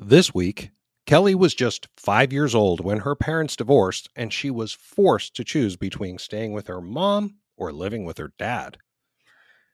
[0.00, 0.70] This week,
[1.06, 5.42] Kellie was just five years old when her parents divorced, and she was forced to
[5.42, 8.78] choose between staying with her mom or living with her dad.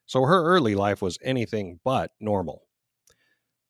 [0.06, 2.62] So her early life was anything but normal.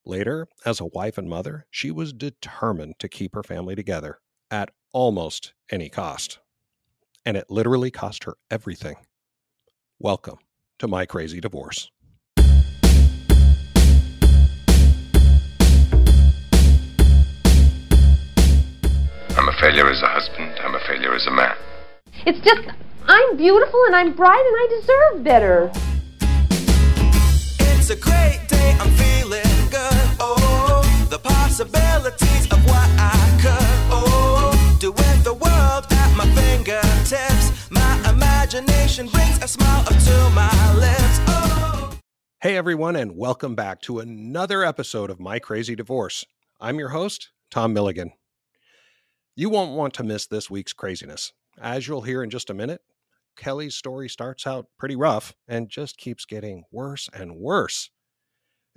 [0.05, 4.71] Later, as a wife and mother, she was determined to keep her family together at
[4.93, 6.39] almost any cost.
[7.27, 8.95] And it literally cost her everything.
[9.99, 10.39] Welcome
[10.79, 11.91] to My Crazy Divorce.
[19.55, 20.53] A failure as a husband.
[20.61, 21.55] I'm a failure as a man.
[22.27, 22.69] It's just,
[23.07, 25.71] I'm beautiful and I'm bright and I deserve better.
[27.61, 30.09] It's a great day, I'm feeling good.
[30.21, 33.93] Oh, the possibilities of what I could.
[33.93, 37.71] Oh, do with the world at my fingertips.
[37.71, 41.19] My imagination brings a smile up to my lips.
[41.29, 41.91] Oh.
[42.41, 46.25] Hey, everyone, and welcome back to another episode of My Crazy Divorce.
[46.61, 48.13] I'm your host, Tom Milligan.
[49.37, 51.33] You won't want to miss this week's craziness.
[51.61, 52.83] As you'll hear in just a minute,
[53.37, 57.91] Kellie's story starts out pretty rough and just keeps getting worse and worse.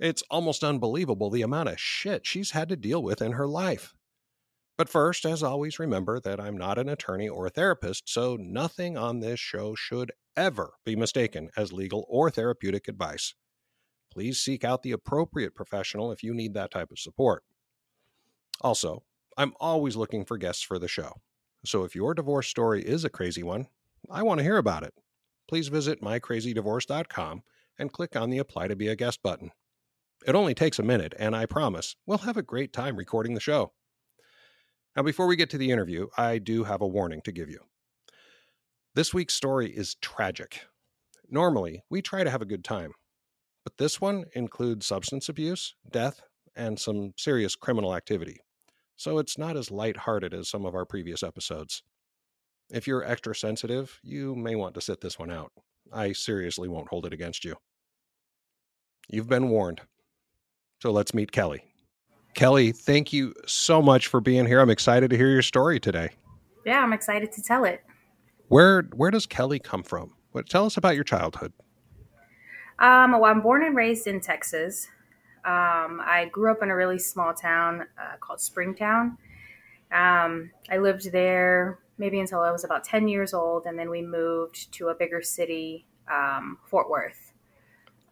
[0.00, 3.94] It's almost unbelievable the amount of shit she's had to deal with in her life.
[4.76, 8.96] But first, as always, remember that I'm not an attorney or a therapist, so nothing
[8.96, 13.34] on this show should ever be mistaken as legal or therapeutic advice.
[14.12, 17.42] Please seek out the appropriate professional if you need that type of support.
[18.60, 19.02] Also,
[19.38, 21.12] I'm always looking for guests for the show.
[21.64, 23.68] So if your divorce story is a crazy one,
[24.10, 24.92] I want to hear about it.
[25.48, 27.44] Please visit mycrazydivorce.com
[27.78, 29.52] and click on the Apply to Be a Guest button.
[30.26, 33.40] It only takes a minute, and I promise we'll have a great time recording the
[33.40, 33.72] show.
[34.96, 37.60] Now, before we get to the interview, I do have a warning to give you.
[38.96, 40.62] This week's story is tragic.
[41.30, 42.90] Normally, we try to have a good time,
[43.62, 46.22] but this one includes substance abuse, death,
[46.56, 48.40] and some serious criminal activity
[48.98, 51.82] so it's not as lighthearted as some of our previous episodes.
[52.70, 55.52] If you're extra sensitive, you may want to sit this one out.
[55.92, 57.54] I seriously won't hold it against you.
[59.08, 59.80] You've been warned.
[60.82, 61.62] So let's meet Kellie.
[62.34, 64.60] Kellie, thank you so much for being here.
[64.60, 66.10] I'm excited to hear your story today.
[66.66, 67.82] Yeah, I'm excited to tell it.
[68.48, 70.12] Where where does Kellie come from?
[70.32, 71.52] What tell us about your childhood.
[72.80, 74.88] Um, well, I'm born and raised in Texas.
[75.44, 79.16] Um, I grew up in a really small town uh, called Springtown.
[79.92, 84.02] Um, I lived there maybe until I was about 10 years old, and then we
[84.02, 87.32] moved to a bigger city, um, Fort Worth.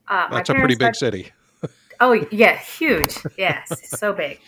[0.09, 1.33] Uh, That's a pretty big city.
[2.01, 3.19] oh, yeah, huge.
[3.39, 4.41] Yes, so big.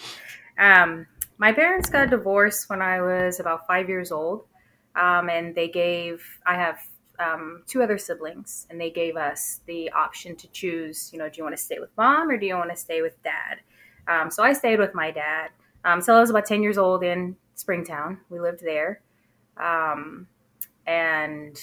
[0.59, 1.07] Um,
[1.39, 4.45] my parents got divorced when I was about five years old,
[4.97, 6.79] um, and they gave, I have
[7.19, 11.11] um, two other siblings, and they gave us the option to choose.
[11.13, 13.03] You know, do you want to stay with mom or do you want to stay
[13.03, 13.59] with dad?
[14.07, 15.51] Um, so I stayed with my dad.
[15.85, 18.19] Um, so I was about ten years old in Springtown.
[18.31, 19.01] We lived there,
[19.57, 20.29] um,
[20.87, 21.61] and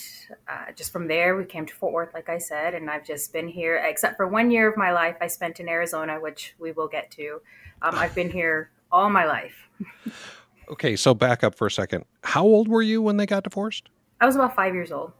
[0.47, 2.73] uh, just from there we came to Fort Worth, like I said.
[2.73, 5.69] And I've just been here, except for one year of my life I spent in
[5.69, 7.41] Arizona, which we will get to.
[7.81, 9.69] Um, I've been here all my life.
[10.69, 12.05] okay, so back up for a second.
[12.23, 13.89] How old were you when they got divorced?
[14.22, 15.11] I was about five years old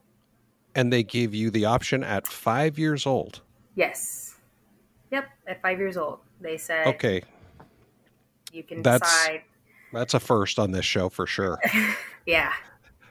[0.76, 3.42] and they gave you the option at five years old.
[3.76, 4.36] Yes.
[5.12, 6.88] Yep, at five years old, they said.
[6.88, 7.24] Okay.
[8.52, 9.42] You can that's, decide.
[9.94, 11.60] That's a first on this show for sure.
[12.26, 12.54] yeah.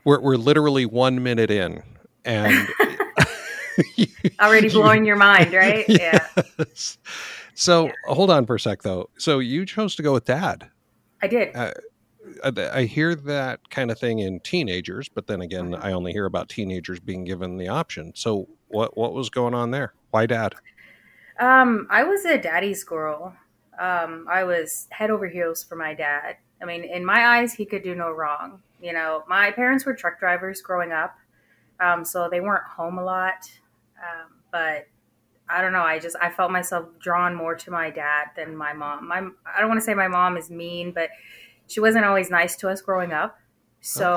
[0.04, 1.82] We're we're literally one minute in,
[2.26, 2.68] and
[4.40, 5.86] already blowing your mind, right?
[5.88, 6.30] Yes.
[6.36, 7.10] Yeah.
[7.54, 7.92] So yeah.
[8.06, 9.08] hold on for a sec, though.
[9.16, 10.68] So you chose to go with dad.
[11.22, 11.56] I did.
[11.56, 11.70] Uh,
[12.42, 15.74] I hear that kind of thing in teenagers, but then again.
[15.74, 18.12] I only hear about teenagers being given the option.
[18.14, 19.94] So what what was going on there?
[20.10, 20.54] Why dad?
[21.38, 23.34] Um, I was a daddy's girl.
[23.78, 26.36] Um, I was head over heels for my dad.
[26.62, 28.62] I mean, in my eyes, he could do no wrong.
[28.80, 31.16] You know, my parents were truck drivers growing up,
[31.80, 33.50] um, so they weren't home a lot.
[33.98, 34.86] Um, but
[35.48, 35.82] I don't know.
[35.82, 39.08] I just I felt myself drawn more to my dad than my mom.
[39.08, 41.10] My I don't want to say my mom is mean, but
[41.66, 43.38] she wasn't always nice to us growing up.
[43.80, 44.12] So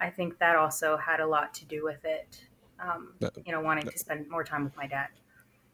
[0.00, 0.08] okay.
[0.08, 2.46] I think that also had a lot to do with it.
[2.82, 3.12] Um,
[3.44, 5.08] you know, wanting to spend more time with my dad.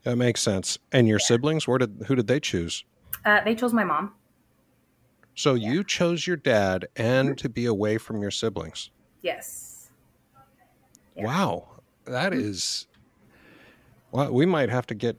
[0.02, 0.78] That makes sense.
[0.92, 1.26] And your yeah.
[1.26, 2.84] siblings, where did who did they choose?
[3.24, 4.14] Uh, they chose my mom.
[5.34, 5.70] So yeah.
[5.70, 7.34] you chose your dad and mm-hmm.
[7.36, 8.90] to be away from your siblings.
[9.22, 9.90] Yes.
[11.14, 11.26] Yeah.
[11.26, 11.68] Wow,
[12.06, 12.48] that mm-hmm.
[12.48, 12.86] is.
[14.10, 15.16] Well, we might have to get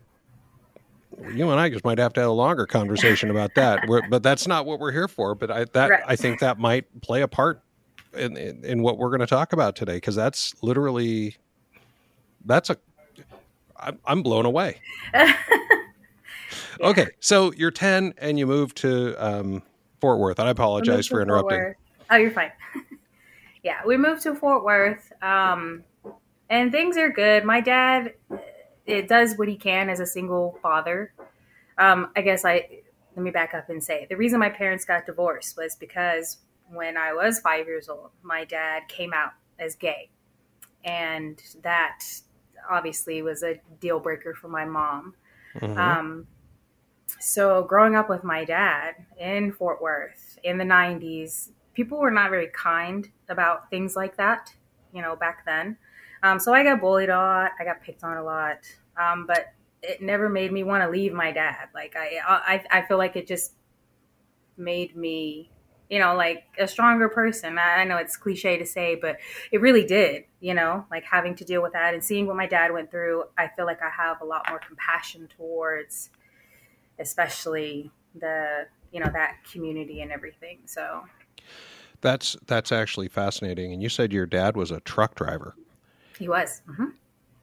[1.34, 3.88] you and I just might have to have a longer conversation about that.
[3.88, 5.36] We're, but that's not what we're here for.
[5.36, 6.04] But I that right.
[6.08, 7.62] I think that might play a part
[8.14, 11.36] in in, in what we're going to talk about today because that's literally
[12.46, 12.78] that's a
[13.80, 14.80] I'm, I'm blown away.
[16.80, 16.90] Yeah.
[16.90, 19.64] Okay, so you're 10 and you moved to um,
[20.00, 20.40] Fort Worth.
[20.40, 21.74] I apologize for interrupting.
[22.10, 22.52] Oh, you're fine.
[23.64, 25.84] yeah, we moved to Fort Worth, um,
[26.50, 27.44] and things are good.
[27.44, 28.14] My dad,
[28.88, 31.14] it does what he can as a single father.
[31.78, 32.82] Um, I guess I
[33.16, 36.38] let me back up and say the reason my parents got divorced was because
[36.70, 40.10] when I was five years old, my dad came out as gay,
[40.84, 42.04] and that
[42.70, 45.16] obviously was a deal breaker for my mom.
[45.56, 45.78] Mhm.
[45.78, 46.28] Um,
[47.20, 52.30] so growing up with my dad in Fort Worth in the 90s, people were not
[52.30, 54.54] very kind about things like that,
[54.92, 55.78] you know, back then.
[56.24, 57.52] Um, so I got bullied a lot.
[57.60, 58.60] I got picked on a lot.
[59.00, 59.54] Um, but
[59.84, 61.68] it never made me want to leave my dad.
[61.74, 63.54] Like I, I, I feel like it just
[64.58, 65.52] made me,
[65.90, 67.58] you know, like a stronger person.
[67.60, 69.18] I, I know it's cliche to say, but
[69.52, 72.48] it really did, you know, like having to deal with that and seeing what my
[72.48, 73.26] dad went through.
[73.38, 76.10] I feel like I have a lot more compassion towards,
[77.00, 80.60] especially the, you know, that community and everything.
[80.66, 81.04] So
[82.02, 83.74] That's that's actually fascinating.
[83.74, 85.56] And you said your dad was a truck driver.
[86.18, 86.62] He was.
[86.68, 86.90] hmm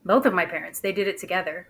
[0.04, 1.68] Both of my parents, they did it together.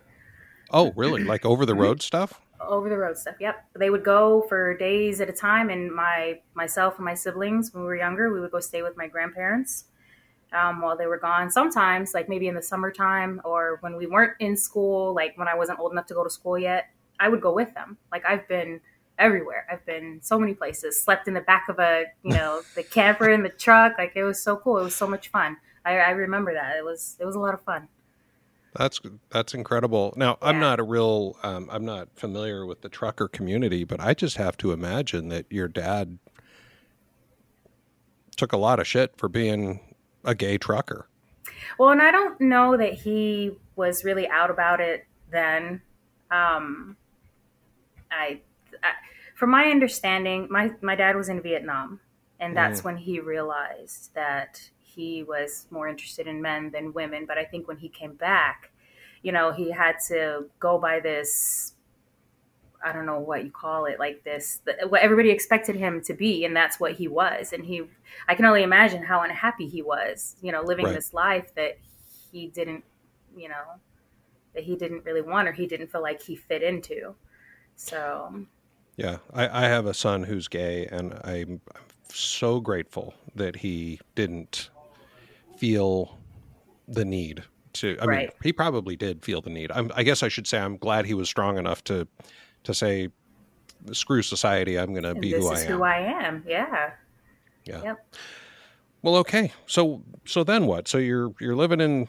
[0.71, 1.25] Oh, really?
[1.35, 2.41] Like over the road stuff?
[2.61, 3.37] over the road stuff.
[3.41, 3.65] Yep.
[3.79, 7.83] They would go for days at a time, and my myself and my siblings, when
[7.83, 9.85] we were younger, we would go stay with my grandparents
[10.53, 11.51] um, while they were gone.
[11.51, 15.55] Sometimes, like maybe in the summertime, or when we weren't in school, like when I
[15.55, 16.89] wasn't old enough to go to school yet,
[17.21, 17.99] I would go with them.
[18.11, 18.81] Like I've been
[19.19, 19.67] everywhere.
[19.71, 21.03] I've been so many places.
[21.03, 23.95] Slept in the back of a you know the camper in the truck.
[23.99, 24.79] Like it was so cool.
[24.79, 25.57] It was so much fun.
[25.85, 26.77] I, I remember that.
[26.77, 27.89] It was it was a lot of fun.
[28.77, 29.01] That's
[29.31, 30.15] that's incredible.
[30.17, 34.15] Now, I'm not a real um, I'm not familiar with the trucker community, but I
[34.15, 36.19] just have to imagine that your dad
[38.37, 39.95] took a lot of shit for being
[40.25, 41.09] a gay trucker.
[41.79, 45.81] Well, and I don't know that he was really out about it then.
[46.33, 46.97] Um,
[48.11, 48.41] I,
[48.83, 48.93] I,
[49.37, 52.01] from my understanding, my my dad was in Vietnam,
[52.41, 57.26] and that's when he realized that he was more interested in men than women.
[57.26, 58.70] But I think when he came back,
[59.23, 61.75] you know, he had to go by this.
[62.85, 66.44] I don't know what you call it, like this, what everybody expected him to be,
[66.44, 67.52] and that's what he was.
[67.55, 67.82] And he,
[68.29, 70.93] I can only imagine how unhappy he was, you know, living Right.
[70.93, 71.79] this life that
[72.31, 72.85] he didn't,
[73.35, 73.81] you know,
[74.55, 77.14] that he didn't really want or he didn't feel like he fit into.
[77.76, 78.47] So,
[78.97, 84.00] Yeah, I, I have a son who's gay, and I'm, I'm so grateful that he
[84.14, 84.70] didn't
[85.64, 86.19] feel
[86.87, 87.96] the need to.
[88.00, 89.72] I mean, he probably did feel the need.
[89.72, 92.06] I'm, I guess I should say I'm glad he was strong enough to
[92.64, 93.08] to say,
[93.93, 96.44] "Screw society, I'm going to be who I am." who I am.
[96.46, 96.90] Yeah.
[97.64, 97.82] yeah.
[97.82, 98.14] Yep.
[99.00, 99.52] Well, okay.
[99.66, 100.87] So so then what?
[100.87, 102.08] So you're you're living in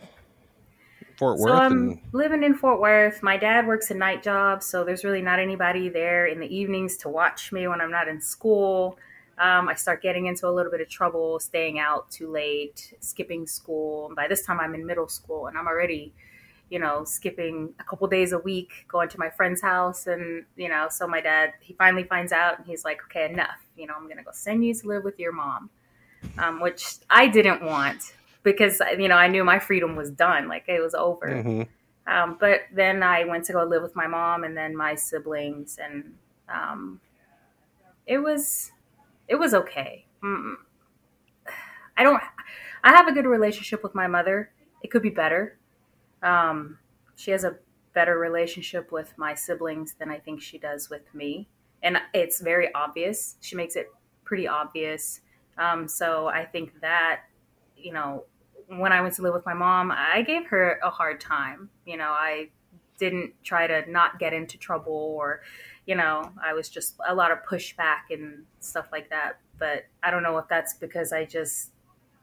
[1.17, 3.23] Fort Worth, So I'm and living in Fort Worth.
[3.23, 6.97] My dad works a night job, so there's really not anybody there in the evenings
[6.97, 8.99] to watch me when I'm not in school.
[9.37, 13.45] Um, I start getting into a little bit of trouble, staying out too late, skipping
[13.47, 14.11] school.
[14.15, 16.13] By this time, I'm in middle school, and I'm already,
[16.69, 20.69] you know, skipping a couple days a week, going to my friend's house, and you
[20.69, 23.59] know, so my dad he finally finds out, and he's like, "Okay, enough.
[23.75, 25.69] You know, I'm gonna go send you to live with your mom,"
[26.37, 30.65] um, which I didn't want because you know I knew my freedom was done, like
[30.67, 31.27] it was over.
[31.27, 31.67] Mhm.
[32.07, 35.77] Um, but then I went to go live with my mom and then my siblings,
[35.77, 36.15] and
[36.49, 37.01] um,
[38.05, 38.71] it was
[39.27, 40.05] it was okay.
[40.23, 40.55] Mm,
[41.97, 42.21] I don't.
[42.83, 44.51] I have a good relationship with my mother.
[44.83, 45.57] It could be better.
[46.21, 46.77] Um,
[47.15, 47.57] she has a
[47.93, 51.47] better relationship with my siblings than I think she does with me,
[51.81, 53.37] and it's very obvious.
[53.41, 53.87] She makes it
[54.23, 55.21] pretty obvious.
[55.57, 57.21] Um, so I think that
[57.77, 58.25] you know
[58.67, 61.69] when I went to live with my mom, I gave her a hard time.
[61.85, 62.49] You know, I
[62.97, 65.41] didn't try to not get into trouble or,
[65.85, 69.39] you know, I was just a lot of pushback and stuff like that.
[69.57, 71.71] But I don't know if that's because I just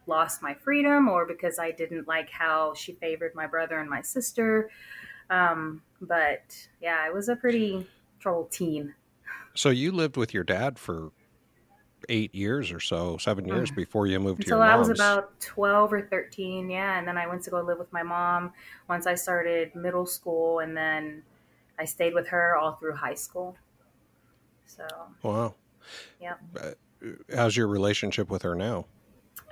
[0.07, 4.03] lost my freedom or because I didn't like how she favored my brother and my
[4.03, 4.71] sister.
[5.31, 6.43] Um, but
[6.81, 7.87] yeah, I was a pretty
[8.21, 8.95] troubled teen.
[9.55, 11.13] so you lived with your dad for
[12.09, 15.39] eight years or so, seven years before you moved to Until your I was about
[15.41, 16.99] 12 or 13, yeah.
[16.99, 18.53] And then I went to go live with my mom
[18.89, 20.61] once I started middle school.
[20.61, 21.23] And then
[21.79, 23.57] I stayed with her all through high school.
[24.67, 24.87] So,
[25.23, 25.55] wow.
[26.21, 26.41] Yep.
[26.61, 26.71] Uh,
[27.35, 28.87] How's your relationship with her now?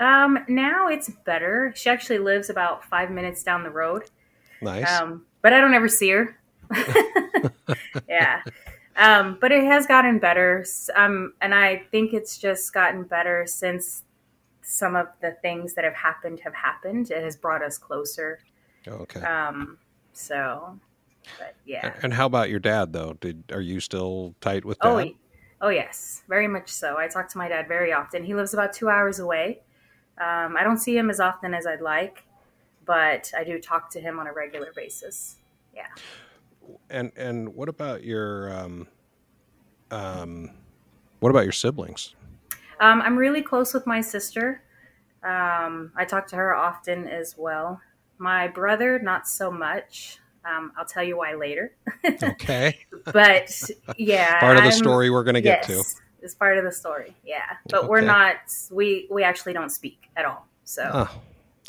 [0.00, 1.72] um, now it's better.
[1.76, 4.04] She actually lives about five minutes down the road.
[4.62, 4.90] Nice.
[4.90, 6.38] Um, but I don't ever see her.
[8.08, 8.42] yeah.
[9.00, 10.64] Um, but it has gotten better.
[10.94, 14.04] Um, and I think it's just gotten better since
[14.62, 17.10] some of the things that have happened have happened.
[17.10, 18.40] It has brought us closer.
[18.86, 19.22] okay.
[19.22, 19.78] Um,
[20.12, 20.78] so
[21.38, 21.94] But yeah.
[22.02, 23.16] And how about your dad though?
[23.20, 24.88] Did are you still tight with dad?
[24.88, 25.10] Oh,
[25.62, 26.98] oh yes, very much so.
[26.98, 28.22] I talk to my dad very often.
[28.22, 29.62] He lives about two hours away.
[30.20, 32.24] Um, I don't see him as often as I'd like,
[32.84, 35.36] but I do talk to him on a regular basis.
[35.74, 35.86] Yeah.
[36.90, 38.86] And and what about your um
[39.90, 40.50] um
[41.20, 42.14] what about your siblings?
[42.80, 44.62] Um, I'm really close with my sister.
[45.22, 47.80] Um, I talk to her often as well.
[48.18, 50.18] My brother, not so much.
[50.46, 51.74] Um, I'll tell you why later.
[52.22, 52.78] Okay.
[53.12, 53.52] but
[53.98, 55.74] yeah, Part of the I'm- story we're going to get to.
[55.74, 57.14] yes, It's part of the story.
[57.24, 58.36] Yeah, but we're not.
[58.70, 60.46] We we actually don't speak at all.
[60.64, 61.20] So Oh,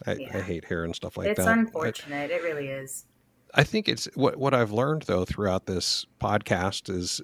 [0.08, 0.42] I, I Yeah.
[0.42, 1.44] hate hearing stuff like it's that.
[1.44, 2.32] It's unfortunate.
[2.32, 3.06] It really is.
[3.54, 7.22] I think it's what what I've learned though throughout this podcast is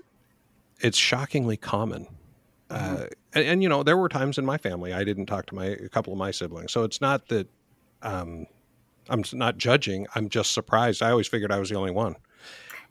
[0.80, 2.08] it's shockingly common.
[2.70, 5.56] Uh, and, and you know, there were times in my family I didn't talk to
[5.56, 7.48] my a couple of my siblings, so it's not that
[8.02, 8.46] um,
[9.10, 10.06] I'm not judging.
[10.16, 11.02] I'm just surprised.
[11.02, 12.16] I always figured I was the only one.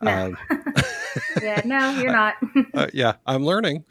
[0.01, 0.27] No.
[0.27, 0.39] Um,
[1.43, 2.35] Yeah, no, you're not.
[2.75, 3.85] uh, yeah, I'm learning.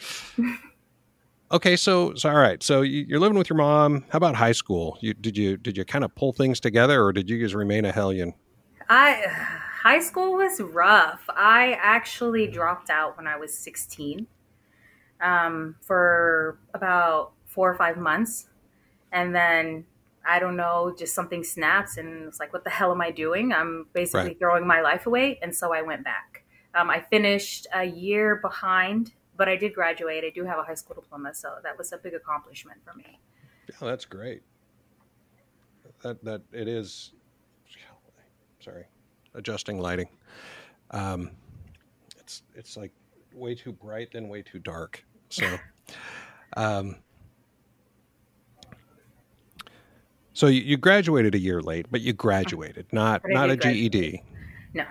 [1.52, 2.62] Okay, so so all right.
[2.62, 4.04] So you, you're living with your mom.
[4.10, 4.98] How about high school?
[5.02, 7.86] You did you did you kind of pull things together, or did you just remain
[7.86, 8.34] a hellion?
[8.90, 11.24] I high school was rough.
[11.30, 14.28] I actually dropped out when I was 16
[15.22, 18.50] um, for about four or five months,
[19.12, 19.86] and then
[20.28, 23.54] I don't know, just something snaps, and it's like, what the hell am I doing?
[23.54, 24.40] I'm basically Right.
[24.40, 26.44] throwing my life away, and so I went back.
[26.76, 30.24] Um, I finished a year behind, but I did graduate.
[30.26, 33.20] I do have a high school diploma, so that was a big accomplishment for me.
[33.70, 34.44] Yeah, that's great.
[36.04, 37.15] That that it is.
[38.66, 38.86] Sorry,
[39.36, 40.10] adjusting lighting.
[40.90, 41.30] Um,
[42.20, 42.92] it's it's like
[43.32, 45.06] way too bright then way too dark.
[45.30, 45.60] So,
[46.58, 46.96] um,
[50.34, 53.92] so you, you graduated a year late, but you graduated, not not a graduate.
[53.92, 54.24] GED.
[54.74, 54.86] No,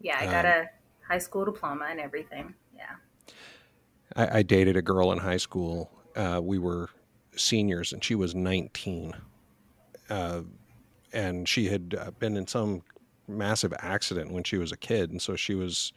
[0.00, 0.66] yeah, I got Um, a
[1.04, 2.54] high school diploma and everything.
[2.76, 3.34] Yeah.
[4.14, 5.90] I, I dated a girl in high school.
[6.14, 6.88] Uh, we were
[7.34, 9.12] seniors, and she was 19.
[10.08, 10.42] Uh,
[11.12, 12.82] and she had uh, been in some
[13.28, 15.10] massive accident when she was a kid.
[15.10, 15.92] And so she was,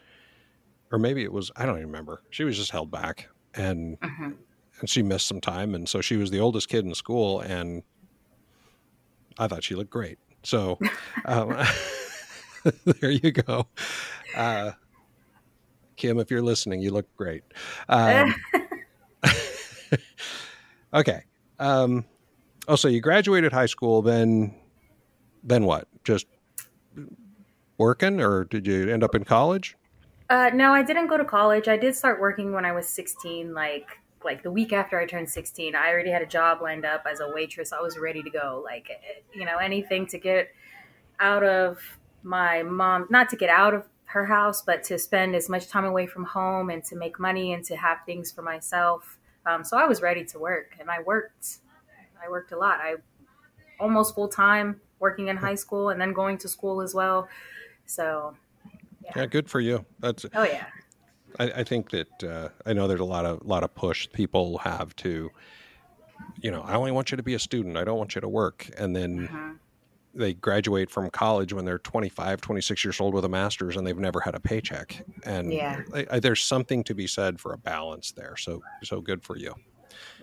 [0.92, 2.22] or maybe it was, I don't even remember.
[2.30, 4.36] She was just held back and, Mhm.
[4.80, 5.74] and she missed some time.
[5.76, 7.40] And so she was the oldest kid in school.
[7.42, 7.84] And
[9.38, 10.20] I thought she looked great.
[10.44, 10.78] So
[11.26, 11.58] um,
[12.86, 13.68] there you go.
[14.36, 14.72] Uh,
[15.98, 17.44] Kim, if you're listening, you look great.
[17.88, 18.36] Um,
[20.94, 21.24] okay.
[21.60, 22.06] Um,
[22.68, 24.54] oh, so you graduated high school, then,
[25.46, 25.88] then what?
[26.04, 26.26] Just
[27.78, 29.78] working, or did you end up in college?
[30.30, 31.68] Uh, no, I didn't go to college.
[31.68, 35.30] I did start working when I was 16, like like the week after I turned
[35.30, 35.76] 16.
[35.76, 37.72] I already had a job lined up as a waitress.
[37.72, 38.64] I was ready to go.
[38.66, 38.90] Like,
[39.36, 40.50] you know, anything to get
[41.20, 41.78] out of
[42.24, 45.86] my mom, not to get out of her house, but to spend as much time
[45.86, 49.20] away from home and to make money and to have things for myself.
[49.46, 51.60] Um, so I was ready to work, and I worked.
[52.24, 52.80] I worked a lot.
[52.80, 52.96] I
[53.80, 57.28] almost full time working in high school and then going to school as well.
[57.86, 58.36] So,
[59.16, 59.86] Yeah, good for you.
[60.00, 60.26] That's.
[60.34, 60.66] oh yeah.
[61.38, 64.58] I, I think that uh, I know there's a lot of lot of push people
[64.60, 65.30] have to.
[66.42, 67.78] You know, I only want you to be a student.
[67.78, 69.58] I don't want you to work, and then Mhm.
[70.16, 74.06] they graduate from college when they're 25 26 years old with a master's and they've
[74.10, 75.82] never had a paycheck and Yeah.
[75.94, 79.36] I, I, there's something to be said for a balance there so so good for
[79.38, 79.54] you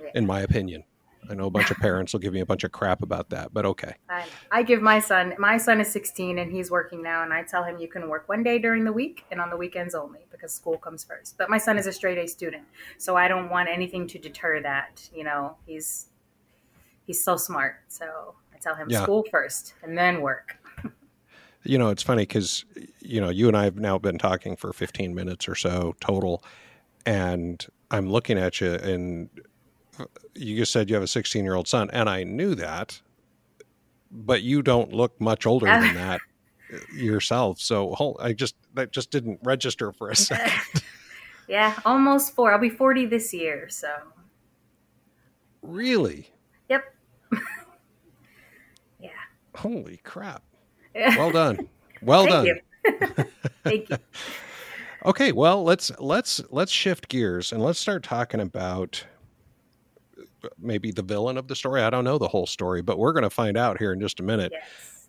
[0.01, 0.11] Yeah.
[0.15, 0.85] in my opinion
[1.33, 3.53] i know a bunch of parents will give me a bunch of crap about that
[3.53, 7.23] but okay I, I give my son, my son is 16 and he's working now,
[7.23, 9.57] and I tell him you can work one day during the week and on the
[9.57, 11.39] weekends only because school comes first.
[11.39, 12.65] But my son is a straight A student,
[12.99, 15.09] so I don't want anything to deter that.
[15.15, 16.09] You know, he's
[17.07, 19.03] he's so smart, so I tell him Yeah.
[19.05, 20.59] school first and then work.
[21.65, 22.65] you know it's funny because
[23.01, 26.43] you know you and i have now been talking for 15 minutes or so total
[27.07, 29.31] and i'm looking at you and
[30.35, 33.01] you just said you have a 16 year old son and i knew that
[34.11, 36.21] but you don't look much older than that
[36.73, 40.83] uh, yourself so i just that just didn't register for a second
[41.49, 42.53] Yeah, almost four.
[42.53, 43.89] I'll be 40 this year, so
[45.61, 46.33] really
[46.69, 46.83] yep.
[48.99, 49.11] yeah.
[49.55, 50.43] holy crap
[50.95, 51.69] well done
[52.01, 53.25] well Thank done you.
[53.63, 53.97] Thank you.
[55.05, 59.05] Okay, well, let's let's let's shift gears and let's start talking about
[60.59, 61.83] maybe the villain of the story.
[61.83, 64.21] I don't know the whole story, but we're going to find out here in just
[64.21, 64.53] a minute.
[64.53, 65.09] Yes.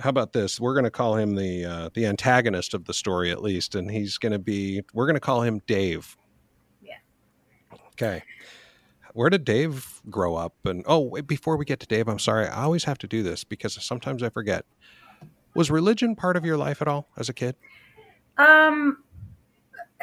[0.00, 0.58] How about this?
[0.58, 3.90] We're going to call him the uh, the antagonist of the story at least, and
[3.90, 4.82] he's going to be.
[4.92, 6.16] We're going to call him Dave.
[6.82, 6.96] Yeah.
[7.92, 8.22] Okay.
[9.12, 10.54] Where did Dave grow up?
[10.64, 12.48] And oh, wait, before we get to Dave, I'm sorry.
[12.48, 14.64] I always have to do this because sometimes I forget.
[15.54, 17.54] Was religion part of your life at all as a kid?
[18.38, 19.03] Um,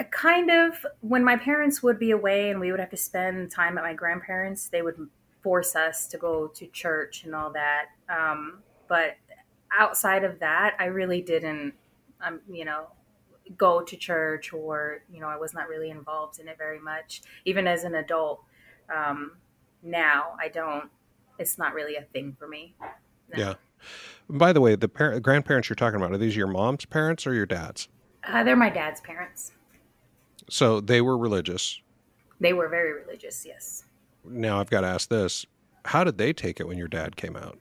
[0.06, 3.78] kind of when my parents would be away and we would have to spend time
[3.78, 4.96] at my grandparents, they would
[5.42, 7.86] force us to go to church and all that.
[8.10, 9.18] Um, but
[9.78, 11.74] outside of that, I really didn't,
[12.26, 12.88] um, you know,
[13.58, 17.22] go to church or, you know, I was not really involved in it very much.
[17.46, 18.44] Even as an adult,
[18.94, 19.38] um,
[19.84, 20.90] now I don't,
[21.40, 22.76] it's not really a thing for me.
[23.34, 23.40] No.
[23.40, 23.54] Yeah.
[24.30, 27.34] By the way, the par- grandparents you're talking about, are these your mom's parents or
[27.34, 27.88] your dad's?
[28.24, 29.54] Uh, they're my dad's parents.
[30.52, 31.80] So they were religious.
[32.42, 33.86] They were very religious, yes.
[34.26, 35.46] Now I've got to ask this.
[35.86, 37.58] How did they take it when your dad came out?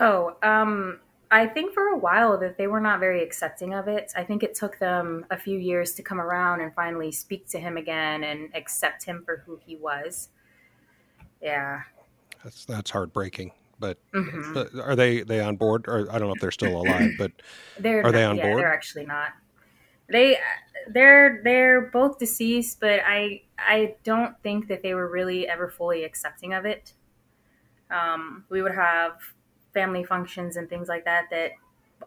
[0.00, 1.00] Oh, um,
[1.30, 4.10] I think for a while that they were not very accepting of it.
[4.16, 7.58] I think it took them a few years to come around and finally speak to
[7.58, 10.30] him again and accept him for who he was.
[11.42, 11.82] Yeah.
[12.42, 13.52] That's that's heartbreaking.
[13.78, 14.54] But, Mhm.
[14.54, 15.84] but are they they on board?
[15.88, 17.32] Or I don't know if they're still alive, but
[17.78, 18.60] They're Are they on yeah, board?
[18.60, 19.32] They're actually not.
[20.08, 20.38] They
[20.88, 26.04] they're they're both deceased, but I I don't think that they were really ever fully
[26.04, 26.92] accepting of it.
[27.90, 29.12] Um, we would have
[29.72, 31.52] family functions and things like that that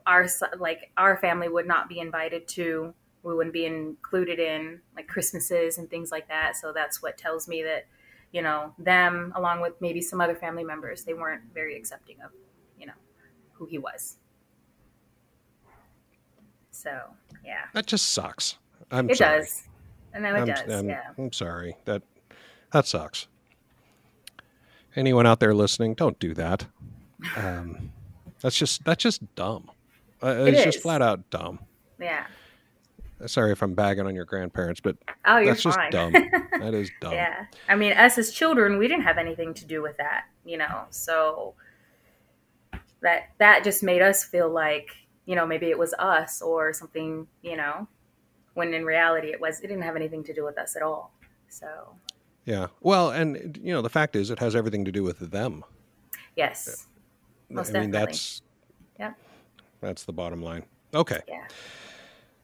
[0.06, 0.27] our
[0.58, 2.94] like our family would not be invited to.
[3.24, 6.56] We wouldn't be included in like Christmases and things like that.
[6.56, 7.88] So that's what tells me that
[8.32, 12.32] you know them along with maybe some other family members they weren't very accepting of
[12.80, 12.94] you know
[13.54, 14.18] who he was.
[16.77, 17.00] So
[17.43, 18.57] yeah, that just sucks.
[18.91, 19.39] I'm it sorry.
[19.39, 19.63] does.
[20.13, 20.74] I know it I'm, does.
[20.74, 21.01] I'm, yeah.
[21.17, 21.75] I'm sorry.
[21.86, 22.03] That
[22.72, 23.27] that sucks.
[24.96, 26.65] Anyone out there listening, don't do that.
[27.36, 27.91] Um,
[28.41, 29.72] that's just that's just dumb.
[30.22, 31.60] Uh, It it's just flat out dumb.
[32.00, 32.25] Yeah.
[33.25, 36.13] Sorry if I'm bagging on your grandparents, but Oh, you're that's just dumb.
[36.60, 37.13] That is dumb.
[37.13, 37.46] yeah.
[37.67, 40.86] I mean, us as children, we didn't have anything to do with that, you know.
[40.91, 41.53] So
[43.01, 44.89] that that just made us feel like,
[45.27, 47.88] you know, maybe it was us or something, you know,
[48.55, 51.12] when in reality it was it didn't have anything to do with us at all.
[51.50, 51.67] So,
[52.46, 52.67] Yeah.
[52.81, 55.63] Well, and you know, the fact is, it has everything to do with them.
[56.36, 56.87] yes.
[57.50, 58.13] Most I mean, definitely.
[58.13, 58.42] that's
[59.00, 59.13] yeah.
[59.79, 60.63] that's the bottom line.
[60.94, 61.22] Okay.
[61.27, 61.48] Yeah.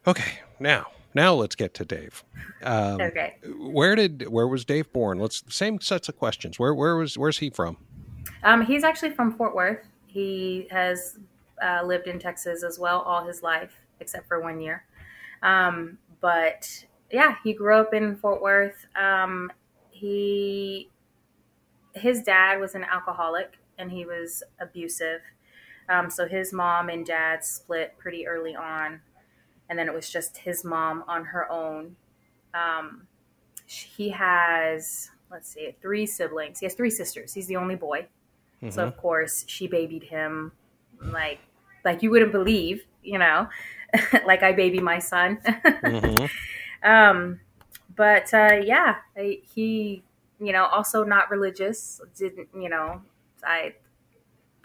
[0.07, 0.39] Okay.
[0.59, 2.23] Now, now let's get to Dave.
[2.63, 3.35] Um, Okay.
[3.59, 5.19] Where did where was Dave born?
[5.19, 6.59] Let's same sets of questions.
[6.59, 7.77] Where where was where's he from?
[8.43, 9.85] Um, he's actually from Fort Worth.
[10.07, 11.17] He has
[11.61, 14.85] uh, lived in Texas as well all his life, except for one year.
[15.41, 18.85] Um, but yeah, he grew up in Fort Worth.
[18.95, 19.51] Um,
[19.91, 20.89] he
[21.93, 25.21] his dad was an alcoholic and he was abusive.
[25.89, 29.01] Um, so his mom and dad split pretty early on,
[29.69, 31.95] and then it was just his mom on her own.
[32.53, 33.07] Um,
[33.65, 36.59] he has let's see, three siblings.
[36.59, 37.33] He has three sisters.
[37.33, 38.07] He's the only boy.
[38.69, 40.53] So of course she babied him
[41.11, 41.39] like
[41.85, 43.49] like you wouldn't believe, you know,
[44.25, 45.39] like I baby my son.
[45.83, 46.29] Mhm.
[46.83, 47.39] um,
[47.95, 50.03] but uh, yeah, I, he,
[50.39, 52.01] you know, also not religious.
[52.15, 53.01] Didn't you know?
[53.43, 53.75] I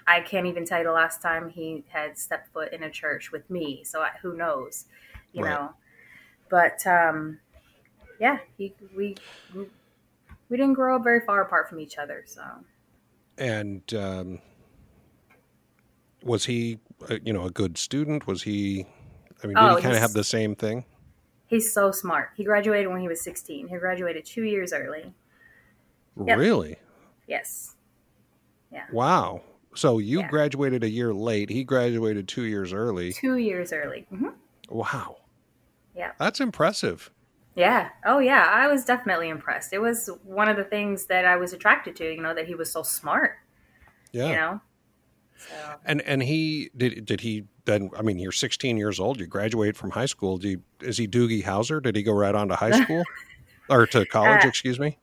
[0.07, 3.31] I can't even tell you the last time he had stepped foot in a church
[3.33, 3.85] with me.
[3.85, 4.87] So I, who knows,
[5.33, 5.44] you Right.
[5.44, 5.74] know?
[6.51, 7.40] But um,
[8.20, 9.16] yeah, he we
[10.48, 12.22] we didn't grow up very far apart from each other.
[12.27, 12.42] So
[13.38, 14.40] And um,
[16.22, 16.78] was he,
[17.11, 18.26] uh, you know, a good student?
[18.26, 18.87] Was he?
[19.42, 20.85] I mean, did Oh, he kind of have the same thing?
[21.46, 22.31] he's so smart.
[22.37, 23.68] He graduated when he was 16.
[23.68, 25.14] He graduated two years early.
[26.22, 26.37] Yep.
[26.38, 26.76] Really?
[27.26, 27.74] Yes.
[28.70, 28.85] Yeah.
[28.92, 29.42] Wow.
[29.74, 30.28] So you Yeah.
[30.28, 31.48] graduated a year late.
[31.48, 33.12] He graduated two years early.
[33.14, 34.07] Two years early.
[34.11, 34.28] hmm
[34.68, 35.18] Wow.
[35.96, 36.12] Yeah.
[36.18, 37.11] That's impressive.
[37.54, 37.88] Yeah.
[38.04, 38.46] Oh, yeah.
[38.52, 39.72] I was definitely impressed.
[39.72, 42.54] It was one of the things that I was attracted to, you know, that he
[42.54, 43.37] was so smart,
[44.12, 44.28] Yeah.
[44.28, 44.61] you know?
[45.38, 47.90] So, And and he did did he then?
[47.96, 49.20] I mean, you're 16 years old.
[49.20, 50.37] You graduate from high school.
[50.38, 51.83] Do you, is he Doogie Howser?
[51.83, 53.05] Did he go right on to high school
[53.68, 54.44] or to college?
[54.44, 54.98] Uh, excuse me.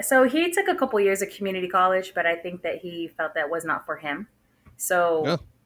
[0.00, 3.34] so he took a couple years of community college, but I think that he felt
[3.34, 4.28] that was not for him.
[4.76, 5.24] So,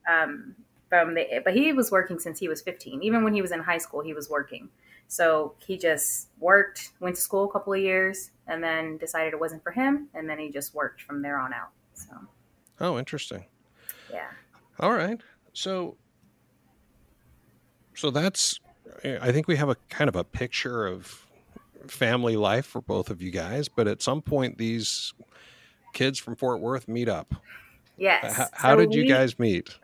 [0.09, 0.23] Yeah.
[0.23, 0.55] um,
[0.89, 3.03] from the, but he was working since he was 15.
[3.03, 4.69] Even when he was in high school, he was working.
[5.09, 9.41] So he just worked, went to school a couple of years, and then decided it
[9.41, 11.71] wasn't for him, and then he just worked from there on out.
[11.95, 12.11] So,
[12.81, 13.45] Oh, interesting.
[14.13, 14.29] Yeah.
[14.81, 15.21] All right.
[15.53, 15.97] So
[17.95, 18.61] so that's
[19.05, 21.27] I think we have a kind of a picture of
[21.89, 25.13] family life for both of you guys, but at some point these
[25.93, 27.35] kids from Fort Worth meet up.
[27.97, 28.39] Yes.
[28.39, 29.77] H- how So did you we- guys meet?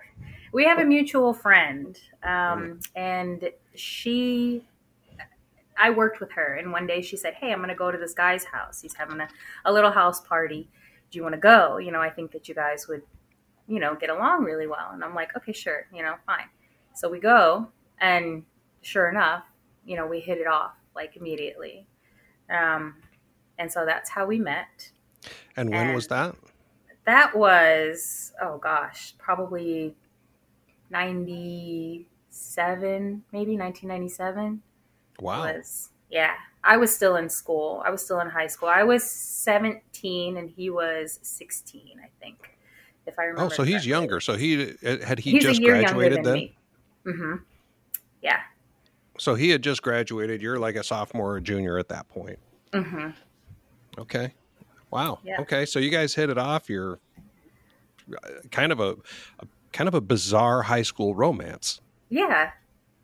[0.53, 4.65] We have a mutual friend, um, and she.
[5.81, 7.99] I worked with her, and one day she said, "Hey, I'm going to go to
[7.99, 8.81] this guy's house.
[8.81, 9.29] He's having a,
[9.67, 10.69] a little house party.
[11.11, 11.77] Do you want to go?
[11.77, 13.03] You know, I think that you guys would,
[13.69, 15.87] you know, get along really well." And I'm like, "Okay, sure.
[15.95, 16.49] You know, fine."
[16.95, 17.69] So we go,
[18.01, 18.45] and
[18.83, 19.45] sure enough,
[19.85, 21.87] you know, we hit it off like immediately.
[22.51, 22.95] Um,
[23.59, 24.91] and so that's how we met.
[25.57, 26.37] And when was that?
[27.07, 29.97] That was, oh gosh, probably
[30.91, 34.63] 97, maybe 1997.
[35.21, 35.43] Wow.
[35.43, 36.35] Was, yeah.
[36.63, 37.83] I was still in school.
[37.85, 38.69] I was still in high school.
[38.69, 42.58] I was 17 and he was 16, I think.
[43.09, 43.53] If I remember.
[43.53, 44.21] Oh, so he's younger.
[44.21, 46.35] So he had he He's just graduated then?
[46.35, 46.57] me.
[47.05, 47.35] hmm
[48.23, 48.41] Yeah.
[49.19, 50.41] So he had just graduated.
[50.43, 52.39] You're like a sophomore or junior at that point.
[52.73, 53.09] hmm
[53.99, 54.35] Okay.
[54.91, 55.19] Wow.
[55.25, 55.41] Yeah.
[55.41, 55.67] Okay.
[55.67, 56.69] So you guys hit it off.
[56.71, 57.01] You're
[58.13, 58.91] uh, kind of a,
[59.41, 61.81] a kind of a bizarre high school romance.
[62.11, 62.51] Yeah.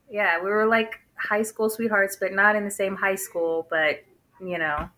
[0.08, 0.38] Yeah.
[0.42, 4.04] We were like high school sweethearts, but not in the same high school, but
[4.40, 4.88] you know,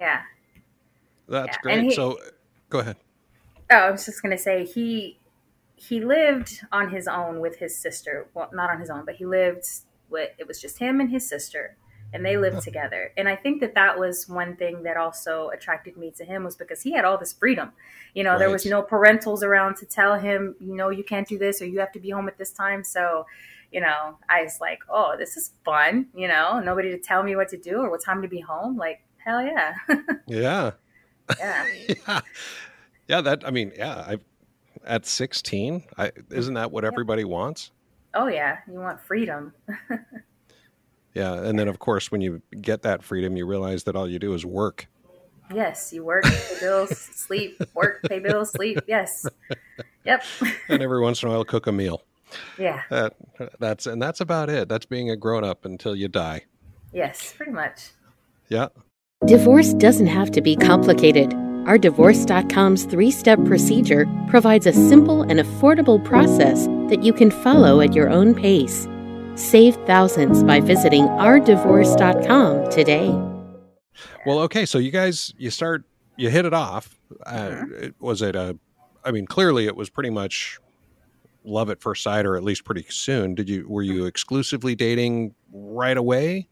[0.00, 0.22] yeah.
[1.28, 1.84] That's Yeah, great.
[1.84, 2.18] he- so
[2.70, 2.96] go ahead.
[3.70, 5.18] Oh, I was just gonna say he
[5.76, 8.28] he lived on his own with his sister.
[8.34, 9.64] Well, not on his own, but he lived
[10.08, 11.76] with it was just him and his sister,
[12.12, 13.12] and they lived together.
[13.16, 16.56] And I think that that was one thing that also attracted me to him was
[16.56, 17.72] because he had all this freedom.
[18.14, 21.36] You know, there was no parentals around to tell him, you know, you can't do
[21.38, 22.84] this or you have to be home at this time.
[22.84, 23.26] So,
[23.72, 26.06] you know, I was like, oh, this is fun.
[26.14, 28.76] You know, nobody to tell me what to do or what time to be home.
[28.76, 29.74] Like, hell yeah,
[30.26, 30.70] Yeah.
[31.38, 31.66] yeah.
[32.08, 32.20] yeah.
[33.08, 33.20] Yeah.
[33.20, 33.94] That, I mean, yeah.
[33.96, 34.18] I,
[34.84, 37.70] at 16, I, isn't that what everybody wants?
[38.14, 39.52] Oh yeah, you want freedom.
[41.16, 41.32] Yeah.
[41.32, 44.34] And then, of course, when you get that freedom, you realize that all you do
[44.34, 44.86] is work.
[45.52, 48.80] Yes, you work, pay bills, sleep, work, pay bills, sleep.
[48.86, 49.24] Yes.
[50.04, 50.22] Yep.
[50.68, 52.02] And every once in a while, cook a meal.
[52.58, 52.82] yeah.
[52.90, 53.14] That,
[53.58, 54.68] that's, and that's about it.
[54.68, 56.42] That's being a grown up until you die.
[56.92, 57.92] Yes, pretty much.
[58.48, 58.68] Yeah.
[59.24, 61.32] Divorce doesn't have to be complicated.
[61.66, 67.80] Our Divorce.com's three step procedure provides a simple and affordable process that you can follow
[67.80, 68.86] at your own pace.
[69.34, 73.08] Save thousands by visiting ourdivorce.com today.
[74.24, 74.64] Well, okay.
[74.64, 75.82] So you guys, you start,
[76.16, 76.96] you hit it off.
[77.26, 78.56] Uh, it, was it a,
[79.04, 80.60] I mean, clearly it was pretty much
[81.42, 83.34] love at first sight, or at least pretty soon.
[83.34, 86.48] Did you, were you exclusively dating right away?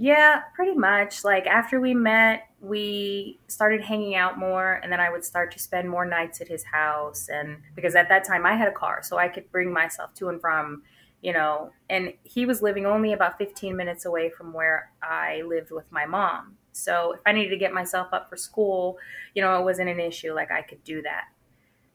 [0.00, 1.24] Yeah, pretty much.
[1.24, 5.58] Like after we met, we started hanging out more, and then I would start to
[5.58, 7.28] spend more nights at his house.
[7.28, 10.28] And because at that time I had a car, so I could bring myself to
[10.28, 10.82] and from,
[11.20, 15.72] you know, and he was living only about 15 minutes away from where I lived
[15.72, 16.56] with my mom.
[16.70, 18.98] So if I needed to get myself up for school,
[19.34, 20.32] you know, it wasn't an issue.
[20.32, 21.24] Like I could do that.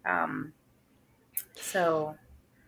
[0.05, 0.51] Um,
[1.55, 2.17] so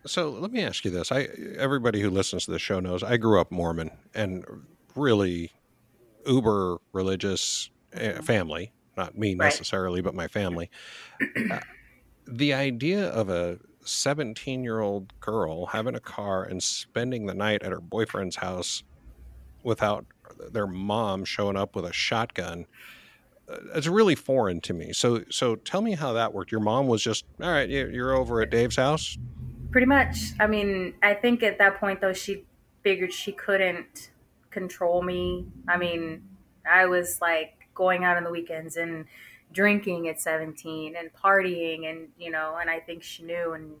[0.06, 1.12] So let me ask you this.
[1.12, 4.46] I, everybody who listens to the show knows I grew up Mormon and
[4.96, 5.52] really
[6.26, 9.44] uber religious uh, family, not me Right.
[9.44, 10.70] necessarily, but my family.
[11.50, 11.60] Uh,
[12.26, 17.62] the idea of a 17 year old girl having a car and spending the night
[17.62, 18.82] at her boyfriend's house
[19.62, 20.06] without
[20.50, 22.66] their mom showing up with a shotgun
[23.48, 26.86] uh, it's really foreign to me so so tell me how that worked your mom
[26.88, 29.18] was just all right you're over at dave's house
[29.70, 30.32] Pretty much.
[30.40, 32.46] I mean, I think at that point though she
[32.82, 34.10] figured she couldn't
[34.56, 35.46] control me.
[35.68, 36.22] I mean,
[36.68, 39.04] I was like going out on the weekends and
[39.52, 43.74] drinking at 17 and partying and you know, and I think she knew and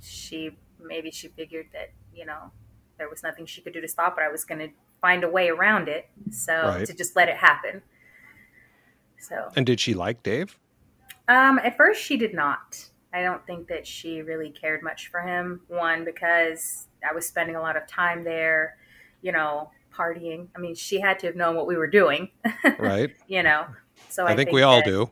[0.00, 2.50] she maybe she figured that, you know,
[2.98, 4.22] there was nothing she could do to stop it.
[4.22, 4.68] I was going to
[5.00, 6.10] find a way around it.
[6.30, 6.86] So Right.
[6.86, 7.82] to just let it happen.
[9.18, 10.58] So and did she like dave
[11.28, 12.90] um, at first, she did not.
[13.14, 15.60] I don't think that she really cared much for him.
[15.68, 18.76] One, because I was spending a lot of time there,
[19.22, 20.48] you know, partying.
[20.56, 22.30] I mean, she had to have known what we were doing,
[22.78, 23.66] right you know.
[24.08, 25.10] So I, i think we all that- do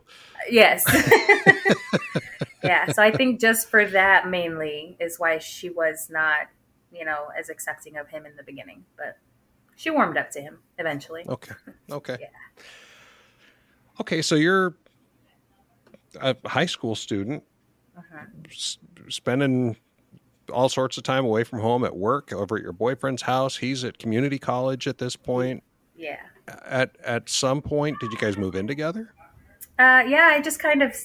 [0.49, 0.83] Yes.
[2.63, 2.91] yeah.
[2.91, 6.47] So I think just for that mainly is why she was not,
[6.91, 8.83] you know, as accepting of him in the beginning.
[8.97, 9.17] But
[9.75, 11.23] she warmed up to him eventually.
[11.27, 11.53] okay
[11.91, 12.63] okay Yeah.
[13.99, 14.75] okay so you're
[16.19, 17.43] a high school student
[17.97, 18.25] Uh-huh.
[18.49, 18.77] s-
[19.09, 19.77] spending
[20.51, 23.83] all sorts of time away from home at work over at your boyfriend's house he's
[23.83, 25.63] at community college at this point
[25.95, 26.17] Yeah.
[26.65, 29.13] at at some point did you guys move in together
[29.79, 30.95] Uh, yeah, I just kind of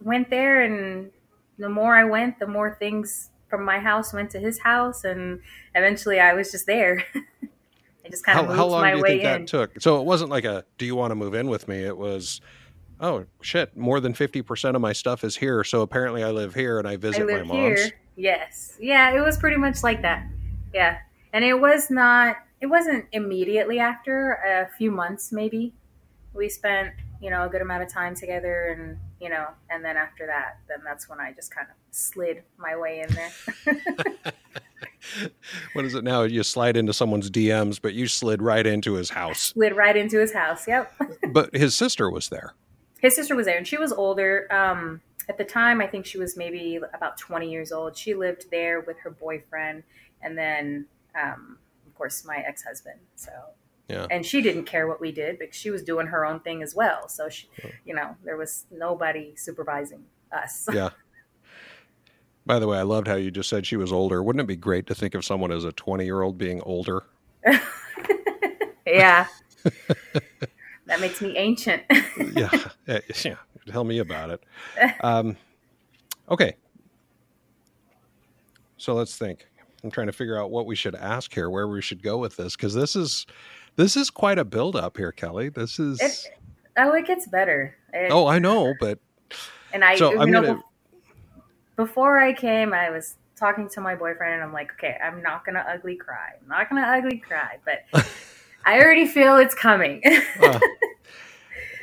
[0.00, 1.10] went there, and
[1.58, 5.40] the more I went, the more things from my house went to his house, and
[5.74, 7.02] eventually I was just there.
[8.04, 9.40] I just kind how, of moved how long my do you way think in.
[9.42, 11.78] that took so it wasn't like a do you want to move in with me
[11.84, 12.40] it was
[13.00, 16.78] oh shit more than 50% of my stuff is here so apparently i live here
[16.78, 17.92] and i I visit live my mom's here.
[18.16, 20.26] Yes, yeah, it was pretty much like that.
[20.72, 20.98] Yeah,
[21.32, 22.36] and it was not.
[22.60, 24.34] It wasn't immediately after.
[24.34, 25.74] A few months, maybe.
[26.32, 29.96] We spent, you know, a good amount of time together, and you know, and then
[29.96, 33.32] after that, then that's when I just kind of slid my way in there.
[35.72, 36.22] what is it now?
[36.22, 39.40] You slide into someone's DMs, but you slid right into his house.
[39.40, 40.68] Slid right into his house.
[40.68, 40.92] Yep.
[41.32, 42.54] but his sister was there.
[43.04, 44.46] His sister was there, and she was older.
[44.50, 47.98] Um, at the time, I think she was maybe about 20 years old.
[47.98, 49.82] She lived there with her boyfriend,
[50.22, 53.00] and then, um, of course, my ex husband.
[53.14, 53.30] So,
[53.88, 54.06] Yeah.
[54.10, 56.74] and she didn't care what we did because she was doing her own thing as
[56.74, 57.06] well.
[57.10, 57.46] So, she,
[57.84, 60.66] you know, there was nobody supervising us.
[60.72, 60.88] Yeah.
[62.46, 64.22] By the way, I loved how you just said she was older.
[64.22, 67.02] Wouldn't it be great to think of someone as a 20 year old being older?
[68.86, 69.26] yeah.
[70.86, 71.82] that makes me ancient.
[72.32, 72.50] yeah.
[72.86, 73.36] yeah.
[73.66, 74.42] Tell me about it.
[75.02, 75.36] Um,
[76.30, 76.56] okay.
[78.76, 79.46] So let's think.
[79.82, 82.36] I'm trying to figure out what we should ask here, where we should go with
[82.36, 83.26] this, because this is
[83.76, 85.48] this is quite a build up here, Kellie.
[85.50, 86.32] This is It-
[86.78, 87.76] oh, it gets better.
[87.92, 88.98] It- oh, I know, but
[89.72, 90.62] And I, So, you I'm know, gonna-
[91.76, 95.44] before I came, I was talking to my boyfriend, and I'm like, okay, I'm not
[95.44, 96.30] gonna ugly cry.
[96.40, 97.84] I'm not gonna ugly cry, but
[98.66, 100.02] I already feel it's coming.
[100.42, 100.58] uh,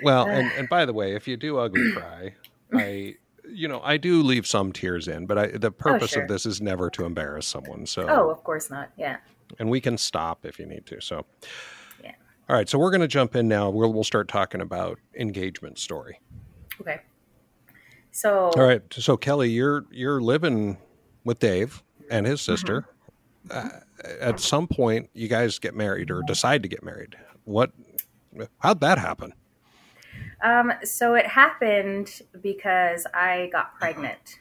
[0.03, 2.35] well, and and by the way, if you do ugly cry,
[2.73, 3.15] I
[3.49, 6.23] you know I do leave some tears in, but I the purpose sure.
[6.23, 7.85] of this is never to embarrass someone.
[7.85, 8.89] So oh, of course not.
[8.97, 9.17] Yeah.
[9.59, 11.01] and we can stop if you need to.
[11.01, 11.25] So,
[12.03, 12.13] Yeah.
[12.49, 13.69] All right, so we're going to jump in now.
[13.69, 16.19] We'll we'll start talking about engagement story.
[16.79, 17.01] Okay.
[18.11, 18.51] So.
[18.55, 20.77] All right, so Kellie, you're you're living
[21.23, 22.85] with Dave and his sister.
[23.49, 23.69] Uh,
[24.19, 27.15] at some point, you guys get married or decide to get married.
[27.45, 27.71] What?
[28.59, 29.33] How'd that happen?
[30.41, 34.39] Um, so it happened because I got pregnant,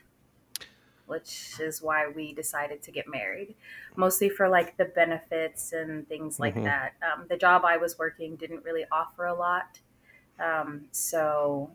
[1.07, 3.55] which is why we decided to get married,
[3.97, 6.65] mostly for like the benefits and things like Mhm.
[6.65, 6.95] that.
[7.03, 9.81] Um, the job I was working didn't really offer a lot,
[10.39, 11.71] um, so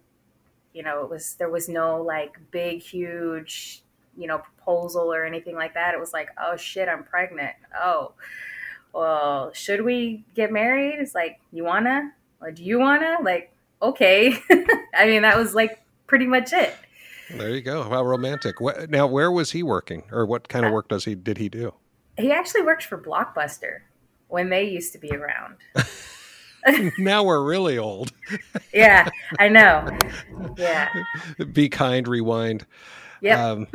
[0.73, 3.83] you know it was there was no like big huge
[4.17, 5.93] you know proposal or anything like that.
[5.93, 7.55] It was like oh shit I'm pregnant.
[7.79, 8.13] Oh
[8.93, 10.99] well should we get married?
[10.99, 13.51] It's like you wanna or do you wanna like
[13.81, 14.37] okay.
[14.97, 16.73] I mean, that was like pretty much it.
[17.29, 17.83] There you go.
[17.83, 18.55] How romantic.
[18.89, 21.73] Now, where was he working, or what kind of work does he did he do?
[22.17, 23.79] He actually worked for Blockbuster
[24.27, 25.55] when they used to be around.
[26.97, 28.11] now we're really old.
[28.73, 29.07] Yeah,
[29.39, 29.87] I know.
[30.57, 30.89] Yeah.
[31.53, 32.05] Be kind.
[32.09, 32.65] Rewind.
[33.21, 33.39] Yep.
[33.39, 33.67] Um,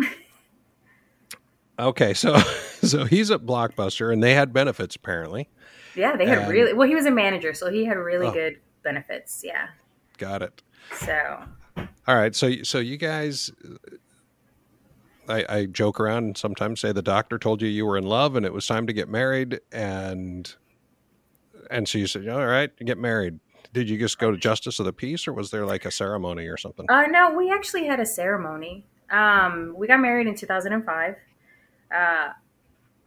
[1.88, 2.36] okay, so
[2.82, 5.48] so he's at Blockbuster, and they had benefits apparently.
[5.94, 6.88] yeah, they had and- really well.
[6.88, 8.32] He was a manager, so he had really Oh.
[8.32, 9.42] good benefits.
[9.44, 9.68] Yeah.
[10.18, 10.62] Got it.
[10.96, 11.42] So
[12.06, 13.50] All right, so so you guys,
[15.28, 18.34] I, I joke around and sometimes say the doctor told you you were in love
[18.36, 20.52] and it was time to get married, and
[21.70, 23.38] and so you said, all right, get married.
[23.72, 26.46] Did you just go to justice of the peace, or was there like a ceremony
[26.48, 26.86] or something?
[26.90, 28.84] Uh, no, we actually had a ceremony.
[29.10, 31.14] Um, we got married in 2005.
[31.94, 32.30] Uh,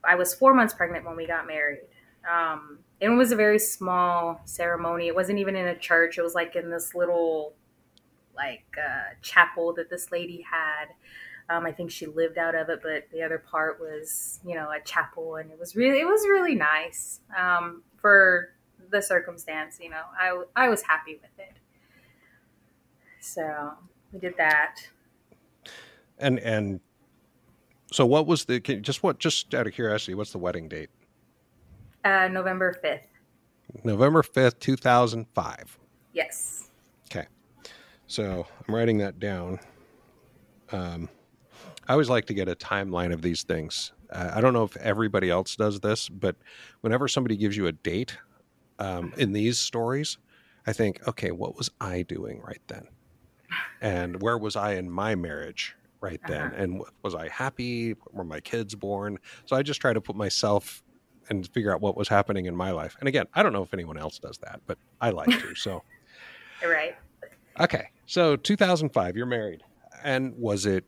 [0.04, 1.88] I was four months pregnant when we got married.
[2.30, 5.08] Um, it was a very small ceremony.
[5.08, 6.18] It wasn't even in a church.
[6.18, 7.54] It was like in this little,
[8.36, 10.88] like, uh, chapel that this lady had.
[11.50, 14.70] Um, I think she lived out of it, but the other part was, you know,
[14.72, 18.54] a chapel, and it was really, it was really nice um, for
[18.92, 19.78] the circumstance.
[19.82, 21.54] You know, I I was happy with it.
[23.20, 23.74] So
[24.14, 24.78] we did that.
[26.18, 26.80] And and
[27.94, 30.90] so what was the can- just what just out of curiosity, what's the wedding date?
[32.04, 33.08] Uh, November 5th.
[33.84, 35.78] November fifth, two thousand five.
[36.12, 36.70] Yes.
[37.12, 37.28] Okay.
[38.08, 39.60] So I'm writing that down.
[40.72, 41.10] Um,
[41.88, 43.94] I always like to get a timeline of these things.
[44.10, 46.36] Uh, I don't know if everybody else does this, but
[46.82, 48.18] whenever somebody gives you a date
[48.80, 50.18] um, in these stories,
[50.68, 52.88] I think, okay, what was I doing right then?
[53.82, 56.42] And where was I in my marriage right then?
[56.42, 56.56] Uh-huh.
[56.62, 57.96] And was I happy?
[58.12, 59.18] Were my kids born?
[59.46, 60.84] So I just try to put myself
[61.30, 62.96] and figure out what was happening in my life.
[63.00, 65.54] And again, I don't know if anyone else does that, but I like to.
[65.56, 65.82] So.
[66.64, 66.96] Right.
[67.60, 69.62] Okay, so 2005, you're married,
[70.04, 70.86] and was it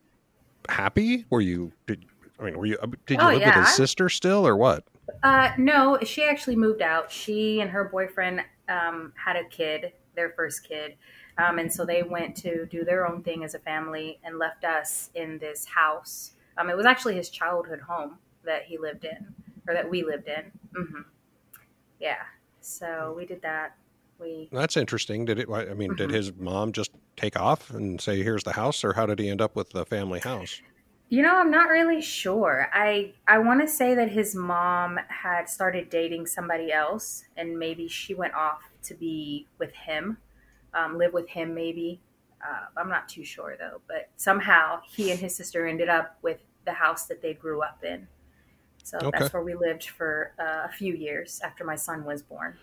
[0.67, 1.25] happy?
[1.29, 1.71] Were you?
[1.85, 2.05] Did
[2.39, 2.57] I mean?
[2.57, 2.77] Were you?
[2.81, 3.59] uh, Did you Oh, live with yeah.
[3.65, 4.83] his sister still, or what?
[5.23, 7.11] Uh, no, she actually moved out.
[7.11, 10.95] She and her boyfriend um, had a kid, their first kid.
[11.37, 14.63] Um, and so they went to do their own thing as a family and left
[14.63, 16.31] us in this house.
[16.57, 19.33] Um, it was actually his childhood home that he lived in,
[19.67, 20.51] or that we lived in.
[20.73, 21.01] hmm
[21.99, 22.23] Yeah.
[22.61, 23.75] So we did that.
[24.19, 25.25] We That's interesting.
[25.25, 25.49] Did it?
[25.49, 26.13] I mean, did Mhm.
[26.13, 29.41] his mom just take off and say, "Here's the house," or how did he end
[29.41, 30.61] up with the family house?
[31.09, 32.69] You know, I'm not really sure.
[32.73, 37.87] I I want to say that his mom had started dating somebody else, and maybe
[37.87, 40.17] she went off to be with him,
[40.75, 41.55] um, live with him.
[41.55, 41.99] Maybe
[42.43, 43.81] uh, I'm not too sure though.
[43.87, 47.83] But somehow he and his sister ended up with the house that they grew up
[47.83, 48.07] in.
[48.83, 49.09] So Okay.
[49.17, 52.55] that's where we lived for uh, a few years after my son was born.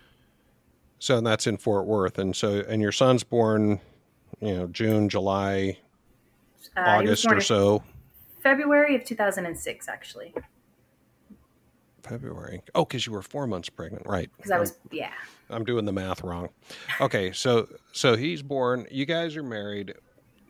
[0.99, 3.81] So that's in Fort Worth, and so and your son's born,
[4.39, 5.79] you know, June, July,
[6.77, 7.83] Uh, August or so.
[8.39, 10.33] February of 2006, actually,
[12.03, 12.61] February.
[12.75, 14.29] Oh, because you were four months pregnant, right?
[14.35, 15.11] because I was yeah.
[15.49, 16.49] I'm doing the math wrong.
[17.01, 18.85] Okay, so so he's born.
[18.91, 19.93] You guys are married.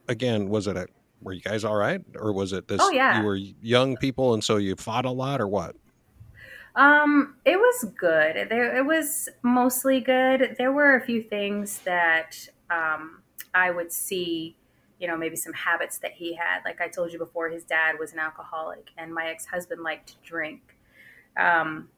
[0.08, 0.88] Again, was it a?
[1.22, 2.82] Were you guys all right, or was it this?
[2.82, 3.20] Oh, yeah.
[3.20, 5.76] You were young people, and so you fought a lot, or what?
[6.76, 8.50] Um, it was good.
[8.50, 10.56] There, it was mostly good.
[10.58, 12.36] There were a few things that
[12.70, 13.22] um,
[13.54, 14.58] I would see,
[15.00, 16.62] you know, maybe some habits that he had.
[16.66, 20.08] Like I told you before, his dad was an alcoholic, and my ex husband liked
[20.10, 20.73] to drink.
[21.38, 21.90] Um,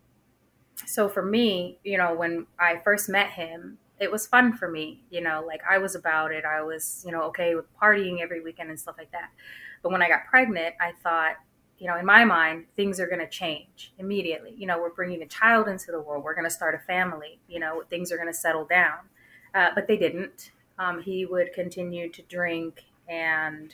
[0.86, 5.04] so for me, you know, when I first met him, it was fun for me.
[5.10, 6.44] You know, like I was about it.
[6.46, 9.30] I was, you know, okay with partying every weekend and stuff like that.
[9.82, 11.36] But when I got pregnant, I thought,
[11.78, 14.54] you know, in my mind, things are going to change immediately.
[14.58, 16.24] You know, we're bringing a child into the world.
[16.24, 17.40] We're going to start a family.
[17.48, 19.00] You know, things are going to settle down.
[19.54, 20.52] Uh, but they didn't.
[20.78, 23.74] Um, he would continue to drink, and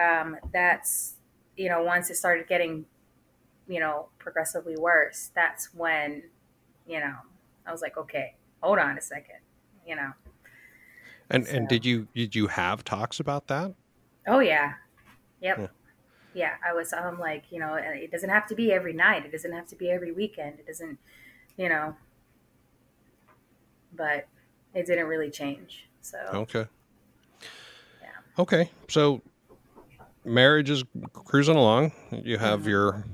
[0.00, 1.16] um, that's,
[1.56, 2.86] you know, once it started getting,
[3.68, 6.22] you know, progressively worse, that's when,
[6.86, 7.14] you know,
[7.66, 9.38] I was like, okay, hold on a second,
[9.86, 10.12] you know.
[11.30, 13.74] And and did you did you have talks about that?
[14.26, 14.74] Oh yeah,
[15.40, 15.58] yep.
[15.58, 15.66] Yeah.
[16.34, 16.50] Yeah.
[16.66, 16.92] I was.
[16.92, 19.24] I'm like, you know, it doesn't have to be every night.
[19.24, 20.58] It doesn't have to be every weekend.
[20.58, 20.98] It doesn't,
[21.56, 21.96] you know.
[23.96, 24.26] But
[24.74, 25.88] it didn't really change.
[26.02, 26.66] So Okay.
[28.02, 28.08] Yeah.
[28.38, 28.70] Okay.
[28.88, 29.22] So
[30.24, 31.92] marriage is cruising along.
[32.10, 32.68] You have Mm-hmm.
[32.68, 33.04] your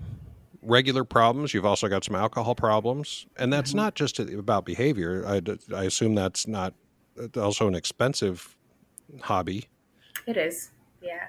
[0.63, 1.55] regular problems.
[1.55, 3.79] You've also got some alcohol problems, and that's Mm-hmm.
[3.79, 5.25] not just about behavior.
[5.27, 6.75] I assume that's not
[7.37, 8.57] also an expensive
[9.23, 9.69] hobby.
[10.27, 10.71] it is.
[11.03, 11.27] Yeah.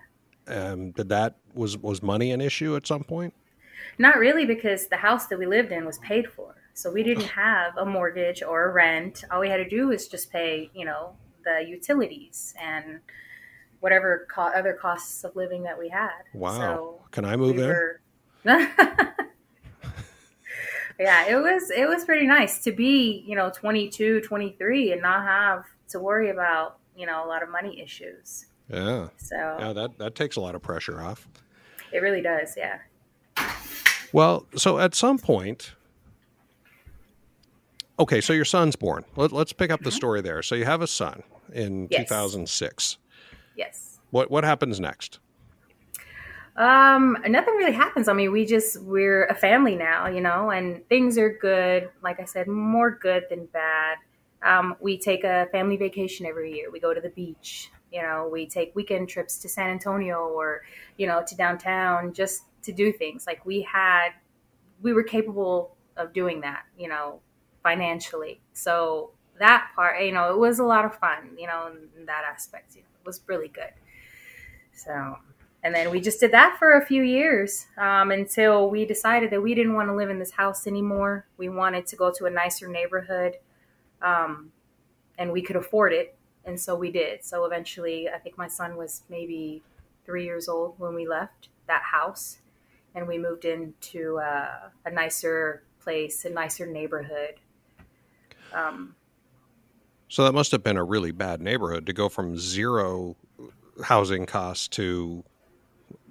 [0.47, 3.33] Um, did that was was money an issue at some point?
[3.97, 6.55] Not really, because the house that we lived in was paid for.
[6.73, 9.23] So we didn't have a mortgage or a rent.
[9.29, 11.13] All we had to do was just pay, you know,
[11.43, 12.99] the utilities and
[13.81, 16.11] whatever co- other costs of living that we had.
[16.33, 16.51] Wow.
[16.59, 17.67] So Can I move we in?
[17.69, 18.01] were-
[20.99, 25.23] yeah, it was it was pretty nice to be, you know, 22, 23 and not
[25.23, 28.45] have to worry about, you know, a lot of money issues.
[28.69, 29.09] Yeah.
[29.17, 31.27] So Yeah, that that takes a lot of pressure off.
[31.91, 32.79] it really does, yeah.
[34.13, 35.73] Well, so at some point,
[37.99, 39.05] okay, so your son's born.
[39.15, 39.95] Let, let's pick up the mm-hmm.
[39.95, 40.41] story there.
[40.41, 41.23] So you have a son
[41.53, 42.09] in Yes.
[42.09, 42.97] 2006.
[43.55, 43.99] Yes.
[44.09, 45.19] What what happens next?
[46.57, 48.07] Um, nothing really happens.
[48.07, 51.89] I mean, we just we're a family now, you know, and things are good.
[52.03, 53.97] Like I said, more good than bad.
[54.43, 56.69] Um, we take a family vacation every year.
[56.69, 57.71] We go to the beach.
[57.91, 60.61] You know, we take weekend trips to San Antonio or
[60.97, 63.25] you know to downtown just to do things.
[63.25, 64.09] Like we had,
[64.81, 66.63] we were capable of doing that.
[66.77, 67.21] You know,
[67.63, 68.41] financially.
[68.53, 71.37] So that part, you know, it was a lot of fun.
[71.37, 73.71] You know, in that aspect, you know, it was really good.
[74.73, 75.17] So
[75.63, 79.41] and then we just did that for a few years um, until we decided that
[79.41, 81.25] we didn't want to live in this house anymore.
[81.37, 83.37] We wanted to go to a nicer neighborhood,
[84.01, 84.51] um,
[85.17, 87.23] and we could afford it, and so we did.
[87.23, 89.61] So eventually, I think my son was maybe
[90.05, 92.39] three years old when we left that house,
[92.95, 97.35] and we moved into uh, a nicer place, a nicer neighborhood.
[98.53, 98.95] Um,
[100.09, 103.15] So that must have been a really bad neighborhood to go from zero
[103.83, 105.23] housing costs to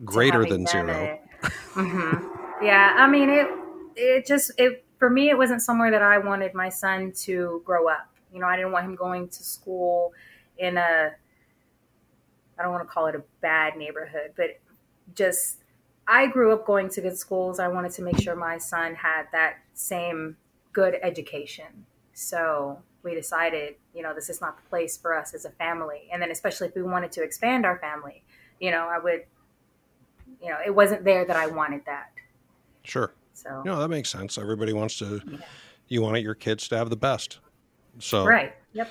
[0.04, 0.86] greater than zero.
[0.86, 0.96] been
[1.44, 2.62] a- Mhm.
[2.62, 3.48] Yeah, I mean it.
[3.96, 5.30] It just it for me.
[5.30, 8.08] It wasn't somewhere that I wanted my son to grow up.
[8.32, 10.12] You know, I didn't want him going to school
[10.58, 11.12] in a.
[12.58, 14.58] I don't want to call it a bad neighborhood, but
[15.14, 15.62] just
[16.06, 17.58] I grew up going to good schools.
[17.58, 20.36] I wanted to make sure my son had that same
[20.72, 21.86] good education.
[22.12, 26.08] So we decided, you know, this is not the place for us as a family.
[26.12, 28.22] And then, especially if we wanted to expand our family,
[28.60, 29.24] you know, I would,
[30.42, 32.12] you know, it wasn't there that I wanted that.
[32.82, 33.12] Sure.
[33.32, 34.38] So, No, that makes sense.
[34.38, 35.20] Everybody wants to.
[35.88, 37.40] You want your kids to have the best.
[37.98, 38.54] So right.
[38.74, 38.90] Yep.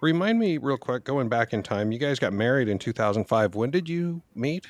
[0.00, 3.54] Remind me real quick, going back in time, you guys got married in 2005.
[3.54, 4.66] When did you meet?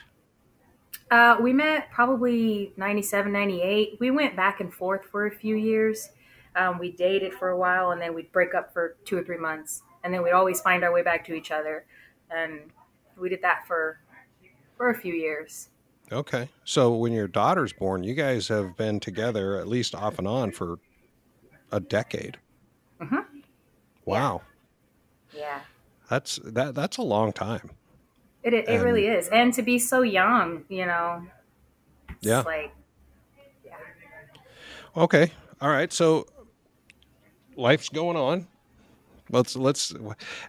[1.10, 3.96] Uh, we met probably 97, 98.
[4.00, 6.10] We went back and forth for a few years.
[6.54, 9.38] Um, we dated for a while and then we'd break up for two or three
[9.38, 9.82] months.
[10.04, 11.86] And then we'd always find our way back to each other.
[12.30, 12.70] And
[13.18, 14.00] we did that for
[14.76, 15.68] for a few years.
[16.12, 16.48] Okay.
[16.64, 20.52] So when your daughter's born, you guys have been together at least off and on
[20.52, 20.78] for
[21.72, 22.38] a decade.
[23.00, 23.24] Mhm.
[24.04, 24.42] Wow.
[25.34, 25.60] Yeah.
[26.08, 27.70] That's that that's a long time.
[28.44, 29.28] It, it, it And- really is.
[29.28, 31.26] And to be so young, you know,
[32.08, 32.40] it's Yeah.
[32.42, 32.72] like,
[33.64, 33.72] yeah.
[34.96, 35.32] okay.
[35.60, 35.92] All right.
[35.92, 36.26] So
[37.56, 38.46] life's going on.
[39.30, 39.92] Let's let's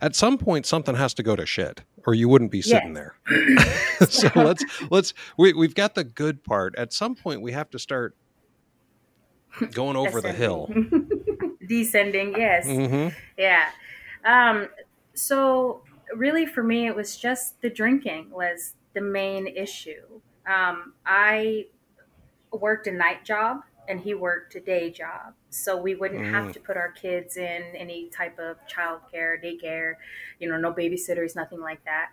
[0.01, 3.15] at some point something has to go to shit or you wouldn't be sitting there.
[4.09, 6.73] so let's let's we we've got the good part.
[6.77, 8.15] At some point we have to start
[9.73, 10.69] going over the hill.
[11.67, 12.65] Descending, yes.
[12.65, 13.69] hmm Yeah.
[14.23, 14.69] Um,
[15.13, 15.81] so
[16.15, 20.21] really for me it was just the drinking was the main issue.
[20.47, 21.65] Um, I
[22.51, 25.33] worked a night job and he worked a day job.
[25.49, 26.31] So we wouldn't Mm.
[26.31, 29.95] have to put our kids in any type of childcare, daycare,
[30.39, 32.09] you know, no babysitters, nothing like that.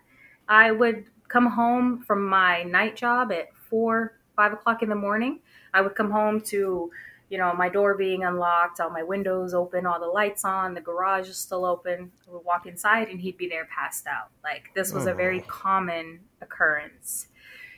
[0.49, 5.41] I would come home from my night job at four, five o'clock in the morning.
[5.73, 6.91] I would come home to,
[7.31, 10.81] you know, my door being unlocked, all my windows open, all the lights on, the
[10.81, 12.13] garage is still open.
[12.29, 14.29] I would walk inside and he'd be there passed out.
[14.45, 15.45] Like this was a very Oh.
[15.49, 17.29] common occurrence.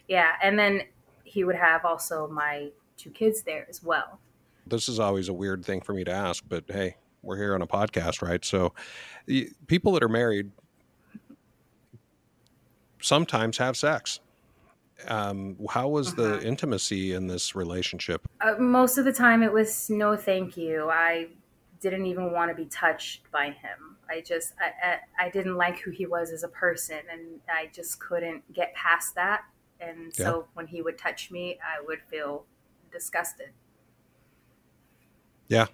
[0.08, 0.32] Yeah.
[0.42, 0.82] And then
[1.24, 4.18] he would have also my two kids there as well.
[4.66, 7.62] This is always a weird thing for me to ask, but hey, we're here on
[7.62, 8.44] a podcast, right?
[8.44, 8.72] So
[9.66, 10.50] people that are married
[13.00, 14.20] sometimes have sex.
[15.06, 16.40] Um, how was the Uh-huh.
[16.48, 18.26] intimacy in this relationship?
[18.40, 20.88] Uh, most of the time it was no thank you.
[20.90, 21.28] I
[21.80, 23.98] didn't even want to be touched by him.
[24.08, 24.88] I just I,
[25.22, 28.74] I, I didn't like who he was as a person and I just couldn't get
[28.74, 29.42] past that.
[29.80, 32.46] And so when he would touch me, I would feel
[32.96, 33.50] disgusted.
[35.48, 35.66] Yeah,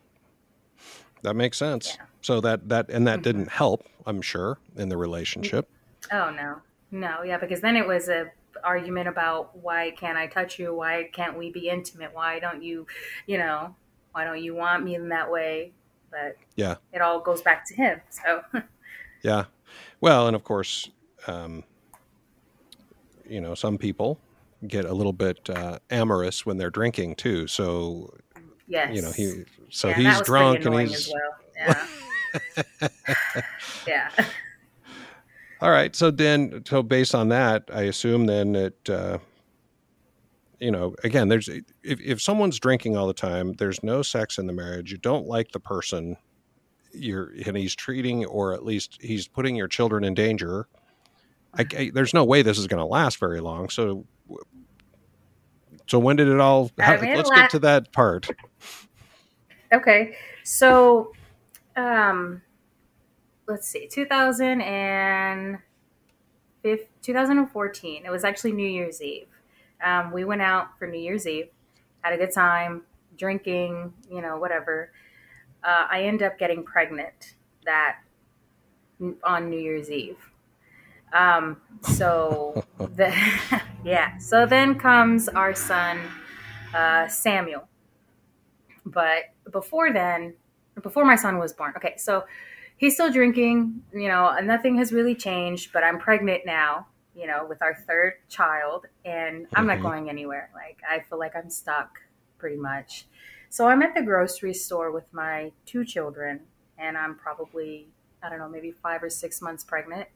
[1.22, 1.96] that makes sense.
[1.98, 2.06] Yeah.
[2.20, 3.22] So that that and that Mhm.
[3.22, 5.68] didn't help, I'm sure, in the relationship.
[6.10, 6.60] Oh no.
[6.90, 8.30] No, yeah, because then it was a
[8.62, 10.74] argument about why can't I touch you?
[10.74, 12.12] Why can't we be intimate?
[12.12, 12.86] Why don't you,
[13.26, 13.74] you know,
[14.12, 15.72] why don't you want me in that way?
[16.10, 16.76] But Yeah.
[16.92, 18.00] it all goes back to him.
[18.10, 18.42] So
[19.22, 19.44] Yeah.
[20.00, 20.90] Well, and of course,
[21.26, 21.64] um,
[23.24, 24.18] you know, some people
[24.66, 27.46] get a little bit uh, amorous when they're drinking too.
[27.46, 28.14] So
[28.66, 28.94] yes.
[28.94, 31.86] you know, he so Yeah, he's drunk and he's well.
[33.86, 34.08] Yeah.
[34.16, 34.24] yeah.
[35.60, 35.94] all right.
[35.94, 39.18] So then, so based on that, I assume then that uh,
[40.58, 44.46] you know, again, there's if if someone's drinking all the time, there's no sex in
[44.46, 44.92] the marriage.
[44.92, 46.16] You don't like the person.
[46.94, 50.68] You're and he's treating, or at least he's putting your children in danger.
[51.54, 53.68] I, I- there's no way this is going to last very long.
[53.68, 54.06] So,
[55.86, 56.70] so when did it all?
[56.78, 58.28] I How, mean, it let's get to that part.
[59.72, 60.16] Okay.
[60.44, 61.14] So,
[61.76, 62.42] um,
[63.46, 65.58] let's see, 2000 and
[66.62, 68.02] 2014.
[68.04, 69.28] It was actually New Year's Eve.
[69.82, 71.48] Um, we went out for New Year's Eve,
[72.02, 72.82] had a good time,
[73.16, 74.92] drinking, you know, whatever.
[75.64, 77.96] Uh, I ended up getting pregnant that
[79.24, 80.18] on New Year's Eve.
[81.12, 83.14] Um, so the
[83.84, 84.18] yeah.
[84.18, 86.00] So then comes our son,
[86.74, 87.68] uh, Samuel.
[88.84, 90.34] But before then,
[90.82, 92.24] before my son was born, okay, so
[92.76, 93.82] he's still drinking.
[93.92, 95.72] You know, nothing has really changed.
[95.72, 96.86] But I'm pregnant now.
[97.14, 100.50] You know, with our third child, and I'm not going anywhere.
[100.54, 101.98] Like I feel like I'm stuck,
[102.38, 103.06] pretty much.
[103.50, 106.40] So I'm at the grocery store with my two children,
[106.78, 107.88] and I'm probably
[108.22, 110.08] I don't know, maybe five or six months pregnant.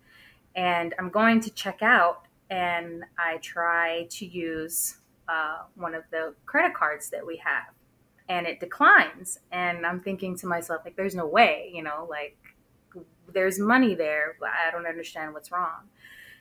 [0.56, 4.96] And I'm going to check out, and I try to use
[5.28, 7.74] uh, one of the credit cards that we have,
[8.28, 9.38] and it declines.
[9.52, 12.36] And I'm thinking to myself, like, there's no way, you know, like,
[13.32, 15.90] there's money there, I don't understand what's wrong.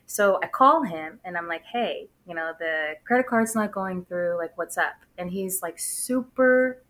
[0.05, 4.05] So I call him and I'm like, hey, you know, the credit card's not going
[4.05, 4.38] through.
[4.38, 4.93] Like, what's up?
[5.18, 6.84] And he's like super,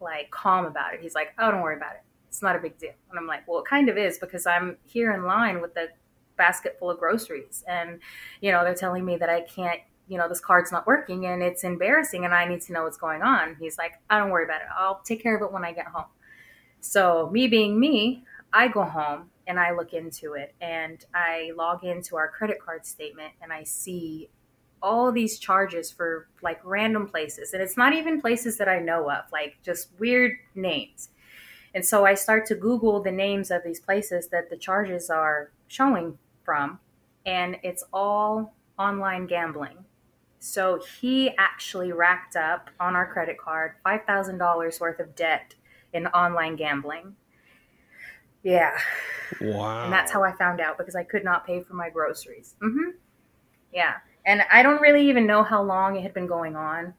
[0.00, 1.00] like, calm about it.
[1.00, 2.02] He's like, oh, don't worry about it.
[2.28, 2.92] It's not a big deal.
[3.10, 5.88] And I'm like, well, it kind of is because I'm here in line with the
[6.38, 7.64] basket full of groceries.
[7.68, 8.00] And,
[8.40, 11.42] you know, they're telling me that I can't, you know, this card's not working and
[11.42, 13.56] it's embarrassing and I need to know what's going on.
[13.60, 14.68] He's like, I don't worry about it.
[14.76, 16.06] I'll take care of it when I get home.
[16.80, 21.84] So, me being me, I go home and I look into it and I log
[21.84, 24.30] into our credit card statement and I see
[24.82, 27.52] all these charges for like random places.
[27.52, 31.10] And it's not even places that I know of, like just weird names.
[31.74, 35.50] And so I start to Google the names of these places that the charges are
[35.66, 36.18] showing
[36.48, 36.80] from,
[37.26, 39.84] and it's all online gambling.
[40.38, 45.54] So he actually racked up on our credit card $5,000 worth of debt
[45.92, 47.16] in online gambling.
[48.42, 48.78] Yeah.
[49.40, 49.84] Wow.
[49.84, 52.54] And that's how I found out because I could not pay for my groceries.
[52.60, 52.90] hmm
[53.72, 53.94] Yeah.
[54.26, 56.94] And I don't really even know how long it had been going on.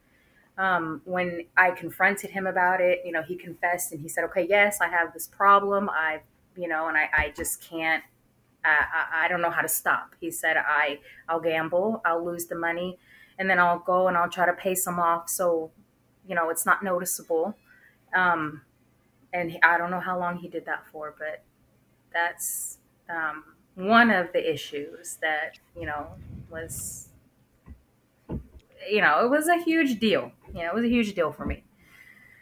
[0.57, 4.45] Um, when I confronted him about it, you know, he confessed and he said, okay,
[4.49, 5.89] yes, I have this problem.
[5.89, 6.21] I,
[6.57, 8.03] you know, and I, I just can't,
[8.63, 10.15] I, I, don't know how to stop.
[10.19, 10.99] He said, I,
[11.29, 12.97] I'll gamble, I'll lose the money,
[13.37, 15.71] and then I'll go and I'll try to pay some off so,
[16.27, 17.55] you know, it's not noticeable.
[18.13, 18.61] Um,
[19.31, 21.43] and I don't know how long he did that for, but
[22.13, 22.79] that's
[23.09, 23.43] um,
[23.79, 26.07] one of the issues that you know
[26.51, 27.09] was
[28.89, 31.45] you know it was a huge deal you know it was a huge deal for
[31.45, 31.63] me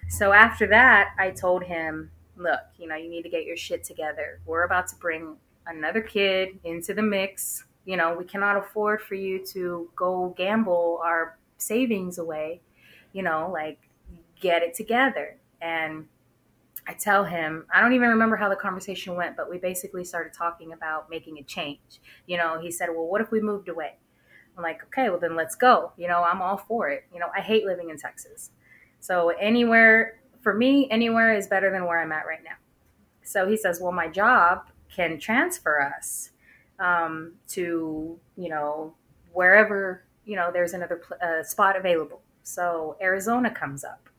[0.09, 3.83] so after that i told him look you know you need to get your shit
[3.83, 5.35] together we're about to bring
[5.67, 10.99] another kid into the mix you know we cannot afford for you to go gamble
[11.03, 12.61] our savings away
[13.13, 13.79] you know like
[14.39, 16.05] get it together and
[16.87, 20.31] I tell him, I don't even remember how the conversation went, but we basically started
[20.33, 21.99] talking about making a change.
[22.27, 23.97] You know, he said, Well, what if we moved away?
[24.55, 25.91] I'm like, Okay, well, then let's go.
[25.97, 27.03] You know, I'm all for it.
[27.13, 28.51] You know, I hate living in Texas.
[29.01, 32.55] So, anywhere, for me, anywhere is better than where I'm at right now.
[33.21, 36.31] So he says, Well, my job can transfer us
[36.79, 38.93] um, to, you know,
[39.33, 42.21] wherever, you know, there's another uh, spot available.
[42.43, 44.09] So Arizona comes up.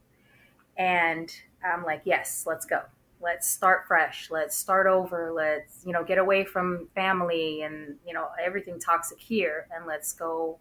[0.77, 2.83] And I'm like, yes, let's go.
[3.21, 4.31] Let's start fresh.
[4.31, 5.33] Let's start over.
[5.35, 10.13] Let's, you know, get away from family and, you know, everything toxic here and let's
[10.13, 10.59] go,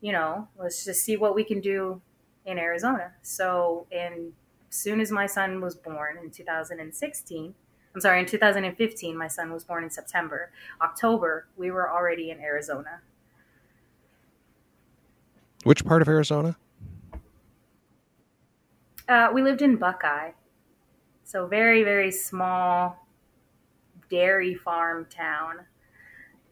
[0.00, 2.00] you know, let's just see what we can do
[2.44, 3.12] in Arizona.
[3.22, 4.32] So, in
[4.68, 7.54] soon as my son was born in 2016,
[7.94, 10.50] I'm sorry, in 2015, my son was born in September.
[10.80, 13.00] October, we were already in Arizona.
[15.64, 16.56] Which part of Arizona?
[19.08, 20.30] Uh, we lived in Buckeye.
[21.24, 23.06] So very, very small
[24.10, 25.66] dairy farm town.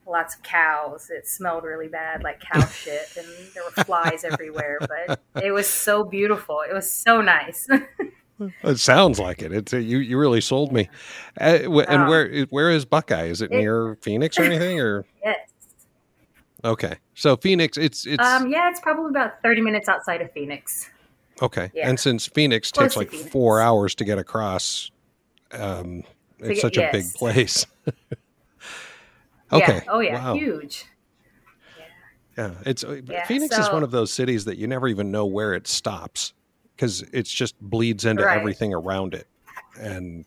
[0.07, 1.11] Lots of cows.
[1.11, 4.79] It smelled really bad, like cow shit, and there were flies everywhere.
[4.81, 6.63] But it was so beautiful.
[6.69, 7.69] It was so nice.
[8.63, 9.53] It sounds like it.
[9.53, 9.99] It's you.
[9.99, 10.89] You really sold me.
[11.41, 13.25] Uh, and Um, where where is Buckeye?
[13.27, 14.81] Is it it- near Phoenix or anything?
[14.81, 15.39] Or yes.
[16.65, 17.77] okay, so Phoenix.
[17.77, 20.89] It's it's Um, yeah, it's probably about 30 minutes outside of Phoenix.
[21.43, 21.71] okay.
[21.75, 21.89] yeah.
[21.89, 23.31] And since Phoenix Close takes like Phoenix.
[23.31, 24.91] four hours to get across,
[25.53, 26.05] um,
[26.39, 27.67] it's get- such a big place.
[29.53, 29.75] okay.
[29.75, 29.81] Yeah.
[29.89, 30.15] Oh, yeah.
[30.15, 30.35] Wow.
[30.35, 30.87] Huge.
[32.39, 35.27] Yeah, it's uh, Yeah, Phoenix is one of those cities that you never even know
[35.27, 36.33] where it stops
[36.81, 38.39] because it's just bleeds into Right.
[38.39, 39.27] everything around it,
[39.79, 40.25] and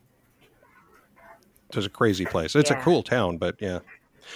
[1.73, 2.55] it's a crazy place.
[2.55, 3.79] It's a cool town, but yeah.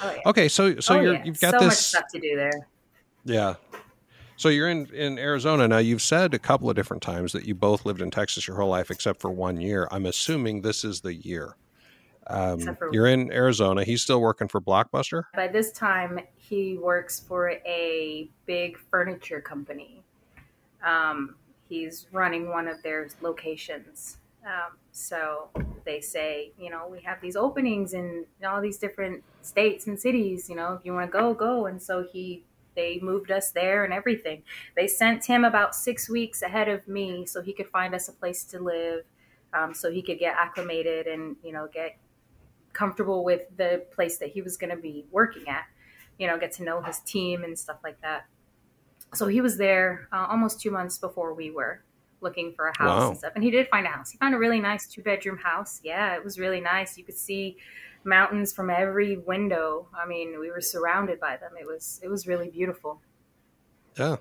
[0.01, 0.21] Oh, yeah.
[0.25, 1.23] Okay, so so oh, you're yeah.
[1.23, 2.67] you've got so this, stuff to do there.
[3.23, 3.53] yeah.
[4.35, 5.77] So you're in in Arizona now.
[5.77, 8.69] You've said a couple of different times that you both lived in Texas your whole
[8.69, 9.87] life except for one year.
[9.91, 11.55] I'm assuming this is the year.
[12.27, 13.83] Um, for- you're in Arizona.
[13.83, 15.23] He's still working for Blockbuster.
[15.35, 20.03] By this time, he works for a big furniture company.
[20.83, 21.35] Um,
[21.69, 24.17] he's running one of their locations.
[24.45, 25.49] Um, so
[25.85, 30.49] they say, you know, we have these openings in all these different states and cities.
[30.49, 31.65] You know, if you want to go, go.
[31.65, 32.43] And so he,
[32.75, 34.43] they moved us there and everything.
[34.75, 38.13] They sent him about six weeks ahead of me so he could find us a
[38.13, 39.03] place to live,
[39.53, 41.97] um, so he could get acclimated and you know get
[42.73, 45.65] comfortable with the place that he was going to be working at
[46.19, 48.25] you know get to know his team and stuff like that
[49.13, 51.83] so he was there uh, almost two months before we were
[52.21, 53.09] looking for a house Wow.
[53.09, 55.37] and stuff and he did find a house he found a really nice two bedroom
[55.37, 57.57] house yeah it was really nice you could see
[58.03, 62.27] mountains from every window i mean we were surrounded by them it was it was
[62.27, 63.01] really beautiful
[63.97, 64.17] Yeah.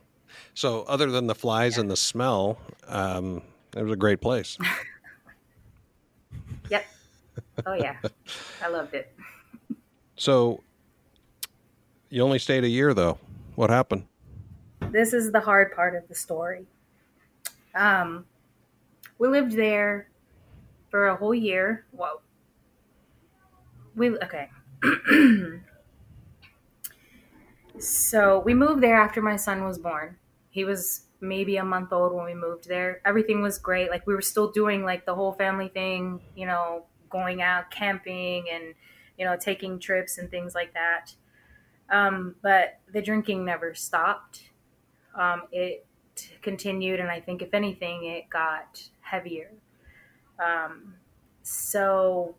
[0.55, 2.59] So other than the flies and the smell,
[2.89, 3.43] um,
[3.77, 4.59] it was a great place.
[6.71, 6.85] yep
[7.67, 7.97] oh yeah
[8.63, 9.15] i loved it
[10.17, 10.63] So
[12.11, 13.19] you only stayed a year though.
[13.55, 14.07] What happened?
[14.91, 16.67] This is the hard part of the story.
[17.75, 18.27] Um,
[19.19, 20.09] we lived there
[20.91, 21.87] for a whole year.
[21.93, 22.21] Whoa.
[23.95, 24.51] We okay.
[27.79, 30.17] so we moved there after my son was born.
[30.51, 33.01] He was maybe a month old when we moved there.
[33.05, 33.91] Everything was great.
[33.91, 38.47] Like we were still doing like the whole family thing, you know, going out camping
[38.51, 38.75] and
[39.19, 41.15] you know taking trips and things like that.
[41.89, 44.46] Um, but the drinking never stopped
[45.17, 45.87] um, it
[46.43, 49.51] continued, and I think if anything, it got heavier.
[50.39, 50.95] Um,
[51.43, 52.35] so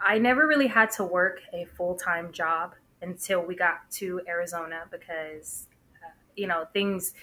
[0.00, 4.84] I never really had to work a full time job until we got to Arizona
[4.90, 5.66] because,
[6.04, 7.14] uh, you know, things.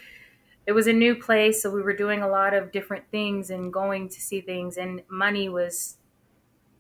[0.68, 3.74] It was a new place, so we were doing a lot of different things and
[3.74, 5.98] going to see things, and money was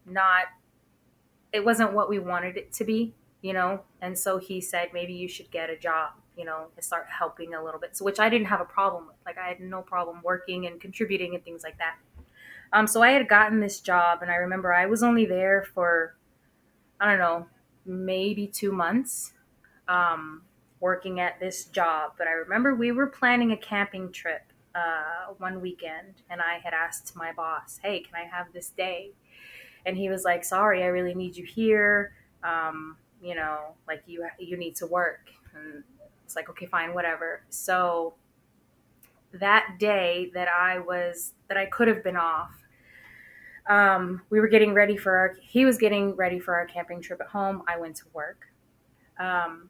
[0.05, 0.45] not.
[1.51, 3.81] It wasn't what we wanted it to be, you know.
[3.99, 7.63] And so he said, maybe you should get a job you know, start helping a
[7.63, 7.95] little bit.
[7.97, 9.15] So, which I didn't have a problem with.
[9.25, 11.95] Like, I had no problem working and contributing and things like that.
[12.73, 16.15] Um, so I had gotten this job, and I remember I was only there for,
[16.99, 17.47] I don't know,
[17.85, 19.33] maybe two months,
[19.87, 20.43] um,
[20.79, 22.13] working at this job.
[22.17, 26.73] But I remember we were planning a camping trip uh, one weekend, and I had
[26.73, 29.11] asked my boss, "Hey, can I have this day?"
[29.85, 32.13] And he was like, "Sorry, I really need you here.
[32.43, 35.83] Um, you know, like you you need to work." And
[36.31, 38.13] it's like, "Okay, fine, whatever." So
[39.33, 42.51] that day that I was that I could have been off,
[43.69, 45.35] um, we were getting ready for our.
[45.41, 47.63] He was getting ready for our camping trip at home.
[47.67, 48.47] I went to work.
[49.19, 49.69] Um,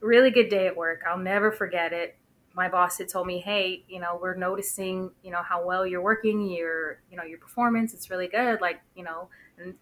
[0.00, 1.02] really good day at work.
[1.06, 2.16] I'll never forget it.
[2.54, 6.02] My boss had told me, "Hey, you know, we're noticing, you know, how well you're
[6.02, 6.46] working.
[6.48, 7.92] Your, you know, your performance.
[7.92, 8.60] It's really good.
[8.60, 9.28] Like, you know,
[9.58, 9.74] and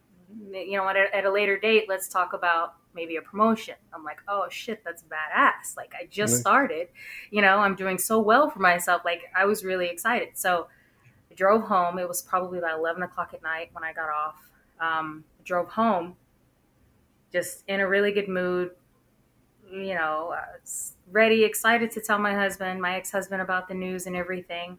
[0.52, 4.04] you know, at a, at a later date, let's talk about maybe a promotion." I'm
[4.04, 5.76] like, "Oh shit, that's badass!
[5.76, 6.88] Like, I just started.
[7.30, 9.02] You know, I'm doing so well for myself.
[9.04, 10.68] Like, I was really excited." So,
[11.30, 11.98] I drove home.
[11.98, 14.50] It was probably about 11 o'clock at night when I got off.
[14.80, 16.16] Um, drove home,
[17.32, 18.72] just in a really good mood
[19.72, 20.58] you know, uh,
[21.10, 24.78] ready, excited to tell my husband, my ex husband, about the news and everything.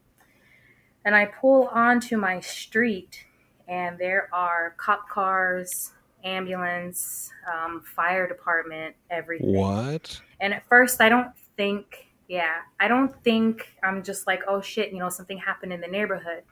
[1.04, 3.26] And I pull onto my street,
[3.68, 5.92] and there are cop cars,
[6.24, 9.54] ambulance, um, fire department, everything.
[9.54, 10.20] What?
[10.40, 14.92] And at first, I don't think, yeah, I don't think I'm just like, oh shit,
[14.92, 16.44] you know, something happened in the neighborhood.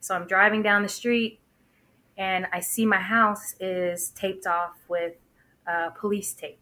[0.00, 1.40] So I'm driving down the street,
[2.18, 5.14] and I see my house is taped off with
[5.66, 6.58] uh, police tape.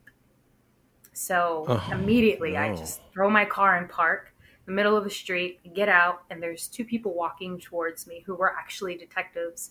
[1.12, 4.30] So Oh, immediately, I just throw my car in park,
[4.66, 8.34] the middle of the street, get out, and there's two people walking towards me who
[8.34, 9.70] were actually detectives.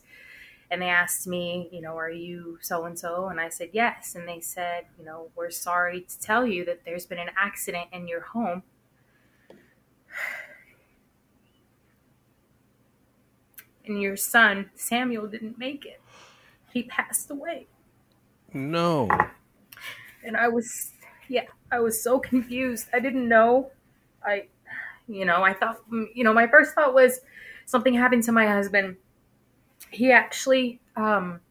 [0.72, 3.30] And they asked me, you know, are you so and so?
[3.30, 4.14] And I said, yes.
[4.16, 7.88] And they said, you know, we're sorry to tell you that there's been an accident
[7.92, 8.64] in your home.
[13.86, 16.00] And your son, Samuel, didn't make it.
[16.72, 17.66] He passed away.
[18.54, 19.10] No.
[20.24, 20.92] and I was
[21.28, 22.88] yeah, I was so confused.
[22.94, 23.72] I didn't know.
[24.24, 24.48] I
[25.10, 25.82] you know, I thought
[26.14, 27.22] you know, my first thought was
[27.66, 28.98] something happened to my husband.
[29.92, 31.42] He actually um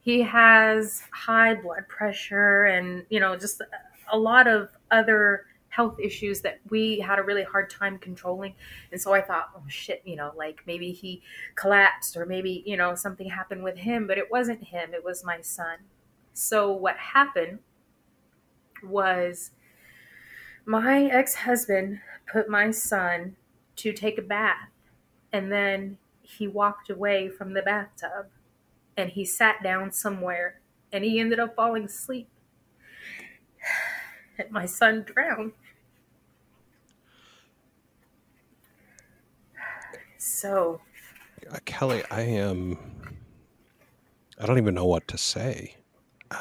[0.00, 3.62] he has high blood pressure and you know, just
[4.12, 8.54] a lot of other health issues that we had a really hard time controlling.
[8.92, 11.22] And so I thought, oh shit, you know, like maybe he
[11.54, 15.24] collapsed or maybe, you know, something happened with him, but it wasn't him, it was
[15.24, 15.78] my son.
[16.34, 17.60] So what happened
[18.84, 19.52] was
[20.66, 23.36] my ex-husband put my son
[23.76, 24.68] to take a bath
[25.32, 28.26] and then he walked away from the bathtub
[28.96, 30.60] and he sat down somewhere
[30.92, 32.28] and he ended up falling asleep
[34.38, 35.52] and my son drowned
[40.18, 40.80] so
[41.50, 42.78] Uh, Kellie, I am.
[44.38, 45.76] I don't even know what to say.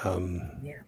[0.04, 0.82] Um, yeah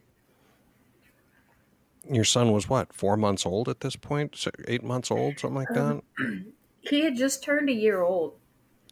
[2.10, 4.36] your son was what, four months old at this point?
[4.36, 6.44] So eight months old, something like um, that?
[6.82, 8.40] he had just turned a year old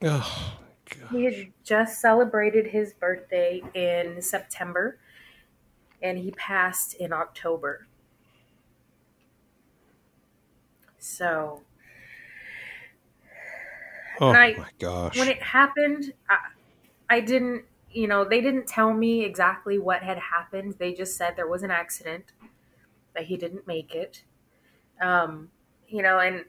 [0.03, 0.59] Oh,
[0.89, 1.09] God.
[1.11, 4.99] He had just celebrated his birthday in September
[6.01, 7.87] and he passed in October.
[10.99, 11.63] So,
[14.19, 15.17] Oh, I- my gosh.
[15.17, 16.37] when it happened, I,
[17.09, 20.75] I didn't, you know, they didn't tell me exactly what had happened.
[20.79, 22.25] They just said there was an accident,
[23.15, 24.23] that he didn't make it.
[25.01, 25.49] Um,
[25.87, 26.45] you know, and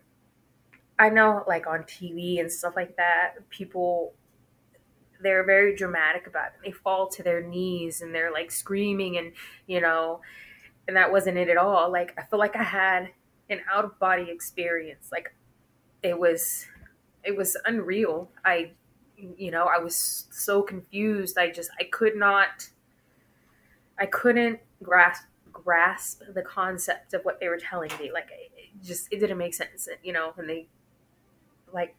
[0.98, 4.14] I know, like on TV and stuff like that, people
[5.22, 6.52] they're very dramatic about it.
[6.64, 9.32] They fall to their knees and they're like screaming and
[9.66, 10.20] you know,
[10.86, 11.90] and that wasn't it at all.
[11.90, 13.10] Like I feel like I had
[13.48, 15.08] an out of body experience.
[15.12, 15.34] Like
[16.02, 16.66] it was
[17.24, 18.30] it was unreal.
[18.44, 18.72] I
[19.16, 21.38] you know, I was so confused.
[21.38, 22.68] I just I could not
[23.98, 25.24] I couldn't grasp
[25.64, 28.10] grasp the concept of what they were telling me.
[28.12, 30.68] Like it just it didn't make sense, you know, and they
[31.72, 31.94] like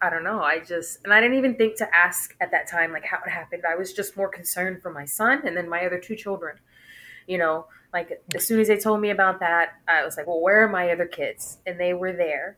[0.00, 0.42] I don't know.
[0.42, 3.30] I just and I didn't even think to ask at that time like how it
[3.30, 3.62] happened.
[3.68, 6.58] I was just more concerned for my son and then my other two children.
[7.26, 10.40] You know, like as soon as they told me about that, I was like, "Well,
[10.40, 12.56] where are my other kids?" And they were there.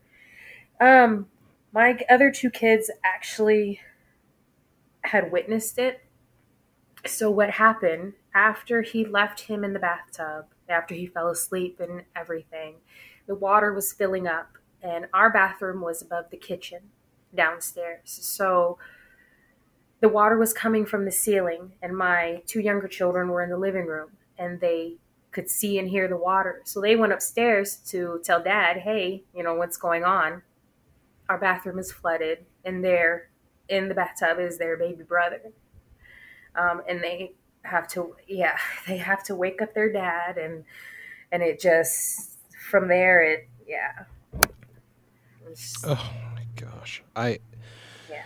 [0.81, 1.27] Um
[1.71, 3.81] my other two kids actually
[5.01, 6.04] had witnessed it.
[7.05, 12.03] So what happened after he left him in the bathtub, after he fell asleep and
[12.15, 12.75] everything,
[13.27, 16.79] the water was filling up and our bathroom was above the kitchen
[17.33, 17.99] downstairs.
[18.05, 18.77] So
[20.01, 23.57] the water was coming from the ceiling, and my two younger children were in the
[23.57, 24.97] living room and they
[25.31, 26.61] could see and hear the water.
[26.65, 30.43] So they went upstairs to tell dad, hey, you know, what's going on?
[31.29, 33.29] Our bathroom is flooded, and there
[33.67, 35.51] in the bathtub is their baby brother.
[36.57, 37.33] Um, and they
[37.63, 40.63] have to, yeah, they have to wake up their dad, and
[41.31, 42.37] and it just
[42.69, 44.05] from there, it, yeah,
[45.85, 47.03] Oh my gosh.
[47.15, 47.39] I
[48.09, 48.23] yeah.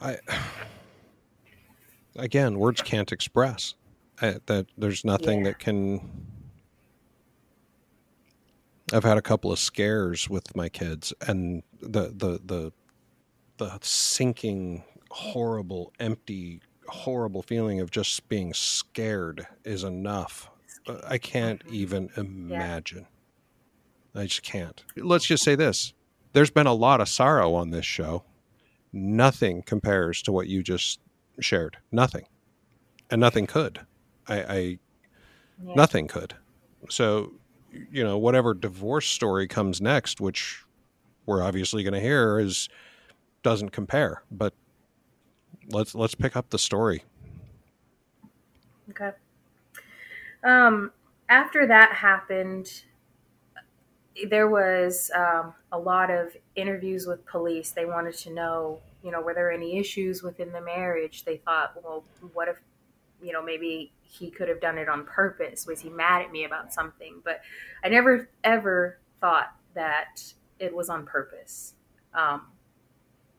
[0.00, 0.18] I
[2.16, 3.74] again, words can't express
[4.20, 4.66] I, that.
[4.76, 5.50] There's nothing Yeah.
[5.52, 6.26] that can.
[8.92, 12.72] I've had a couple of scares with my kids, and the the the
[13.56, 20.50] the sinking, horrible, empty, horrible feeling of just being scared is enough.
[20.86, 23.06] Uh, I can't even imagine.
[24.14, 24.84] I just can't.
[24.96, 25.92] Let's just say this:
[26.32, 28.24] there's been a lot of sorrow on this show
[28.94, 31.00] nothing compares to what you just
[31.40, 31.76] shared.
[31.90, 32.26] Nothing,
[33.10, 33.80] and nothing could.
[34.28, 34.58] I, I
[35.62, 35.74] Yeah.
[35.74, 36.34] nothing could.
[36.88, 37.32] So,
[37.90, 40.62] you know, whatever divorce story comes next, which
[41.26, 42.68] we're obviously going to hear, is
[43.42, 44.22] doesn't compare.
[44.30, 44.54] But
[45.70, 47.04] let's let's pick up the story.
[48.90, 49.10] Okay.
[50.42, 50.92] Um,
[51.28, 52.84] after that happened,
[54.28, 57.70] there was um, a lot of interviews with police.
[57.70, 61.24] They wanted to know, you know, were there any issues within the marriage?
[61.24, 62.04] They thought, well,
[62.34, 62.60] what if,
[63.22, 65.66] you know, maybe he could have done it on purpose?
[65.66, 67.20] Was he mad at me about something?
[67.24, 67.40] But
[67.82, 70.22] I never ever thought that
[70.58, 71.74] it was on purpose.
[72.12, 72.42] Um,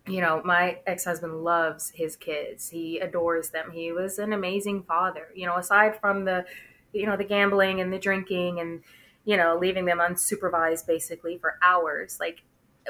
[0.07, 2.69] you know, my ex husband loves his kids.
[2.69, 3.71] He adores them.
[3.71, 5.27] He was an amazing father.
[5.33, 6.45] You know, aside from the,
[6.93, 8.83] you know, the gambling and the drinking and,
[9.25, 12.19] you know, leaving them unsupervised basically for hours.
[12.19, 12.43] Like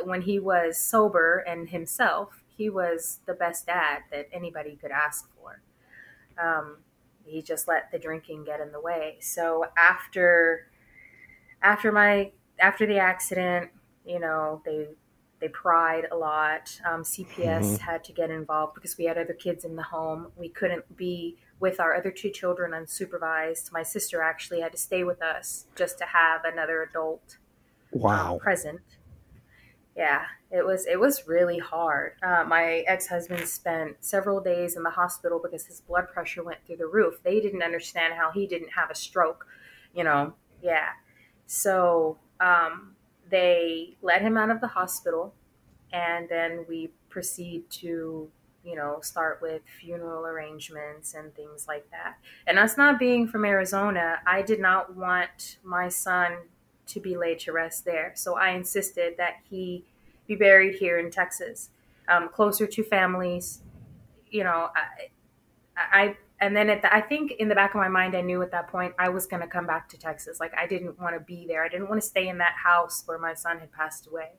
[0.03, 5.30] when he was sober and himself, he was the best dad that anybody could ask
[5.36, 5.61] for.
[6.41, 6.78] Um,
[7.24, 9.18] he just let the drinking get in the way.
[9.22, 10.68] So after,
[11.61, 13.72] after my, after the accident,
[14.05, 14.89] you know, they
[15.40, 16.80] they pried a lot.
[16.86, 17.80] Um, CPS Mhm.
[17.80, 20.32] had to get involved because we had other kids in the home.
[20.36, 23.72] We couldn't be with our other two children unsupervised.
[23.72, 27.38] My sister actually had to stay with us just to have another adult
[27.94, 28.38] um, Wow.
[28.40, 28.82] present.
[29.96, 32.14] Yeah, it was it was really hard.
[32.22, 36.60] Uh, my ex husband spent several days in the hospital because his blood pressure went
[36.66, 37.24] through the roof.
[37.24, 39.48] They didn't understand how he didn't have a stroke,
[39.94, 40.34] you know.
[40.62, 40.90] Yeah,
[41.46, 42.95] so um,
[43.36, 45.34] they let him out of the hospital,
[45.92, 48.30] and then we proceed to
[48.64, 52.16] you know start with funeral arrangements and things like that.
[52.48, 56.38] And us not being from Arizona, I did not want my son
[56.88, 58.14] to be laid to rest there.
[58.16, 59.84] So I insisted that he
[60.28, 61.72] be buried here in Texas,
[62.08, 63.60] um, closer to families.
[64.30, 65.10] You know, I,
[66.00, 68.42] I and then at the, I think in the back of my mind, I knew
[68.42, 70.40] at that point I was going to come back to Texas.
[70.40, 71.64] Like I didn't want to be there.
[71.64, 74.32] I didn't want to stay in that house where my son had passed away.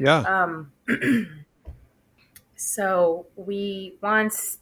[0.00, 0.20] Yeah.
[0.20, 0.72] Um,
[2.56, 4.58] so we once,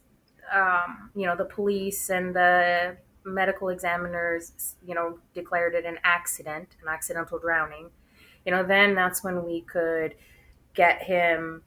[0.54, 6.76] um, you know, the police and the medical examiners, you know, declared it an accident,
[6.82, 7.90] an accidental drowning.
[8.44, 10.16] You know, then that's when we could
[10.74, 11.62] get him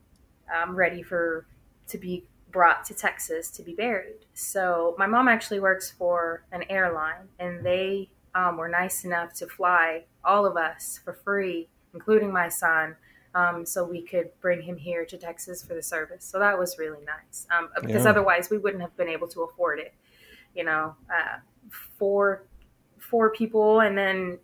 [0.56, 1.48] um, ready for
[1.88, 2.26] to be
[2.58, 4.26] brought to Texas to be buried.
[4.34, 9.46] So my mom actually works for an airline, and they um, were nice enough to
[9.46, 12.96] fly all of us for free, including my son,
[13.36, 16.26] um, so we could bring him here to Texas for the service.
[16.26, 18.10] So that was really nice um, because Yeah.
[18.10, 19.94] otherwise we wouldn't have been able to afford it.
[20.56, 21.38] You know, uh,
[22.00, 22.42] four
[22.98, 24.40] four people, and then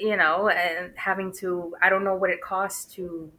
[0.00, 3.30] you know, and having to I don't know what it costs to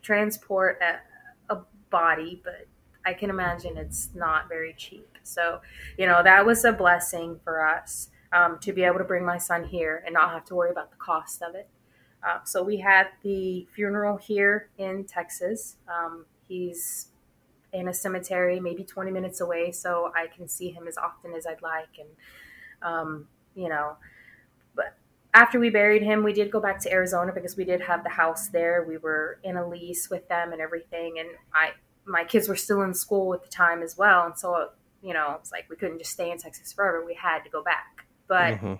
[0.00, 1.58] transport a, a
[1.90, 2.66] body, but
[3.04, 5.18] I can imagine it's not very cheap.
[5.22, 5.60] So,
[5.96, 9.38] you know, that was a blessing for us um, to be able to bring my
[9.38, 11.68] son here and not have to worry about the cost of it.
[12.22, 15.76] Uh, so we had the funeral here in Texas.
[15.88, 17.08] Um, he's
[17.72, 21.46] in a cemetery, maybe 20 minutes away, so I can see him as often as
[21.46, 21.98] I'd like.
[21.98, 22.08] And,
[22.82, 23.96] um, you know,
[24.74, 24.96] but
[25.32, 28.10] after we buried him, we did go back to Arizona because we did have the
[28.10, 28.84] house there.
[28.86, 31.18] We were in a lease with them and everything.
[31.20, 31.70] And I,
[32.04, 34.26] my kids were still in school at the time as well.
[34.26, 34.70] And so,
[35.02, 37.04] you know, it's like we couldn't just stay in Texas forever.
[37.04, 38.06] We had to go back.
[38.26, 38.78] But Mhm.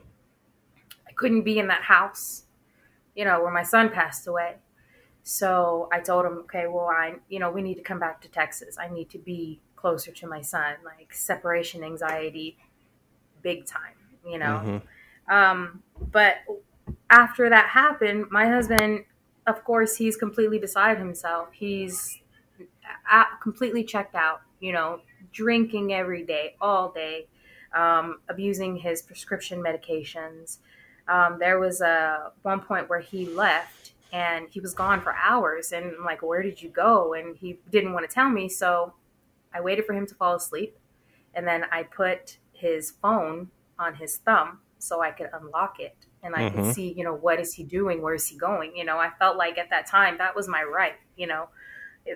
[1.09, 2.45] I couldn't be in that house,
[3.15, 4.57] you know, where my son passed away.
[5.23, 8.29] So I told him, okay, well, I, you know, we need to come back to
[8.29, 8.79] Texas.
[8.79, 12.59] I need to be closer to my son, like separation anxiety,
[13.43, 13.95] big time,
[14.25, 14.83] you know.
[15.29, 15.33] Mhm.
[15.33, 16.39] Um, but
[17.09, 19.05] after that happened, my husband,
[19.47, 21.53] of course, he's completely beside himself.
[21.53, 22.20] He's
[23.11, 25.01] a completely checked out, you know,
[25.33, 27.27] drinking every day, all day,
[27.75, 30.59] um, abusing his prescription medications.
[31.09, 35.73] Um, there was a one point where he left and he was gone for hours,
[35.73, 38.95] and I'm like, "Where did you go?" And he didn't want to tell me, so
[39.55, 40.79] I waited for him to fall asleep,
[41.35, 46.35] and then I put his phone on his thumb so I could unlock it and
[46.35, 46.53] I Mhm.
[46.53, 48.03] could see, you know, what is he doing?
[48.03, 48.77] Where is he going?
[48.77, 50.95] You know, I felt like at that time that was my right.
[51.17, 51.49] You know,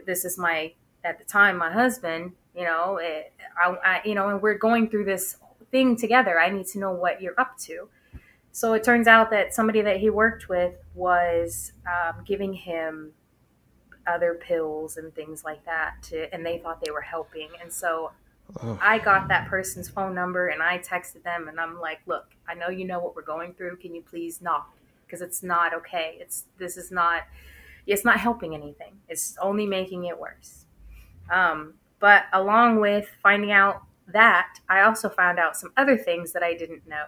[0.07, 0.73] this is my
[1.05, 2.33] at the time my husband.
[2.55, 5.37] You know, it, I, I, you know, and we're going through this
[5.71, 6.39] thing together.
[6.39, 7.89] I need to know what you're up to.
[8.53, 13.13] So it turns out that somebody that he worked with was um, giving him
[14.07, 17.49] other pills and things like that, to, and they thought they were helping.
[17.61, 18.13] And so
[18.63, 18.79] Oh.
[18.81, 22.55] I got that person's phone number and I texted them and I'm like, look, I
[22.55, 23.77] know you know what we're going through.
[23.77, 24.69] Can you please not?
[25.07, 26.19] Because it's not okay.
[26.21, 27.23] It's this is not
[27.87, 28.95] it's not helping anything.
[29.09, 30.67] It's only making it worse.
[31.31, 36.43] Um, but along with finding out that, I also found out some other things that
[36.43, 37.05] I didn't know.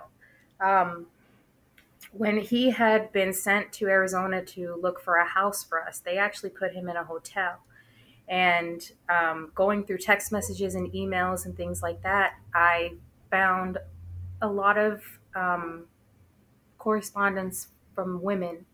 [0.61, 1.07] Um,
[2.13, 6.17] when he had been sent to Arizona to look for a house for us, they
[6.17, 7.61] actually put him in a hotel
[8.29, 12.93] and um, going through text messages and emails and things like that, I
[13.31, 13.79] found
[14.43, 15.03] a lot of
[15.35, 15.85] um,
[16.79, 18.67] correspondence from women.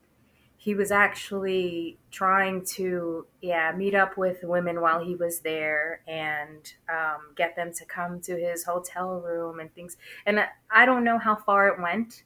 [0.62, 6.72] He was actually trying to, yeah, meet up with women while he was there and
[6.88, 9.96] um, get them to come to his hotel room and things.
[10.24, 10.38] And
[10.70, 12.22] I- don't know how far it went,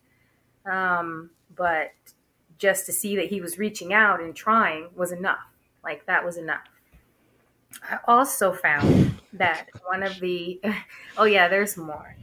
[0.67, 1.93] um, but
[2.59, 5.49] just to see that he was reaching out and trying was enough.
[5.83, 6.69] Like that was enough.
[7.91, 10.61] I also found that one of the,
[11.17, 12.19] oh yeah, there's more.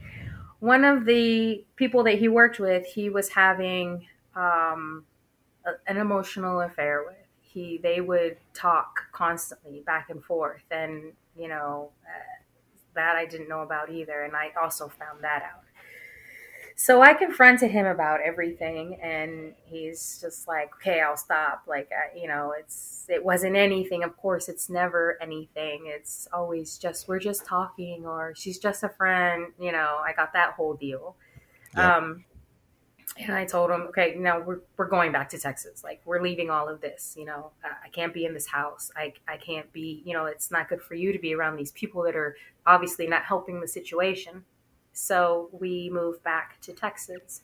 [0.60, 4.06] One of the people that he worked with, he was having
[4.36, 5.04] um,
[5.86, 7.16] an emotional affair with.
[7.40, 12.42] He, they would talk constantly back and forth, and you know uh,
[12.94, 15.62] that I didn't know about either, and I also found that out.
[16.76, 22.18] So I confronted him about everything, and he's just like, "Okay, I'll stop." Like, I,
[22.18, 24.02] you know, it's it wasn't anything.
[24.02, 25.84] Of course, it's never anything.
[25.86, 29.52] It's always just we're just talking, or she's just a friend.
[29.60, 31.14] You know, I got that whole deal.
[31.76, 31.96] Yeah.
[31.96, 32.24] Um,
[33.16, 35.84] and I told him, "Okay, now we're we're going back to Texas.
[35.84, 37.14] Like, we're leaving all of this.
[37.18, 38.90] You know, I, I can't be in this house.
[38.96, 40.02] I I can't be.
[40.04, 42.36] You know, it's not good for you to be around these people that are
[42.66, 44.44] obviously not helping the situation."
[44.92, 47.42] So we moved back to Texas.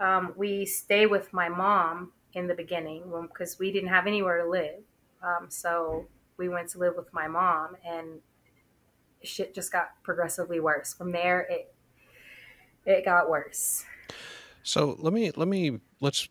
[0.00, 4.48] Um, we stay with my mom in the beginning because we didn't have anywhere to
[4.48, 4.80] live.
[5.22, 6.06] Um, so
[6.36, 8.20] we went to live with my mom, and
[9.22, 10.94] shit just got progressively worse.
[10.94, 11.74] From there, it
[12.84, 13.84] it got worse.
[14.66, 16.28] So let me let me let's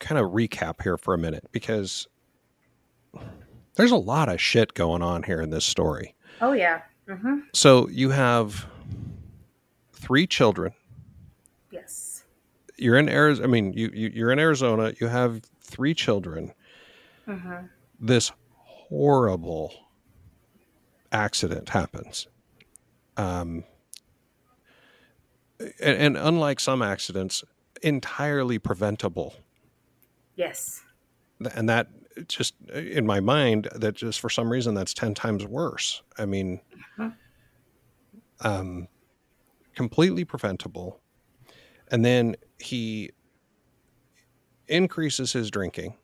[0.00, 2.06] kind of recap here for a minute because
[3.76, 6.14] there's a lot of shit going on here in this story.
[6.42, 6.82] Oh yeah.
[7.08, 8.66] hmm So you have
[9.94, 10.74] three children.
[11.70, 12.24] Yes.
[12.76, 13.48] You're in Arizona.
[13.48, 14.92] I mean, you, you you're in Arizona.
[15.00, 16.52] You have three children.
[17.24, 17.64] hmm
[17.98, 19.72] This horrible
[21.10, 22.28] accident happens.
[23.16, 23.64] Um,
[25.58, 27.42] and, and unlike some accidents,
[27.82, 29.34] entirely preventable.
[30.36, 30.82] Yes.
[31.54, 31.88] and that
[32.28, 36.60] just in my mind that just for some reason that's 10 times worse i mean
[36.98, 37.14] Mhm.
[38.40, 38.88] um
[39.74, 41.00] completely preventable
[41.90, 43.10] and then he
[44.68, 45.96] increases his drinking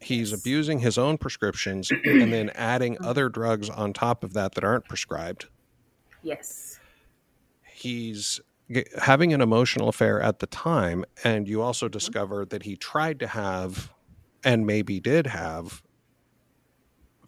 [0.00, 0.40] he's Yes.
[0.40, 4.84] abusing his own prescriptions and then adding other drugs on top of that that aren't
[4.86, 5.46] prescribed
[6.22, 6.78] Yes.
[7.72, 8.40] he's
[8.98, 11.92] having an emotional affair at the time and you also mm-hmm.
[11.92, 13.92] discover that he tried to have
[14.44, 15.82] and maybe did have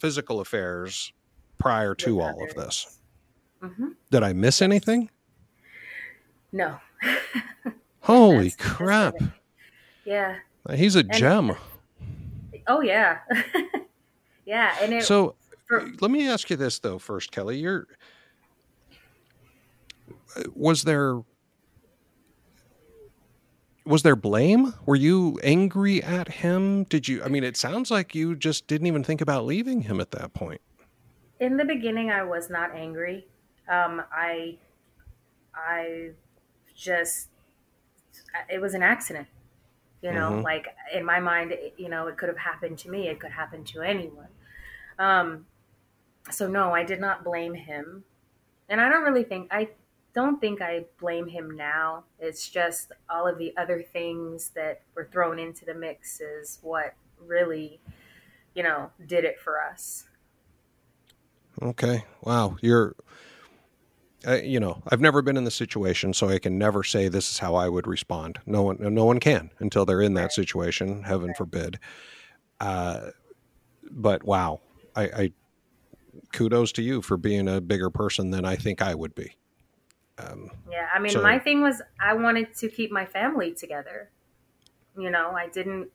[0.01, 1.12] physical affairs
[1.59, 2.99] prior to all of this
[3.62, 5.11] hmm did i miss anything
[6.53, 6.80] No.
[8.01, 9.14] holy crap.
[10.05, 10.36] Yeah.
[10.66, 11.55] Uh, he's a gem
[12.68, 13.18] Oh yeah.
[14.45, 15.34] yeah, and it so
[15.66, 17.86] for- let me ask you this though first Kellie you're
[20.36, 21.22] uh, was there
[23.89, 24.74] was there blame?
[24.86, 26.84] Were you angry at him?
[26.84, 30.01] Did you i mean it sounds like you just didn't even think about leaving him
[30.01, 30.61] at that point.
[31.41, 33.26] In the beginning i was not angry.
[33.68, 34.57] Um, i
[35.55, 36.11] i
[36.76, 37.28] just
[38.51, 39.26] it was an accident
[40.03, 40.43] you know Mhm.
[40.45, 43.32] like in my mind it- you know it could have happened to me it could
[43.32, 44.28] happen to anyone.
[44.99, 45.47] Um,
[46.30, 48.05] so no i did not blame him.
[48.68, 49.70] And i don't really think i
[50.15, 52.05] don't think i blame him now.
[52.19, 56.95] It's just all of the other things that were thrown into the mix is what
[57.21, 57.81] really
[58.55, 60.05] you know did it for us.
[61.61, 62.05] Okay.
[62.23, 62.57] Wow.
[62.61, 62.95] You're
[64.27, 67.31] uh, you know i've never been in the situation so i can never say this
[67.31, 68.39] is how i would respond.
[68.47, 70.33] No one no one can until they're in that Right.
[70.33, 71.79] situation heaven forbid.
[72.61, 73.11] Uh,
[73.91, 74.61] but wow.
[74.97, 75.33] I, I
[76.33, 79.33] kudos to you for being a bigger person than i think i would be
[80.19, 84.11] Um, Yeah, I mean, So- my thing was I wanted to keep my family together.
[84.97, 85.91] You know, I didn't,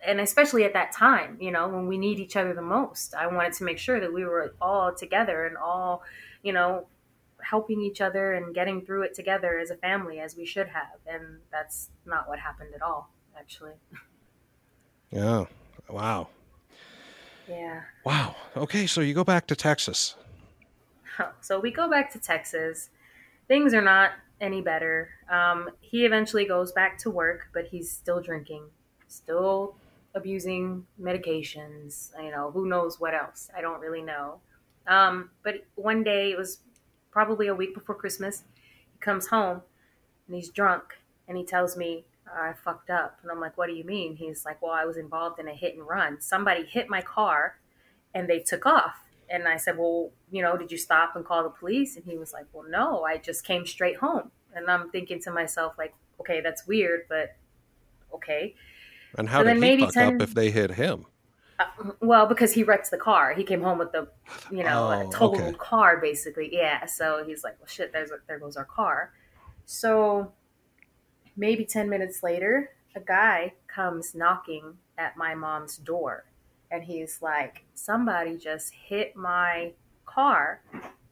[0.00, 3.26] and especially at that time, you know, when we need each other the most, I
[3.26, 6.02] wanted to make sure that we were all together and all,
[6.42, 6.86] you know,
[7.42, 10.98] helping each other and getting through it together as a family as we should have.
[11.06, 13.74] And that's not what happened at all, actually.
[15.10, 15.44] yeah.
[15.90, 16.28] Wow.
[17.46, 17.82] Yeah.
[18.04, 18.36] Wow.
[18.56, 20.16] Okay, so you go back to Texas.
[21.40, 22.90] So we go back to Texas.
[23.48, 25.10] Things are not any better.
[25.30, 28.64] Um, he eventually goes back to work, but he's still drinking,
[29.08, 29.76] still
[30.14, 32.10] abusing medications.
[32.22, 33.50] You know, who knows what else?
[33.56, 34.40] I don't really know.
[34.86, 36.60] Um, but one day, it was
[37.10, 38.42] probably a week before Christmas,
[38.92, 39.62] he comes home
[40.26, 40.82] and he's drunk
[41.28, 43.18] and he tells me, I fucked up.
[43.22, 44.16] And I'm like, what do you mean?
[44.16, 46.20] He's like, well, I was involved in a hit and run.
[46.20, 47.58] Somebody hit my car
[48.12, 49.03] and they took off.
[49.30, 51.96] And I said, well, you know, did you stop and call the police?
[51.96, 54.30] And he was like, well, no, I just came straight home.
[54.54, 57.36] And I'm thinking to myself, like, okay, that's weird, but
[58.14, 58.54] okay.
[59.16, 61.06] And how So did he maybe fuck 10 up if they hit him?
[61.58, 61.66] Uh,
[62.00, 63.32] well, because he wrecked the car.
[63.34, 64.08] He came home with the,
[64.50, 65.58] you know, Oh, a totaled okay.
[65.58, 66.50] car, basically.
[66.52, 66.86] Yeah.
[66.86, 69.12] So he's like, well, shit, there's there goes our car.
[69.64, 70.32] So
[71.36, 76.24] maybe 10 minutes later, a guy comes knocking at my mom's door.
[76.74, 79.72] And he's like, somebody just hit my
[80.06, 80.60] car.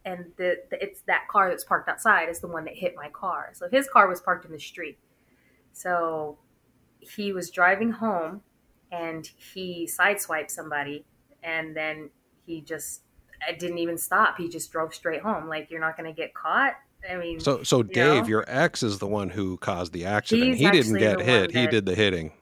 [0.04, 3.08] And the, the, it's that car that's parked outside is the one that hit my
[3.10, 3.50] car.
[3.54, 4.98] So his car was parked in the street.
[5.72, 6.36] So
[6.98, 8.40] he was driving home
[8.90, 11.04] and he sideswiped somebody
[11.44, 12.10] and then
[12.44, 13.02] he just
[13.48, 14.38] I didn't even stop.
[14.38, 15.48] He just drove straight home.
[15.48, 16.74] Like you're not going to get caught.
[17.08, 18.28] I mean, So so Dave, know?
[18.28, 20.56] your ex is the one who caused the accident.
[20.56, 21.52] He's he didn't get hit.
[21.52, 22.32] one He did the hitting.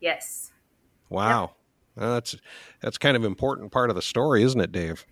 [0.00, 0.52] yes.
[1.08, 1.52] Wow.
[1.98, 2.36] Well, that's
[2.80, 5.04] that's kind of important part of the story, isn't it, Dave?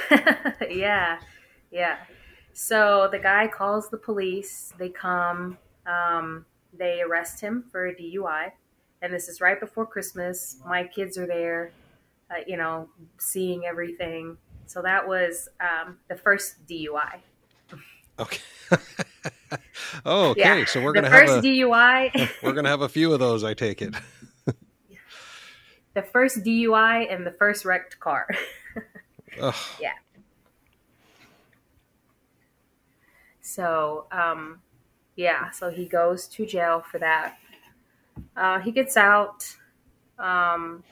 [0.70, 1.20] yeah.
[1.70, 1.96] Yeah.
[2.52, 4.72] So the guy calls the police.
[4.78, 5.58] They come.
[5.86, 6.44] Um,
[6.76, 8.50] they arrest him for a DUI.
[9.00, 10.56] And this is right before Christmas.
[10.66, 11.70] My kids are there,
[12.30, 12.88] uh, you know,
[13.18, 14.36] seeing everything.
[14.66, 17.20] So that was um, the first DUI.
[18.18, 18.38] Okay.
[20.04, 20.40] oh, okay.
[20.40, 20.64] Yeah.
[20.64, 22.30] So we're the gonna have first a DUI.
[22.42, 23.44] we're gonna have a few of those.
[23.44, 23.94] I take it.
[26.00, 28.28] The first DUI and the first wrecked car.
[29.40, 29.54] Ugh.
[33.40, 34.60] So, um,
[35.16, 37.38] yeah, so he goes to jail for that.
[38.36, 39.56] Uh, he gets out.
[40.18, 40.84] Um,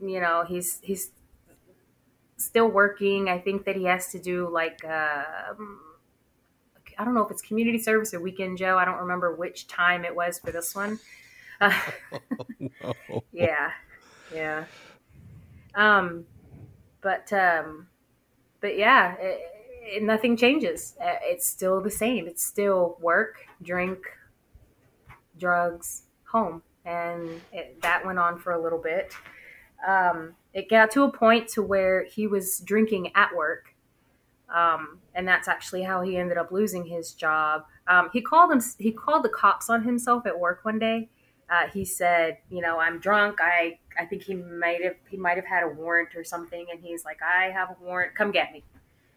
[0.00, 1.10] you know, he's he's
[2.36, 3.28] still working.
[3.28, 5.80] I think that he has to do like um,
[6.98, 8.78] I don't know if it's community service or weekend jail.
[8.78, 10.98] I don't remember which time it was for this one.
[11.60, 11.78] Uh,
[12.60, 12.94] No.
[13.32, 13.70] yeah
[14.34, 14.64] yeah.
[15.74, 16.26] Um
[17.00, 17.88] but um
[18.60, 19.40] but yeah it,
[19.82, 20.94] it, nothing changes.
[21.00, 22.26] Uh, it's still the same.
[22.26, 23.98] It's still work drink
[25.38, 26.62] drugs home.
[26.84, 29.12] And it, that went on for a little bit.
[29.86, 33.74] Um it got to a point to where he was drinking at work.
[34.54, 37.64] Um and that's actually how he ended up losing his job.
[37.86, 41.08] Um he called him he called the cops on himself at work one day
[41.52, 43.38] uh, he said, you know, I'm drunk.
[43.42, 46.80] I I think he might have he might have had a warrant or something, and
[46.80, 48.14] he's like, I have a warrant.
[48.14, 48.64] Come get me.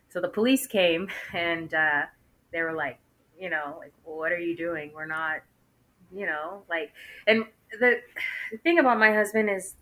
[0.10, 2.04] So the police came, and uh,
[2.52, 3.00] they were like,
[3.40, 4.92] you know, like, well, what are you doing?
[4.94, 5.44] We're not,
[6.14, 6.92] you know, like,
[7.26, 7.46] and
[7.80, 8.02] the,
[8.64, 9.76] thing about my husband is,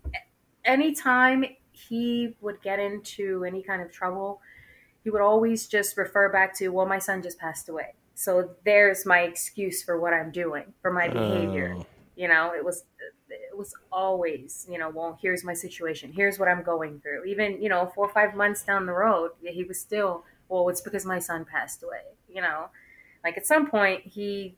[0.64, 4.40] anytime he would get into any kind of trouble,
[5.02, 7.94] he would always just refer back to, well, my son just passed away.
[8.14, 11.86] So there's my excuse for what I'm doing, for my behavior Oh.
[12.16, 12.84] You know it was
[13.28, 17.60] it was always you know well here's my situation here's what i'm going through even
[17.60, 21.04] you know four or five months down the road he was still well it's because
[21.04, 22.68] my son passed away you know
[23.24, 24.56] like at some point he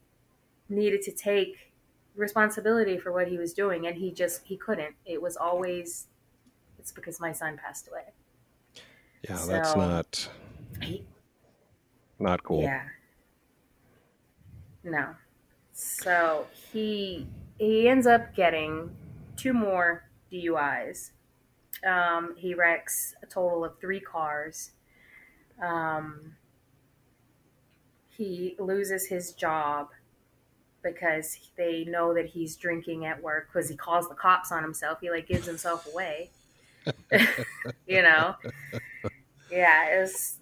[0.68, 1.72] needed to take
[2.14, 6.08] responsibility for what he was doing and he just he couldn't it was always
[6.78, 8.04] it's because my son passed away
[9.28, 10.28] Yeah, that's not
[10.82, 11.04] He-
[12.18, 12.62] not cool.
[12.62, 12.84] Yeah.
[14.84, 15.14] No.
[15.72, 17.26] So he
[17.58, 18.90] he ends up getting
[19.36, 21.10] two more DUIs.
[21.86, 24.72] Um, he wrecks a total of three cars.
[25.62, 26.36] Um,
[28.08, 29.88] he loses his job
[30.82, 34.98] because they know that he's drinking at work because he calls the cops on himself.
[35.00, 36.30] He like gives himself away.
[37.86, 38.34] you know?
[39.48, 40.38] Yeah, it was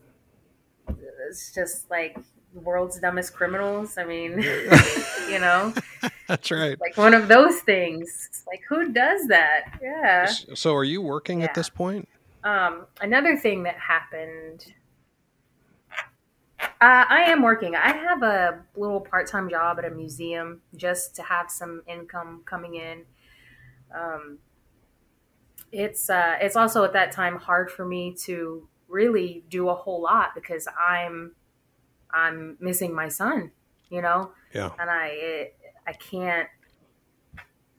[1.28, 2.16] it's just like
[2.55, 3.98] world's dumbest criminals.
[3.98, 4.32] I mean,
[5.28, 5.74] you know,
[6.28, 6.78] That's right.
[6.80, 8.28] like one of those things.
[8.30, 9.78] It's like who does that?
[9.82, 10.26] Yeah.
[10.55, 12.09] So are you working at this point?
[12.44, 14.66] Um, another thing that happened
[16.61, 17.74] Uh, I am working.
[17.74, 22.42] I have a little part time job at a museum just to have some income
[22.44, 23.02] coming in.
[23.94, 24.38] Um,
[25.72, 30.00] it's uh, it's also at that time hard for me to really do a whole
[30.02, 31.32] lot because I'm
[32.14, 33.50] I'm missing my son,
[33.90, 34.70] you know, Yeah.
[34.78, 35.56] and I it,
[35.86, 36.48] I can't,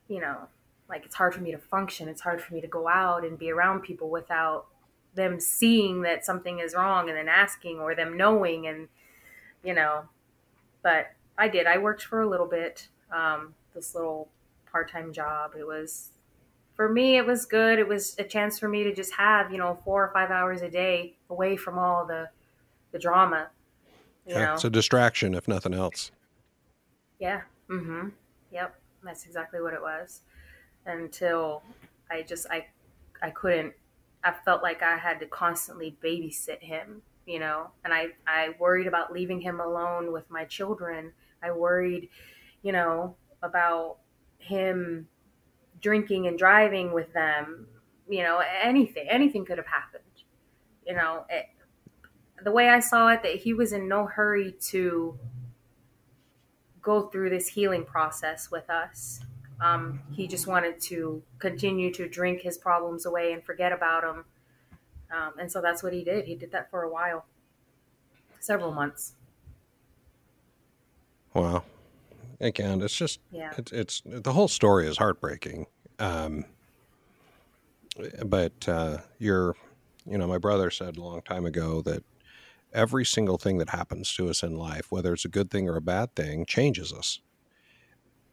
[0.08, 0.48] you know,
[0.88, 2.08] like it's hard for me to function.
[2.08, 4.66] It's hard for me to go out and be around people without
[5.14, 8.88] them seeing that something is wrong and then asking or them knowing and
[9.64, 10.04] you know.
[10.82, 11.66] But I did.
[11.66, 12.88] I worked for a little bit.
[13.10, 14.28] Um, this little
[14.70, 15.52] part-time job.
[15.58, 16.10] It was
[16.74, 17.16] for me.
[17.16, 17.78] It was good.
[17.78, 20.62] It was a chance for me to just have you know four or five hours
[20.62, 22.28] a day away from all the
[22.92, 23.48] the drama.
[24.26, 24.54] You Yeah, know.
[24.54, 26.10] It's a distraction, if nothing else.
[27.18, 27.42] Yeah.
[27.70, 28.08] Mm-hmm.
[28.52, 28.74] Yep.
[29.02, 30.22] That's exactly what it was.
[30.86, 31.62] Until
[32.10, 32.66] I just I
[33.22, 33.74] I couldn't
[34.24, 38.86] I felt like I had to constantly babysit him, you know, and I I worried
[38.86, 41.12] about leaving him alone with my children.
[41.42, 42.08] I worried,
[42.62, 43.98] you know, about
[44.38, 45.08] him
[45.80, 47.68] drinking and driving with them,
[48.08, 50.02] you know, anything anything could have happened.
[50.86, 51.46] You know, it,
[52.42, 55.18] the way I saw it that he was in no hurry to
[56.82, 59.20] go through this healing process with us.
[59.60, 64.24] Um, he just wanted to continue to drink his problems away and forget about them.
[65.10, 66.26] Um, and so that's what he did.
[66.26, 67.24] He did that for a while,
[68.40, 69.14] several months.
[71.32, 71.64] Wow.
[72.40, 73.52] Again, it's just Yeah.
[73.56, 75.66] it's it's the whole story is heartbreaking.
[75.98, 76.44] Um,
[78.26, 79.56] but uh, you're,
[80.06, 82.04] you know, my brother said a long time ago that
[82.76, 85.76] every single thing that happens to us in life, whether it's a good thing or
[85.76, 87.20] a bad thing, changes us.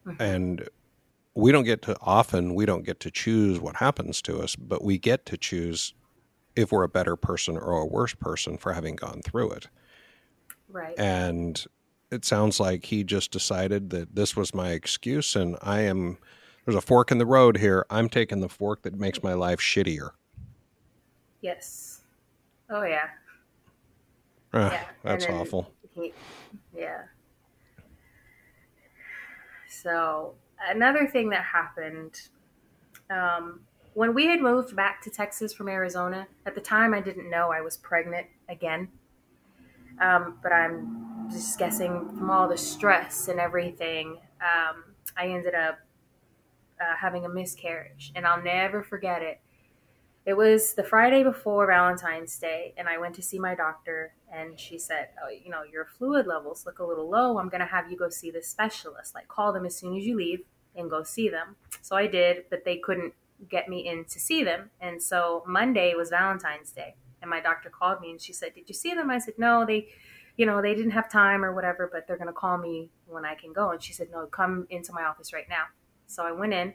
[0.06, 0.16] Mhm.
[0.20, 0.68] And
[1.34, 4.84] we don't get to often we don't get to choose what happens to us, but
[4.84, 5.94] we get to choose
[6.56, 9.68] if we're a better person or a worse person for having gone through it.
[10.68, 10.98] Right.
[10.98, 11.64] And
[12.12, 16.18] it sounds like he just decided that this was my excuse and I am
[16.64, 17.84] there's a fork in the road here.
[17.90, 20.10] I'm taking the fork that makes my life shittier.
[21.42, 22.02] yes.
[22.70, 23.08] Oh yeah.
[24.54, 25.72] Ah, Yeah, that's awful.
[25.94, 26.12] He,
[26.76, 27.02] yeah.
[29.68, 30.34] So
[30.68, 32.20] another thing that happened
[33.10, 33.60] um,
[33.94, 36.26] when we had moved back to Texas from Arizona.
[36.46, 38.88] At the time, I didn't know I was pregnant again.
[40.00, 44.84] Um, but I'm just guessing from all the stress and everything, um,
[45.16, 45.78] I ended up
[46.80, 49.40] uh, having a miscarriage, and I'll never forget it.
[50.26, 54.58] It was the Friday before Valentine's Day, and I went to see my doctor, and
[54.58, 57.38] she said, "Oh, you know, your fluid levels look a little low.
[57.38, 59.14] I'm gonna have you go see the specialist.
[59.14, 62.46] Like, call them as soon as you leave and go see them." So I did,
[62.48, 63.12] but they couldn't
[63.50, 67.68] get me in to see them, and so Monday was Valentine's Day, and my doctor
[67.68, 69.88] called me, and she said, "Did you see them?" I said, "No, they."
[70.36, 73.24] You know, they didn't have time or whatever, but they're going to call me when
[73.24, 73.70] I can go.
[73.70, 75.66] And she said, No, come into my office right now.
[76.08, 76.74] So I went in.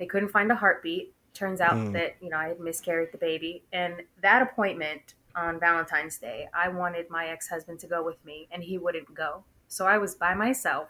[0.00, 1.14] They couldn't find a heartbeat.
[1.32, 1.92] Turns out Mm.
[1.92, 3.64] that, you know, I had miscarried the baby.
[3.72, 8.48] And that appointment on Valentine's Day, I wanted my ex husband to go with me,
[8.50, 9.44] and he wouldn't go.
[9.68, 10.88] So I was by myself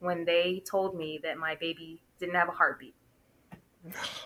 [0.00, 2.94] when they told me that my baby didn't have a heartbeat.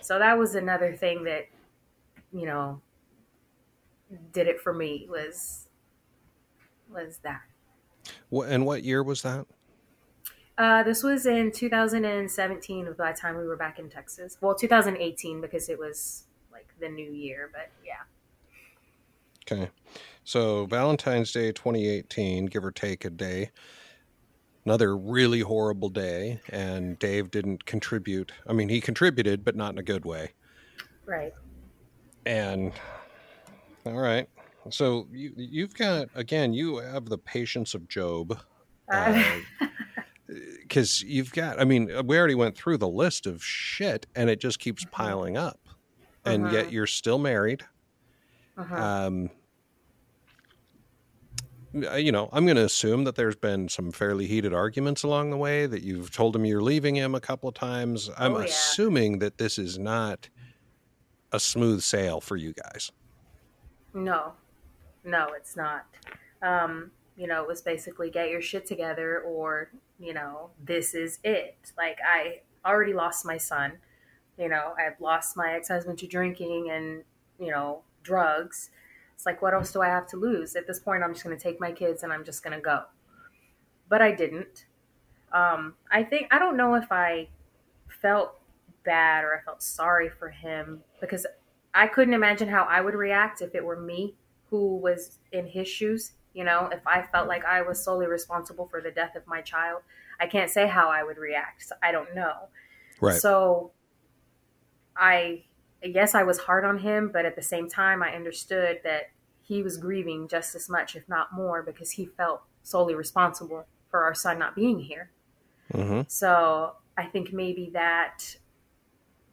[0.01, 1.49] So that was another thing that,
[2.33, 2.83] you know,
[4.33, 5.69] did it for me was
[6.89, 7.43] was that.
[8.31, 9.47] And what year was that?
[10.59, 14.39] Uh, this was in 2017 by the time we were back in Texas.
[14.41, 18.05] Well, 2018 because it was like the new year, but yeah.
[19.51, 19.71] Okay.
[20.25, 23.51] So Valentine's Day 2018, give or take a day.
[24.65, 26.41] Another really horrible day.
[26.49, 28.33] And Dave didn't contribute.
[28.47, 30.33] I mean, he contributed, but not in a good way.
[31.05, 31.33] Right.
[32.25, 32.73] And
[33.85, 34.29] all right.
[34.71, 38.41] So you you've got again, you have the patience of Job.
[38.93, 39.23] Uh,
[40.63, 44.41] because you've got i mean we already went through the list of shit and it
[44.41, 44.91] just keeps Mhm.
[44.91, 45.61] piling up
[46.25, 46.55] and Uh-huh.
[46.57, 47.65] yet you're still married
[48.57, 48.75] uh-huh.
[48.75, 49.31] um
[51.73, 55.37] you know i'm going to assume that there's been some fairly heated arguments along the
[55.37, 58.47] way that you've told him you're leaving him a couple of times i'm Oh, yeah.
[58.47, 60.29] assuming that this is not
[61.33, 62.91] a smooth sail for you guys
[63.93, 64.33] No,
[65.05, 65.87] no, it's not.
[66.43, 71.19] Um, you know, it was basically get your shit together or, you know, this is
[71.25, 71.57] it.
[71.77, 73.79] Like, I already lost my son.
[74.39, 77.05] You know, I've lost my ex husband to drinking and,
[77.39, 78.71] you know, drugs.
[79.15, 80.57] It's like, what else do I have to lose?
[80.57, 82.61] At this point, I'm just going to take my kids and I'm just going to
[82.61, 82.83] go.
[83.89, 84.67] But I didn't.
[85.33, 87.29] Um, I think, I don't know if I
[87.89, 88.39] felt
[88.85, 91.27] bad or I felt sorry for him because
[91.73, 94.17] I couldn't imagine how I would react if it were me
[94.51, 96.13] who was in his shoes.
[96.37, 99.41] You know, if I felt like I was solely responsible for the death of my
[99.41, 99.81] child,
[100.21, 101.73] I can't say how I would react.
[101.83, 102.49] I don't know.
[103.01, 103.19] Right.
[103.19, 103.71] So
[104.95, 105.45] I
[105.83, 109.09] yes, I was hard on him, but at the same time I understood that
[109.41, 114.05] he was grieving just as much, if not more, because he felt solely responsible for
[114.05, 115.09] our son not being here.
[115.73, 116.03] Mm-hmm.
[116.09, 118.37] So I think maybe that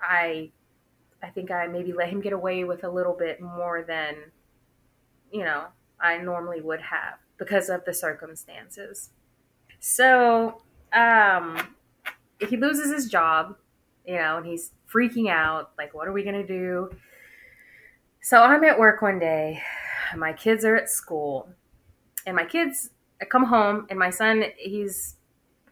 [0.01, 0.51] I
[1.21, 4.15] I think I maybe let him get away with a little bit more than
[5.33, 5.65] you know
[6.03, 9.09] I normally would have because of the circumstances.
[9.79, 10.61] So
[10.93, 11.75] um
[12.47, 13.55] he loses his job,
[14.05, 16.95] you know, and he's freaking out, like what are we gonna do?
[18.21, 19.61] So I'm at work one day,
[20.15, 21.49] my kids are at school,
[22.27, 25.15] and my kids I come home and my son he's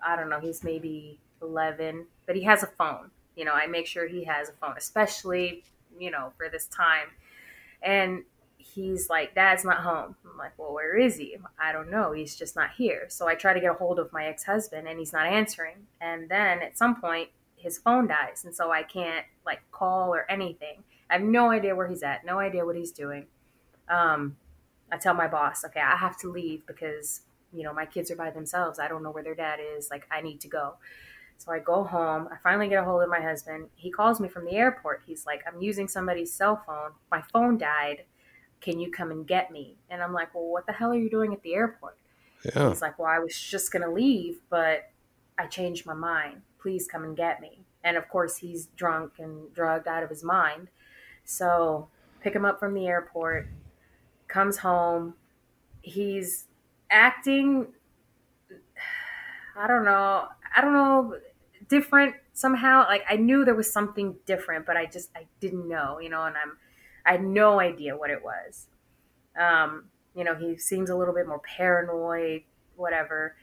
[0.05, 3.11] I don't know, he's maybe 11, but he has a phone.
[3.35, 5.63] You know, I make sure he has a phone, especially,
[5.97, 7.07] you know, for this time.
[7.81, 8.23] And
[8.73, 10.15] he's like, Dad's not home.
[10.29, 11.37] I'm like, Well, where is he?
[11.59, 12.11] I don't know.
[12.11, 13.05] He's just not here.
[13.09, 15.87] So I try to get a hold of my ex husband and he's not answering.
[15.99, 18.43] And then at some point, his phone dies.
[18.45, 20.83] And so I can't like call or anything.
[21.09, 23.27] I have no idea where he's at, no idea what he's doing.
[23.89, 24.37] Um,
[24.91, 27.21] I tell my boss, okay, I have to leave because
[27.53, 28.79] you know, my kids are by themselves.
[28.79, 29.89] I don't know where their dad is.
[29.89, 30.75] Like, I need to go.
[31.37, 32.29] So I go home.
[32.31, 33.67] I finally get a hold of my husband.
[33.75, 35.03] He calls me from the airport.
[35.05, 36.91] He's like, I'm using somebody's cell phone.
[37.09, 38.03] My phone died.
[38.61, 39.77] Can you come and get me?
[39.89, 41.97] And I'm like, Well, what the hell are you doing at the airport?
[42.45, 42.69] Yeah.
[42.69, 44.91] He's like, Well, I was just going to leave, but
[45.37, 46.41] I changed my mind.
[46.59, 47.65] Please come and get me.
[47.83, 50.67] And of course, he's drunk and drugged out of his mind.
[51.25, 51.87] So
[52.21, 53.49] pick him up from the airport,
[54.27, 55.15] comes home.
[55.81, 56.45] He's
[56.91, 57.67] acting
[59.55, 60.27] I don't know.
[60.55, 61.15] I don't know
[61.67, 62.85] different somehow.
[62.87, 66.23] Like I knew there was something different, but I just I didn't know, you know,
[66.23, 66.57] and I'm
[67.05, 68.67] I had no idea what it was.
[69.39, 72.43] Um, you know, he seems a little bit more paranoid,
[72.75, 73.35] whatever.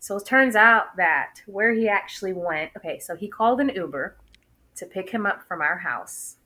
[0.00, 4.16] So it turns out that where he actually went, okay, so he called an Uber
[4.76, 6.36] to pick him up from our house.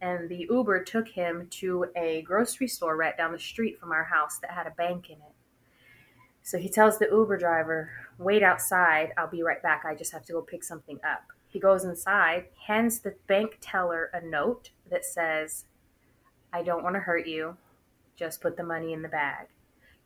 [0.00, 4.04] And the Uber took him to a grocery store right down the street from our
[4.04, 5.34] house that had a bank in it.
[6.42, 9.12] So he tells the Uber driver, wait outside.
[9.18, 9.84] I'll be right back.
[9.84, 11.24] I just have to go pick something up.
[11.48, 15.64] He goes inside, hands the bank teller a note that says,
[16.52, 17.56] I don't want to hurt you.
[18.16, 19.46] Just put the money in the bag.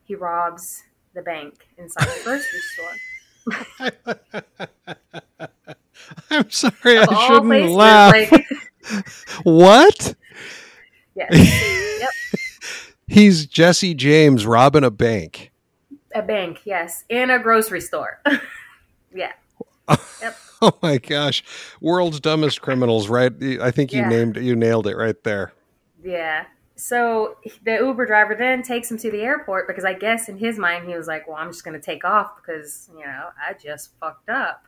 [0.05, 0.83] He robs
[1.15, 2.61] the bank inside the grocery
[4.21, 4.75] store.
[6.31, 8.15] I'm sorry, Of I shouldn't places, laugh.
[8.33, 8.47] like-
[9.45, 10.15] what?
[11.15, 12.01] yes.
[12.01, 12.11] Yep.
[13.07, 15.53] He's Jesse James robbing a bank.
[16.15, 17.05] A bank, yes.
[17.09, 18.21] In a grocery store.
[19.15, 19.33] yeah.
[20.21, 20.37] Yep.
[20.63, 21.45] Oh my gosh.
[21.81, 23.33] World's dumbest criminals, right?
[23.61, 24.09] I think you Yeah.
[24.09, 25.53] named you nailed it right there.
[26.05, 26.45] Yeah.
[26.77, 30.59] So the Uber driver then takes him to the airport because I guess in his
[30.59, 33.55] mind he was like, "Well, I'm just going to take off because you know I
[33.55, 34.65] just fucked up."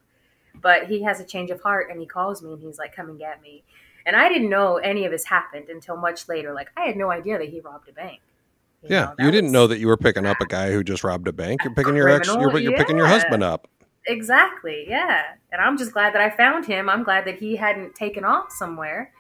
[0.61, 3.09] But he has a change of heart and he calls me and he's like, "Come
[3.09, 3.65] and get me."
[4.07, 6.55] And I didn't know any of this happened until much later.
[6.55, 8.21] Like I had no idea that he robbed a bank.
[8.83, 11.03] You Yeah, know, you didn't know that you were picking up a guy who just
[11.03, 11.65] robbed a bank.
[11.65, 12.29] You're picking your ex.
[12.29, 13.67] You're, you're picking your husband up.
[14.07, 14.87] Exactly.
[14.89, 15.23] Yeah.
[15.51, 16.89] And I'm just glad that I found him.
[16.89, 19.13] I'm glad that he hadn't taken off somewhere,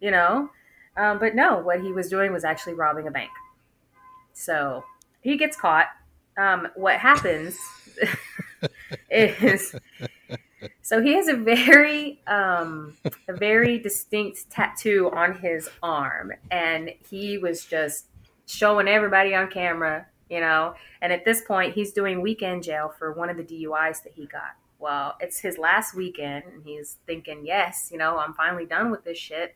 [0.00, 0.50] you know.
[0.96, 3.30] Um, but no, what he was doing was actually robbing a bank.
[4.32, 4.84] So
[5.20, 5.86] he gets caught.
[6.38, 7.58] Um, what happens
[9.10, 9.74] is
[10.82, 12.96] so he has a very um,
[13.28, 18.06] a very distinct tattoo on his arm, and he was just
[18.46, 20.74] showing everybody on camera, you know.
[21.02, 24.26] And at this point, he's doing weekend jail for one of the DUIs that he
[24.26, 24.56] got.
[24.78, 29.04] Well, it's his last weekend, and he's thinking, yes, you know, I'm finally done with
[29.04, 29.54] this shit.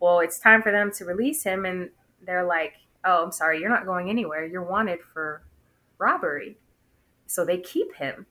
[0.00, 1.90] Well, it's time for them to release him, and
[2.24, 4.46] they're like, oh, I'm sorry, you're not going anywhere.
[4.46, 5.42] You're wanted for
[5.98, 6.58] robbery.
[7.26, 8.26] So they keep him.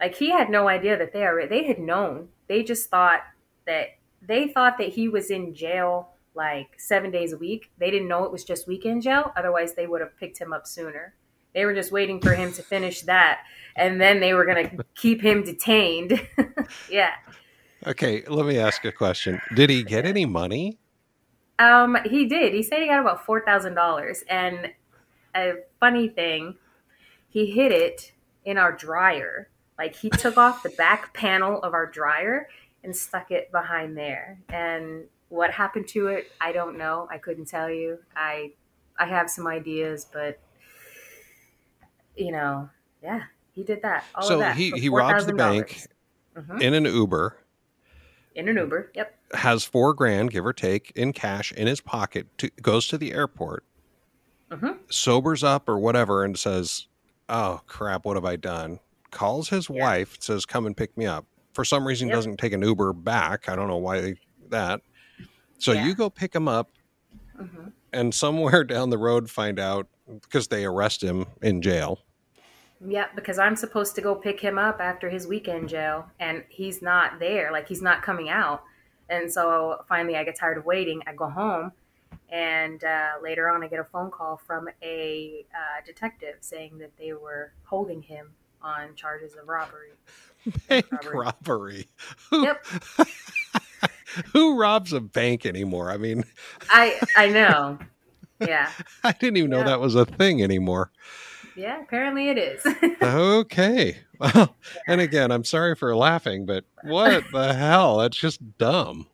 [0.00, 2.28] Like he had no idea that they are they had known.
[2.48, 3.20] They just thought
[3.66, 7.70] that they thought that he was in jail like seven days a week.
[7.78, 9.32] They didn't know it was just weekend jail.
[9.36, 11.14] Otherwise, they would have picked him up sooner.
[11.54, 13.40] They were just waiting for him to finish that,
[13.76, 16.26] and then they were gonna keep him detained.
[16.90, 17.12] yeah.
[17.86, 19.40] Okay, let me ask a question.
[19.54, 20.78] Did he get any money?
[21.60, 22.54] Um, he did.
[22.54, 24.72] He said he got about four thousand dollars, and
[25.36, 26.56] a funny thing,
[27.28, 28.12] he hid it
[28.44, 29.48] in our dryer.
[29.78, 32.48] Like he took off the back panel of our dryer
[32.82, 34.38] and stuck it behind there.
[34.48, 37.06] And what happened to it, I don't know.
[37.10, 37.98] I couldn't tell you.
[38.16, 38.52] I
[38.98, 40.40] I have some ideas, but
[42.16, 42.70] you know,
[43.02, 43.22] yeah,
[43.52, 44.04] he did that.
[44.14, 45.36] All so that he he robs the $4,000.
[45.36, 45.86] bank
[46.36, 46.62] Mhm.
[46.62, 47.36] in an Uber,
[48.34, 48.92] in an Uber.
[48.94, 49.14] Yep.
[49.34, 53.12] Has four grand, give or take, in cash in his pocket, to, goes to the
[53.12, 53.64] airport,
[54.50, 54.78] Mhm.
[54.90, 56.88] sobers up or whatever, and says,
[57.28, 58.80] oh crap, what have I done?
[59.10, 59.84] Calls his Yeah.
[59.84, 61.26] wife, says, come and pick me up.
[61.54, 62.16] For some reason, Yep.
[62.16, 63.48] doesn't take an Uber back.
[63.48, 64.14] I don't know why
[64.48, 64.80] that.
[65.58, 65.86] So Yeah.
[65.86, 66.70] you go pick him up,
[67.36, 69.88] hmm and somewhere down the road, find out
[70.22, 72.00] because they arrest him in jail.
[72.84, 76.80] Yeah, because I'm supposed to go pick him up after his weekend jail, and he's
[76.82, 77.50] not there.
[77.52, 78.62] Like he's not coming out.
[79.10, 81.02] And so finally, I get tired of waiting.
[81.06, 81.72] I go home,
[82.30, 86.96] and uh, later on, I get a phone call from a uh, detective saying that
[86.96, 88.30] they were holding him
[88.62, 89.90] on charges of robbery.
[90.68, 91.18] Bank robbery.
[91.18, 91.88] robbery.
[92.30, 92.64] Who, Yep.
[94.32, 95.90] who robs a bank anymore?
[95.90, 96.24] I mean,
[96.70, 97.78] I I know.
[98.40, 98.70] Yeah,
[99.04, 99.64] I didn't even know Yeah.
[99.64, 100.90] that was a thing anymore.
[101.60, 101.80] Yeah.
[101.82, 102.66] Apparently, it is.
[103.02, 103.98] Okay.
[104.20, 104.54] Well,
[104.86, 107.96] and again, I'm sorry for laughing, but what the hell?
[107.96, 109.06] That's just dumb.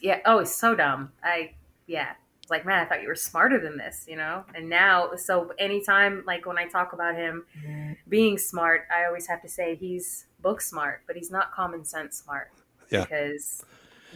[0.00, 0.20] yeah.
[0.24, 1.12] Oh, it's so dumb.
[1.22, 1.52] I
[1.86, 2.12] yeah.
[2.40, 4.44] It's Like man, I thought you were smarter than this, you know.
[4.54, 7.44] And now, so anytime, like when I talk about him
[8.08, 12.16] being smart, I always have to say he's book smart, but he's not common sense
[12.16, 12.50] smart.
[12.88, 13.02] Yeah.
[13.02, 13.62] Because,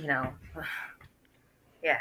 [0.01, 0.33] you know,
[1.83, 1.99] yeah,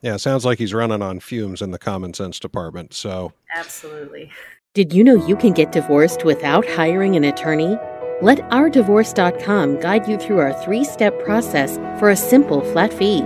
[0.00, 2.94] Yeah, it sounds like he's running on fumes in the common sense department.
[2.94, 4.30] So, absolutely.
[4.76, 7.78] Did you know you can get divorced without hiring an attorney?
[8.20, 13.22] Let ourdivorce.com guide you through our three step process for a simple flat fee.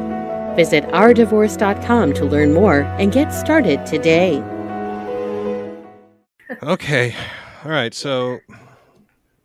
[0.55, 4.37] Visit ourdivorce.com to learn more and get started today.
[6.63, 7.17] okay.
[7.65, 7.95] All right.
[7.95, 8.39] So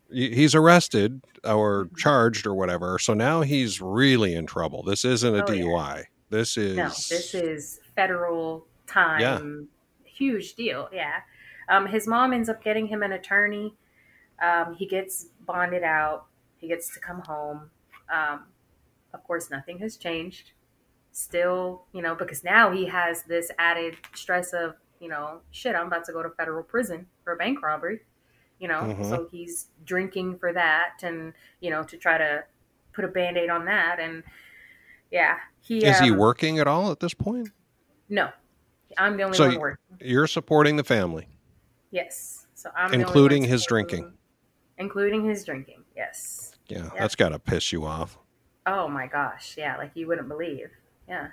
[0.08, 3.00] he's arrested or charged or whatever.
[3.00, 4.84] So now he's really in trouble.
[4.84, 5.64] This isn't a Oh, yeah.
[5.64, 6.04] DUI.
[6.30, 6.76] This is.
[6.76, 9.20] No, this is federal time.
[9.20, 9.40] Yeah.
[10.04, 10.88] Huge deal.
[10.92, 11.14] Yeah.
[11.68, 13.74] Um, his mom ends up getting him an attorney.
[14.42, 16.26] Um, he gets bonded out.
[16.58, 17.70] He gets to come home.
[18.12, 18.44] Um,
[19.12, 20.52] of course, nothing has changed.
[21.12, 25.86] Still, you know, because now he has this added stress of, you know, shit, I'm
[25.86, 28.00] about to go to federal prison for a bank robbery.
[28.58, 29.08] You know, Mhm.
[29.08, 32.44] so he's drinking for that and, you know, to try to
[32.92, 33.98] put a band aid on that.
[34.00, 34.22] And
[35.10, 37.48] yeah, he Is he um, working at all at this point?
[38.08, 38.30] no,
[38.98, 39.98] I'm the only So one working.
[40.00, 41.28] You're supporting the family.
[41.90, 44.12] Yes, so I'm Including his drinking.
[44.78, 45.84] including his drinking.
[45.96, 46.56] Yes.
[46.68, 48.18] Yeah, that's got to piss you off.
[48.66, 50.68] Oh my gosh, yeah, like you wouldn't believe.
[51.08, 51.28] Yeah,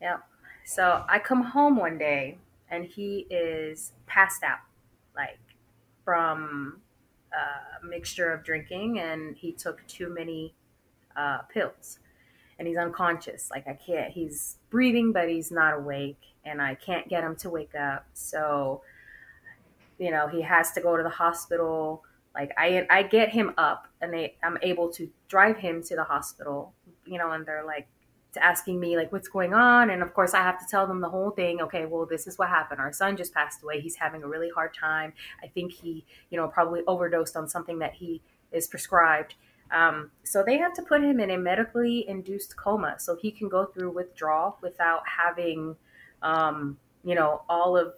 [0.00, 0.18] yeah.
[0.64, 2.38] So I come home one day
[2.70, 4.58] and he is passed out,
[5.16, 5.38] like
[6.04, 6.80] from
[7.32, 10.54] a mixture of drinking, and he took too many
[11.16, 11.98] uh, pills,
[12.58, 13.50] and he's unconscious.
[13.50, 14.12] Like I can't.
[14.12, 18.06] He's breathing, but he's not awake, and I can't get him to wake up.
[18.12, 18.82] So,
[19.98, 22.02] you know, he has to go to the hospital.
[22.34, 26.04] Like I, I get him up, and they, I'm able to drive him to the
[26.04, 26.74] hospital.
[27.06, 27.86] You know, and they're like
[28.36, 29.90] asking me like what's going on?
[29.90, 31.60] And of course i have to tell them the whole thing.
[31.60, 32.80] Okay well this is what happened.
[32.80, 33.80] Our son just passed away.
[33.80, 35.12] He's having a really hard time.
[35.42, 38.22] I think he you know probably overdosed on something that he
[38.52, 39.34] is prescribed.
[39.70, 43.48] Um, so they have to put him in a medically induced coma so he can
[43.48, 45.76] go through withdrawal without having
[46.22, 47.94] um, you know all of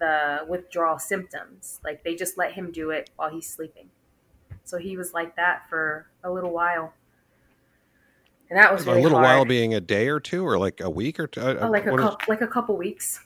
[0.00, 3.88] the withdrawal symptoms like they just let him do it while he's sleeping
[4.64, 6.92] so he was like that for a little while
[8.48, 9.22] and that was a little hard.
[9.22, 11.40] while being a day or two or like a week or two.
[11.40, 13.20] Oh, like a is- couple, like a couple weeks.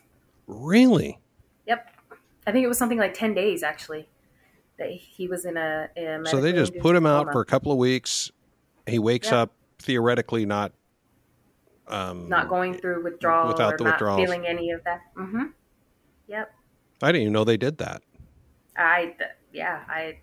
[0.47, 1.19] really?
[1.67, 1.91] Yep,
[2.47, 4.07] I think it was something like ten days actually.
[4.79, 5.89] That he was in a.
[5.97, 8.31] a So they just put him out for a couple of weeks.
[8.87, 9.35] He wakes Yep.
[9.35, 10.73] up theoretically not
[11.89, 14.21] um not going through withdrawal without or the not withdrawals.
[14.21, 15.01] feeling any of that.
[15.17, 15.45] Mm-hmm.
[16.29, 16.53] Yep,
[17.05, 18.03] I didn't even know they did that.
[18.77, 20.19] I th- yeah I.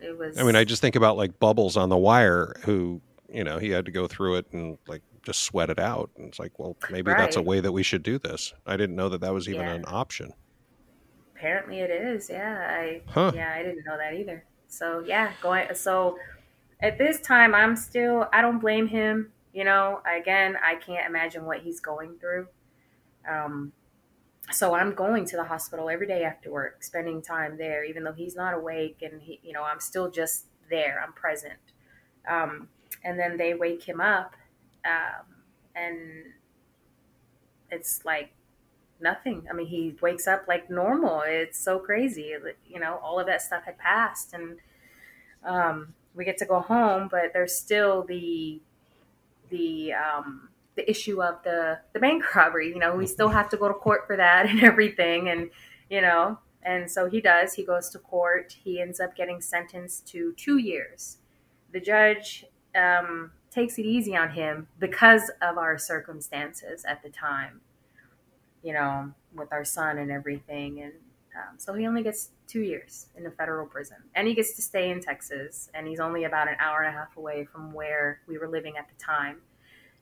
[0.00, 0.38] It was.
[0.38, 3.00] I mean, I just think about like Bubbles on the Wire, who
[3.32, 6.10] you know he had to go through it and like just sweat it out.
[6.16, 8.52] And it's like, well, maybe that's a way that we should do this.
[8.66, 9.74] I didn't know that that was even Yeah.
[9.74, 10.32] an option.
[11.34, 12.30] apparently it is.
[12.30, 13.32] Yeah, I Huh.
[13.34, 14.44] yeah I didn't know that either.
[14.68, 16.18] So yeah, going so
[16.80, 19.32] at this time I'm still I don't blame him.
[19.52, 22.48] You know, again I can't imagine what he's going through.
[23.28, 23.72] Um,
[24.50, 28.12] so I'm going to the hospital every day after work, spending time there, even though
[28.12, 31.02] he's not awake, and he, you know, I'm still just there.
[31.04, 31.58] I'm present.
[32.28, 32.68] Um,
[33.04, 34.34] and then they wake him up,
[34.84, 35.26] um,
[35.74, 35.98] and
[37.70, 38.32] it's like
[39.00, 39.46] nothing.
[39.50, 41.22] I mean, he wakes up like normal.
[41.26, 42.34] It's so crazy.
[42.68, 44.58] You know, all of that stuff had passed, and
[45.44, 48.60] um, we get to go home, but there's still the
[49.50, 52.68] the um, the issue of the the bank robbery.
[52.68, 55.50] You know, we still have to go to court for that and everything, and
[55.90, 57.54] you know, and so he does.
[57.54, 58.56] He goes to court.
[58.64, 61.18] He ends up getting sentenced to two years.
[61.72, 62.44] The judge
[62.74, 67.60] um, takes it easy on him because of our circumstances at the time.
[68.62, 70.92] You know, with our son and everything, and
[71.36, 74.62] Um, so he only gets two years in a federal prison, and he gets to
[74.62, 78.20] stay in Texas, and he's only about an hour and a half away from where
[78.26, 79.38] we were living at the time.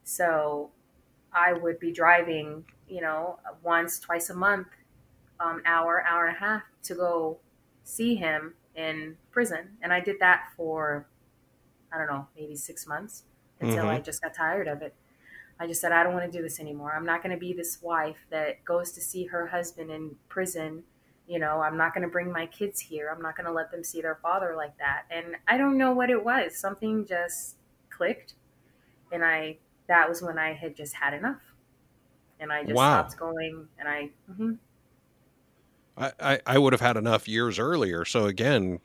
[0.04, 0.70] So
[1.32, 4.68] I would be driving, you know, once, twice a month,
[5.40, 7.38] um, hour, hour and a half to go
[7.82, 11.06] see him in prison, and I did that for,
[11.92, 13.24] I don't know, maybe six months
[13.60, 14.94] until I just got tired of it.
[15.58, 16.92] I just said, I don't want to do this anymore.
[16.96, 20.82] I'm not going to be this wife that goes to see her husband in prison.
[21.28, 23.12] You know, I'm not going to bring my kids here.
[23.14, 25.04] I'm not going to let them see their father like that.
[25.10, 26.56] And I don't know what it was.
[26.56, 27.56] Something just
[27.88, 28.34] clicked.
[29.12, 29.58] And I,
[29.88, 31.40] that was when I had just had enough.
[32.40, 33.06] And I just Wow.
[33.06, 33.68] stopped going.
[33.78, 34.58] And I, mhm.
[35.96, 38.04] I, I, I would have had enough years earlier.
[38.04, 38.80] So again,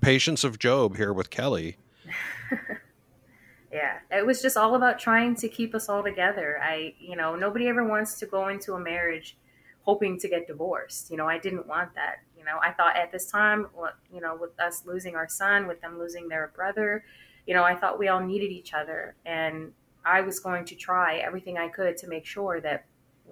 [0.00, 1.76] patience of Job here with Kellie.
[3.72, 6.58] yeah, it was just all about trying to keep us all together.
[6.62, 9.36] I, you know, nobody ever wants to go into a marriage
[9.82, 11.10] hoping to get divorced.
[11.10, 12.16] You know, I didn't want that.
[12.36, 13.68] You know, I thought at this time,
[14.12, 17.04] you know, with us losing our son, with them losing their brother,
[17.46, 19.14] you know, I thought we all needed each other.
[19.24, 19.72] And
[20.06, 22.86] I was going to try everything I could to make sure that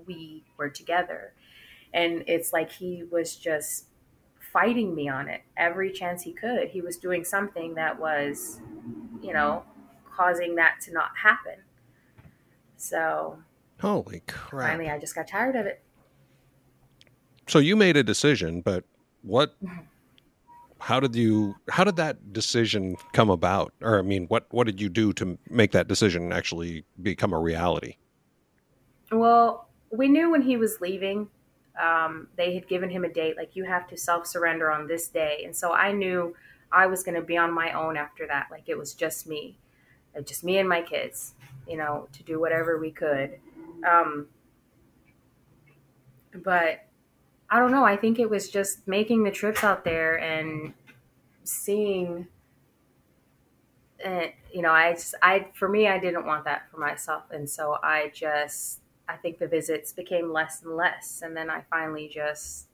[0.06, 1.32] we were together.
[1.92, 3.86] And it's like he was just
[4.52, 6.68] fighting me on it every chance he could.
[6.68, 8.60] He was doing something that was,
[9.22, 9.64] you know,
[10.16, 11.56] causing that to not happen.
[12.76, 13.38] So
[13.80, 14.70] Holy crap.
[14.70, 15.80] finally, I just got tired of it.
[17.46, 18.84] So you made a decision, but
[19.22, 19.82] what mm-hmm.
[20.84, 23.72] How did you how did that decision come about?
[23.80, 27.38] Or I mean, what what did you do to make that decision actually become a
[27.40, 27.96] reality?
[29.10, 31.28] Well, we knew when he was leaving,
[31.82, 35.08] um, they had given him a date, like you have to self surrender on this
[35.08, 35.40] day.
[35.46, 36.36] And so I knew
[36.70, 38.48] I was going to be on my own after that.
[38.50, 39.56] Like it was just me,
[40.26, 41.32] just me and my kids,
[41.66, 43.38] you know, to do whatever we could.
[43.88, 44.26] Um,
[46.42, 46.83] but
[47.54, 47.84] I don't know.
[47.84, 50.74] I think it was just making the trips out there and
[51.44, 52.26] seeing.
[54.04, 57.30] Uh, you know, I just, I, for me, I didn't want that for myself.
[57.30, 61.22] And so I just, I think the visits became less and less.
[61.24, 62.66] And then I finally just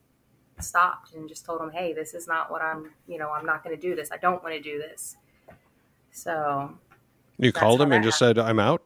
[0.59, 3.63] stopped and just told him, hey, this is not what I'm, you know, I'm not
[3.63, 4.11] going to do this.
[4.11, 5.15] I don't want to do this.
[6.11, 6.75] So,
[7.37, 8.81] You called him and that just said, "I'm out."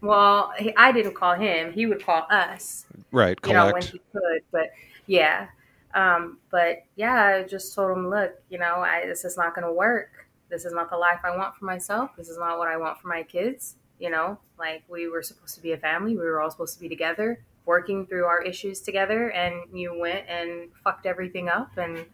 [0.00, 1.72] Well, he, I didn't call him.
[1.72, 4.42] He would call us, Right, you know, when he could.
[4.52, 4.70] But
[5.06, 5.48] yeah.
[5.94, 9.66] Um, but yeah, I just told him, look, you know, I, this is not going
[9.66, 10.28] to work.
[10.50, 12.10] This is not the life I want for myself.
[12.16, 13.76] This is not what I want for my kids.
[13.98, 16.16] You know, like we were supposed to be a family.
[16.16, 19.30] We were all supposed to be together, working through our issues together.
[19.32, 21.76] And you went and fucked everything up.
[21.76, 22.06] And,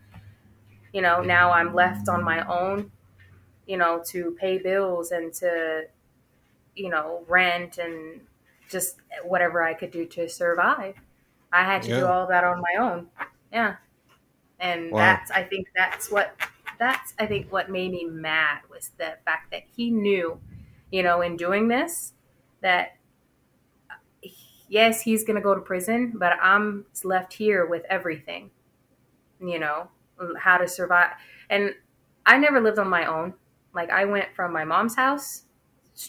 [0.93, 2.91] you know, now I'm left on my own,
[3.67, 5.83] you know, to pay bills and to,
[6.77, 8.21] you know, rent and
[8.69, 10.97] just whatever I could do to survive.
[11.53, 13.09] I had to do all that on my own.
[13.53, 13.77] Yeah.
[14.59, 14.99] And Wow.
[14.99, 16.37] that's I think that's what
[16.79, 20.41] that's I think what made me mad was the fact that he knew,
[20.91, 22.13] you know, in doing this
[22.63, 22.97] that
[24.69, 28.51] yes, he's going to go to prison, but I'm left here with everything.
[29.41, 29.89] You know,
[30.39, 31.13] how to survive.
[31.51, 31.75] And
[32.27, 33.35] I never lived on my own.
[33.75, 35.44] Like I went from my mom's house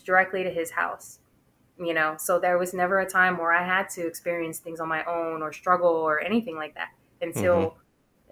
[0.05, 1.19] directly to his house.
[1.77, 4.87] You know, so there was never a time where I had to experience things on
[4.87, 6.89] my own or struggle or anything like that
[7.21, 7.77] until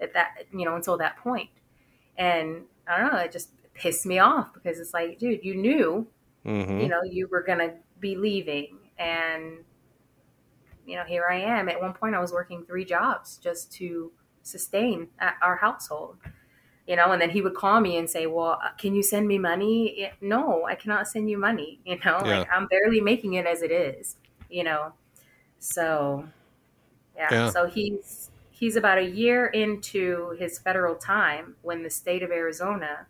[0.00, 1.50] at that you know until that point.
[2.18, 6.06] And I don't know, it just pissed me off because it's like, dude, you knew
[6.44, 8.78] hmm you know you were gonna be leaving.
[8.98, 9.64] And
[10.86, 11.68] you know here i am.
[11.68, 14.12] At one point i was working three jobs just to
[14.42, 15.08] sustain
[15.42, 16.18] our household
[16.86, 19.26] you know and then he would call me and say well uh, can you send
[19.26, 22.40] me money no i cannot send you money you know Yeah.
[22.40, 24.16] like i'm barely making it as it is
[24.50, 24.92] you know
[25.60, 26.28] so
[27.16, 27.28] yeah.
[27.30, 27.50] Yeah.
[27.50, 33.06] so he's he's about a year into his federal time when the state of arizona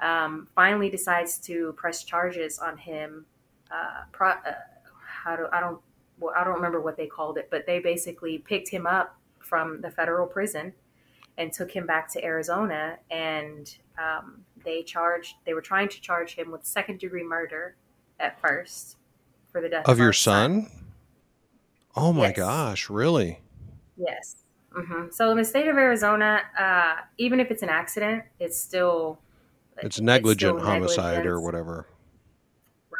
[0.00, 3.26] um, finally decides to press charges on him.
[3.70, 4.54] Uh, pro, uh,
[5.06, 5.80] how do I don't
[6.18, 9.80] well, I don't remember what they called it, but they basically picked him up from
[9.80, 10.74] the federal prison
[11.38, 15.36] and took him back to Arizona, and um, they charged.
[15.46, 17.76] They were trying to charge him with second degree murder
[18.20, 18.96] at first
[19.50, 20.68] for the death Of your our son?
[21.96, 22.36] Oh my Yes.
[22.36, 23.40] gosh, really?
[23.96, 24.36] Yes.
[24.74, 29.18] hmm So in the state of Arizona, uh, even if it's an accident, it's still
[29.82, 31.86] It's negligent still homicide or whatever.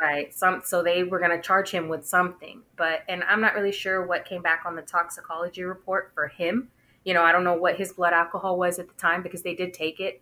[0.01, 0.33] Right.
[0.35, 3.73] Some so they were going to charge him with something, but and I'm not really
[3.73, 6.71] sure what came back on the toxicology report for him.
[7.05, 9.55] You know, I don't know what his blood alcohol was at the time because they
[9.55, 10.21] did take it,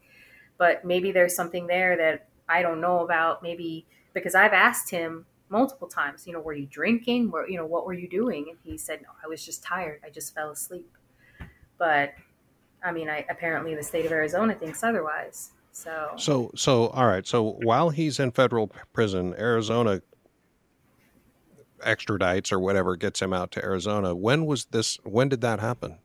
[0.59, 3.43] but maybe there's something there that I don't know about.
[3.43, 7.31] Maybe because I've asked him multiple times, you know, were you drinking?
[7.31, 8.47] Were you know, what were you doing?
[8.49, 10.01] And he said, no, I was just tired.
[10.05, 10.91] I just fell asleep.
[11.79, 12.15] but
[12.83, 15.51] I mean, I apparently the state of Arizona thinks otherwise.
[15.73, 17.27] So, So, so all right.
[17.27, 20.03] So while he's in federal prison, Arizona
[21.81, 24.15] extradites or whatever gets him out to Arizona.
[24.15, 24.99] When was this?
[25.05, 25.99] When did that happen?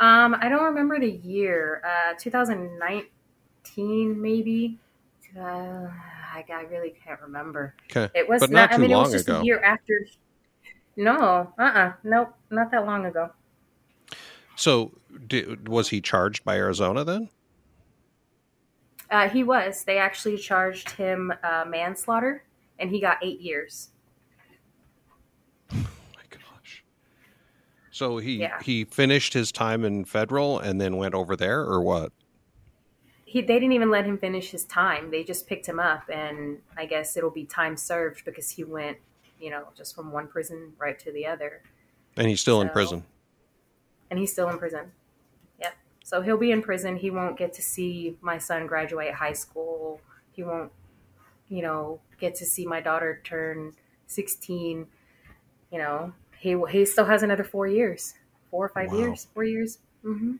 [0.00, 1.82] Um, I don't remember the year.
[1.84, 4.78] Uh, 2019, maybe.
[5.36, 5.88] Uh,
[6.32, 7.74] I, I really can't remember.
[7.90, 8.70] Okay, It was But not.
[8.70, 9.40] not I too mean, it was long just ago.
[9.40, 10.06] a year after.
[10.96, 13.30] No, uh, uh nope, not that long ago.
[14.56, 14.90] so
[15.28, 17.28] di was he charged by Arizona then?
[19.10, 19.84] Uh, he was.
[19.84, 22.42] They actually charged him uh, manslaughter,
[22.78, 23.88] and he got eight years.
[25.70, 25.78] My
[26.30, 26.84] gosh.
[27.98, 28.62] So he Yeah.
[28.62, 32.12] he finished his time in federal and then went over there, or what?
[33.24, 35.10] He, they didn't even let him finish his time.
[35.10, 38.98] They just picked him up, and I guess it'll be time served because he went,
[39.40, 41.62] you know, just from one prison right to the other,
[42.16, 43.04] And he's still in prison.
[44.10, 44.92] and he's still in prison.
[45.60, 45.74] Yep.
[46.04, 46.96] So he'll be in prison.
[46.96, 50.00] He won't get to see my son graduate high school.
[50.30, 50.70] He won't,
[51.48, 53.74] you know, get to see my daughter turn
[54.06, 54.86] sixteen.
[55.72, 58.14] You know, he he still has another four years,
[58.50, 58.98] four or five Wow.
[58.98, 59.78] years, four years.
[60.02, 60.36] hmm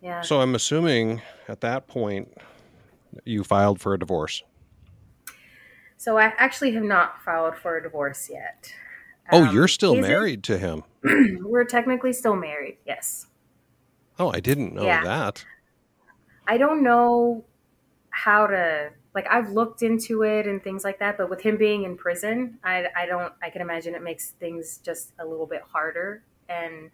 [0.00, 0.22] Yeah.
[0.22, 2.32] So I'm assuming at that point
[3.24, 4.42] you filed for a divorce.
[5.96, 8.74] So I actually have not filed for a divorce yet.
[9.30, 10.82] Oh, Um, you're still married to him.
[11.44, 12.78] We're technically still married.
[12.86, 13.26] Yes.
[14.18, 15.02] Oh, I didn't know Yeah.
[15.04, 15.44] that.
[16.46, 17.44] I don't know
[18.10, 21.84] how to like I've looked into it and things like that, but with him being
[21.84, 25.62] in prison, I I don't I can imagine it makes things just a little bit
[25.62, 26.90] harder and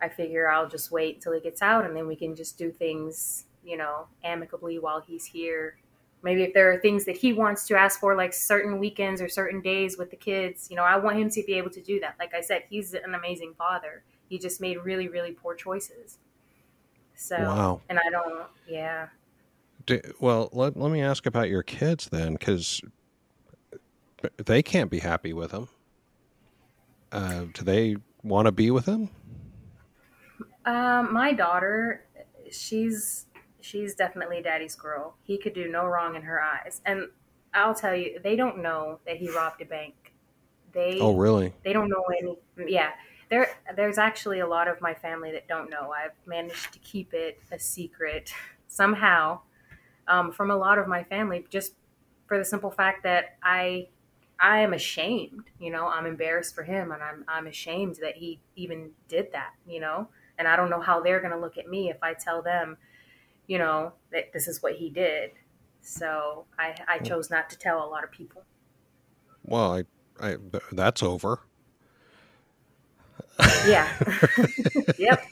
[0.00, 2.70] I figure I'll just wait till he gets out and then we can just do
[2.70, 5.78] things, you know, amicably while he's here.
[6.22, 9.28] Maybe if there are things that he wants to ask for like certain weekends or
[9.28, 12.00] certain days with the kids, you know, I want him to be able to do
[12.00, 12.16] that.
[12.18, 14.02] Like I said, he's an amazing father.
[14.28, 16.18] He just made really really poor choices.
[17.16, 17.80] So, Wow.
[17.88, 19.08] and I don't, yeah.
[19.88, 22.82] D well, let, let me ask about your kids then, because
[24.36, 25.68] they can't be happy with him.
[27.10, 29.08] Uh, do they want to be with him?
[30.66, 32.04] Um, my daughter,
[32.50, 33.26] she's
[33.60, 35.16] she's definitely daddy's girl.
[35.22, 37.08] He could do no wrong in her eyes, and
[37.54, 39.94] I'll tell you, they don't know that he robbed a bank.
[40.72, 41.54] They Oh, really?
[41.64, 42.36] they don't know any.
[42.70, 42.90] Yeah,
[43.30, 45.92] there there's actually a lot of my family that don't know.
[45.92, 48.34] I've managed to keep it a secret
[48.68, 49.40] somehow
[50.08, 51.74] um, from a lot of my family, just
[52.26, 53.88] for the simple fact that I
[54.40, 55.44] I am ashamed.
[55.60, 59.52] You know, I'm embarrassed for him, and I'm I'm ashamed that he even did that.
[59.66, 60.08] You know,
[60.38, 62.76] and I don't know how they're going to look at me if I tell them,
[63.46, 65.32] you know, that this is what he did.
[65.82, 68.42] So I I chose not to tell a lot of people.
[69.44, 69.84] Well, I,
[70.20, 70.36] I,
[70.72, 71.40] that's over.
[73.66, 73.88] Yeah.
[74.98, 75.24] yep.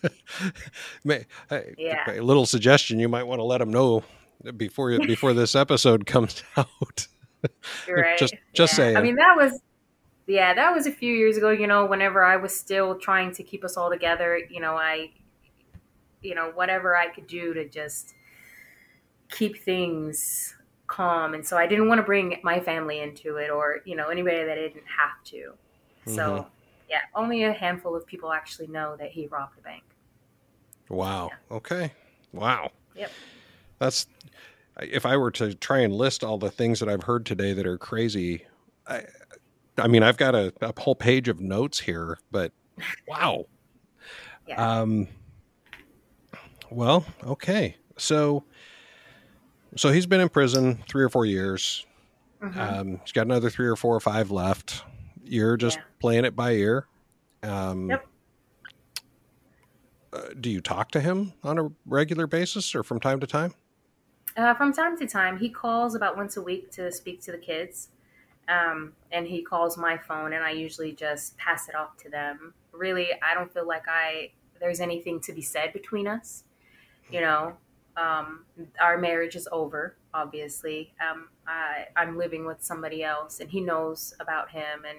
[1.04, 2.10] May, I- Yeah.
[2.10, 4.04] A little suggestion: you might want to let them know
[4.56, 7.06] before you, before this episode comes out.
[7.88, 8.18] Right.
[8.18, 8.76] Just- just yeah.
[8.76, 8.96] saying.
[8.96, 9.60] I mean, that was,
[10.26, 11.50] yeah, that was a few years ago.
[11.50, 15.10] You know, whenever I was still trying to keep us all together, you know, I,
[16.22, 18.14] you know, whatever I could do to just
[19.30, 20.54] keep things
[20.88, 24.08] calm, and so I didn't want to bring my family into it, or you know,
[24.08, 25.52] anybody that I didn't have to.
[26.06, 26.46] So, Mhm.
[26.88, 29.82] yeah, only a handful of people actually know that he robbed a bank.
[30.88, 31.30] Wow.
[31.50, 31.92] Okay.
[32.32, 32.70] Wow.
[32.94, 33.10] Yep.
[33.78, 34.06] That's
[34.80, 37.66] if I were to try and list all the things that I've heard today that
[37.66, 38.44] are crazy.
[38.86, 39.04] I,
[39.78, 42.52] I mean, I've got a, a whole page of notes here, but
[43.08, 43.46] wow.
[44.46, 44.80] Yeah.
[44.80, 45.08] Um.
[46.70, 47.76] Well, okay.
[47.96, 48.44] So,
[49.76, 51.86] so he's been in prison three or four years.
[52.42, 52.56] Mhm.
[52.58, 54.82] Um, he's got another three or four or five left.
[55.24, 55.84] You're just Yeah.
[56.00, 56.86] playing it by ear.
[57.42, 58.06] Um, Yep.
[60.12, 63.54] uh, do you talk to him on a regular basis or from time to time?
[64.36, 67.38] Uh, from time to time, he calls about once a week to speak to the
[67.38, 67.88] kids.
[68.48, 72.54] Um, and he calls my phone, and I usually just pass it off to them.
[72.72, 74.30] Really, I don't feel like I
[74.60, 76.44] there's anything to be said between us.
[77.10, 77.56] You know,
[77.96, 78.44] um,
[78.80, 79.96] our marriage is over.
[80.14, 84.98] Obviously, um, I, I'm living with somebody else, and he knows about him, and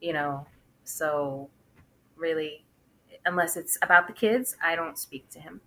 [0.00, 0.46] you know,
[0.84, 1.50] so
[2.16, 2.64] really,
[3.26, 5.60] unless it's about the kids, I don't speak to him.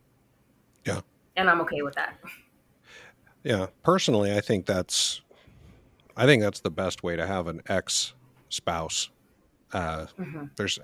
[0.85, 1.01] Yeah.
[1.35, 2.17] and I'm okay with that.
[3.43, 5.21] Yeah, personally, I think that's,
[6.17, 8.13] I think that's the best way to have an ex
[8.49, 9.09] spouse.
[9.73, 10.49] Uh, Mhm.
[10.57, 10.79] There's,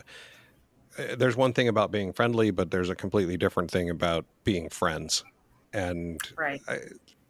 [0.98, 4.70] uh, there's one thing about being friendly, but there's a completely different thing about being
[4.70, 5.24] friends,
[5.74, 6.62] and Right.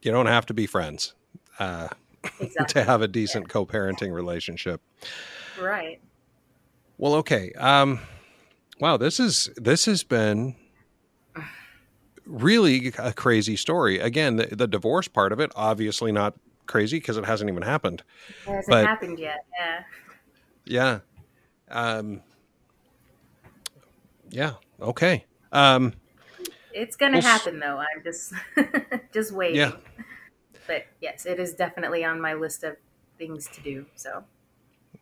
[0.02, 1.16] you don't have to be friends
[1.60, 1.88] uh,
[2.40, 2.66] Exactly.
[2.74, 4.82] to have a decent co-parenting relationship.
[5.60, 6.00] Right.
[6.98, 7.52] Well, okay.
[7.54, 8.00] Um,
[8.80, 10.54] Wow, this is this has been
[12.26, 14.00] really a crazy story.
[14.00, 16.36] Again, the, the divorce part of it, obviously not
[16.66, 18.04] crazy because it hasn't even happened.
[18.48, 19.46] It hasn't But- happened yet.
[19.58, 19.84] Yeah.
[20.66, 21.00] Yeah.
[21.70, 22.22] Um,
[24.30, 24.54] yeah.
[24.82, 25.26] Okay.
[25.52, 25.94] Um,
[26.74, 27.78] It's gonna Well, happen though.
[27.78, 28.34] I'm just
[29.14, 29.58] just waiting.
[29.58, 29.72] Yeah.
[30.68, 32.76] But yes, it is definitely on my list of
[33.18, 33.86] things to do.
[33.96, 34.24] So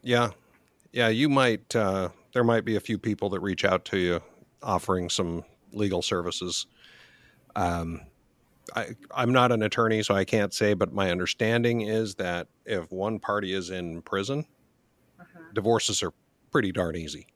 [0.02, 0.32] yeah.
[0.92, 1.08] Yeah.
[1.08, 4.22] You might, uh, there might be a few people that reach out to you
[4.62, 6.68] offering some legal services.
[7.56, 8.02] Um,
[8.76, 12.92] I, I'm not an attorney, so I can't say, but my understanding is that if
[12.92, 14.46] one party is in prison,
[15.20, 15.40] uh-huh.
[15.54, 16.14] divorces are
[16.52, 17.28] pretty darn easy.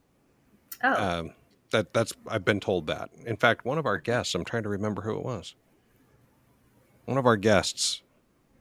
[0.84, 1.34] oh Um,
[1.72, 3.10] that that's I've been told that.
[3.26, 5.56] In fact, one of our guests, I'm trying to remember who it was.
[7.06, 8.04] One of our guests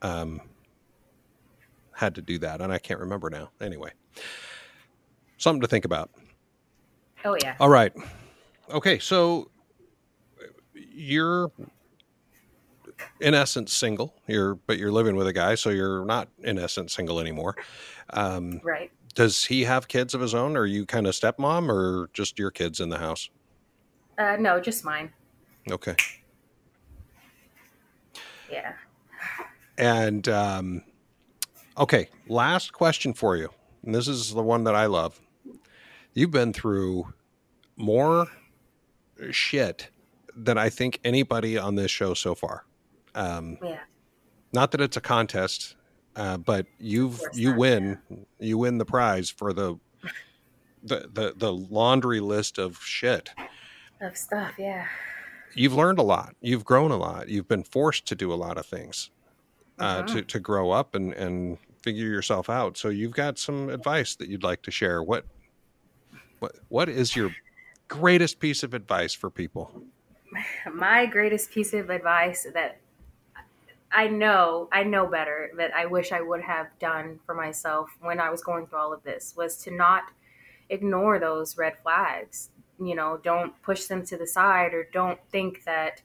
[0.03, 0.41] um,
[1.93, 3.51] had to do that, and I can't remember now.
[3.61, 3.93] Anyway,
[5.39, 6.11] something to think about.
[7.25, 7.55] oh yeah.
[7.61, 7.93] All right.
[8.71, 9.51] Okay, so
[10.97, 11.53] you're
[13.21, 14.15] in essence single.
[14.27, 17.55] You're but you're living with a guy, so you're not in essence single anymore.
[18.11, 18.91] Um, Right.
[19.15, 20.57] does he have kids of his own?
[20.57, 23.29] Or are you kind of stepmom, or just your kids in the house?
[24.19, 25.13] Uh, no, just mine.
[25.71, 25.95] Okay.
[28.51, 28.73] Yeah.
[29.77, 30.83] And um,
[31.77, 33.51] okay, last question for you.
[33.85, 35.21] And this is the one that I love.
[36.15, 37.13] You've been through
[37.77, 38.29] more
[39.31, 39.91] shit
[40.37, 42.65] than I think anybody on this show so far.
[43.15, 43.79] Um, Yeah.
[44.53, 45.77] not that it's a contest,
[46.15, 47.99] uh, but you've you not, win
[48.39, 49.77] you win the prize for the
[50.83, 53.31] the the, the laundry list of shit.
[54.01, 54.53] Of stuff.
[54.59, 54.87] Yeah.
[55.55, 56.37] You've learned a lot.
[56.43, 57.29] You've grown a lot.
[57.31, 59.11] You've been forced to do a lot of things
[59.79, 60.07] uh, Mhm.
[60.09, 62.77] to to grow up and and figure yourself out.
[62.77, 65.03] So you've got some advice that you'd like to share.
[65.03, 65.25] What
[66.41, 67.31] what what is your
[67.89, 69.83] greatest piece of advice for people?
[70.73, 72.79] My greatest piece of advice that
[73.93, 78.21] I know, I know better, that I wish I would have done for myself when
[78.21, 80.05] I was going through all of this was to not
[80.69, 82.51] ignore those red flags.
[82.79, 86.03] You know, don't push them to the side or don't think that,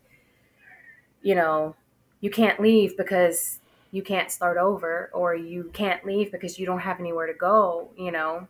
[1.22, 1.76] you know,
[2.22, 3.60] you can't leave because
[3.92, 7.90] you can't start over or you can't leave because you don't have anywhere to go,
[7.98, 8.48] you know,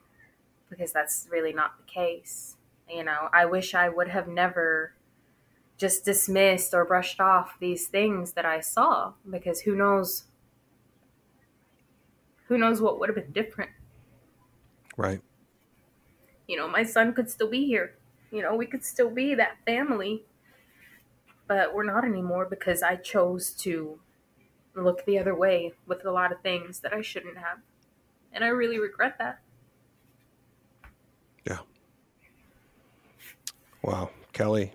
[0.69, 2.57] because that's really not the case.
[2.88, 4.93] You know, I wish I would have never
[5.81, 10.25] just dismissed or brushed off these things that I saw because who knows
[12.47, 13.71] who knows what would have been different.
[14.95, 15.21] Right.
[16.47, 17.95] You know, my son could still be here.
[18.29, 20.23] You know, we could still be that family.
[21.47, 23.99] But we're not anymore because I chose to
[24.75, 27.57] look the other way with a lot of things that I shouldn't have.
[28.31, 29.39] And I really regret that.
[31.47, 31.59] Yeah.
[33.81, 34.73] Wow, Kellie.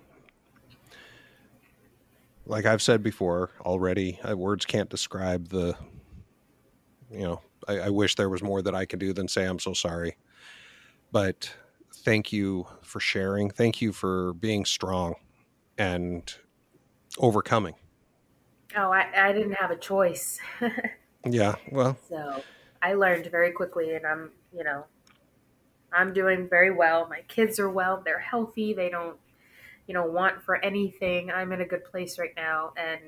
[2.46, 5.76] Like I've said before already, I, words can't describe the.
[7.10, 9.58] You know, I, I wish there was more that I could do than say I'm
[9.58, 10.16] so sorry.
[11.12, 11.52] But
[11.94, 13.50] thank you for sharing.
[13.50, 15.14] Thank you for being strong
[15.78, 16.32] and
[17.18, 17.74] overcoming.
[18.76, 20.40] Oh, I, I didn't have a choice.
[21.28, 22.42] Yeah, well, So
[22.80, 24.84] I learned very quickly, and I'm, you know,
[25.92, 27.08] I'm doing very well.
[27.08, 28.00] My kids are well.
[28.04, 28.72] They're healthy.
[28.72, 29.16] They don't,
[29.86, 31.30] you know, want for anything.
[31.30, 32.72] I'm in a good place right now.
[32.76, 33.00] And,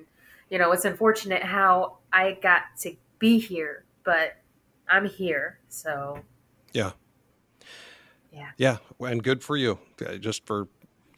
[0.51, 4.37] you know, it's unfortunate how I got to be here, but
[4.89, 5.59] I'm here.
[5.69, 6.21] So,
[6.73, 6.93] yeah.
[8.33, 8.51] Yeah.
[8.57, 10.69] Yeah, and good for you, uh, just for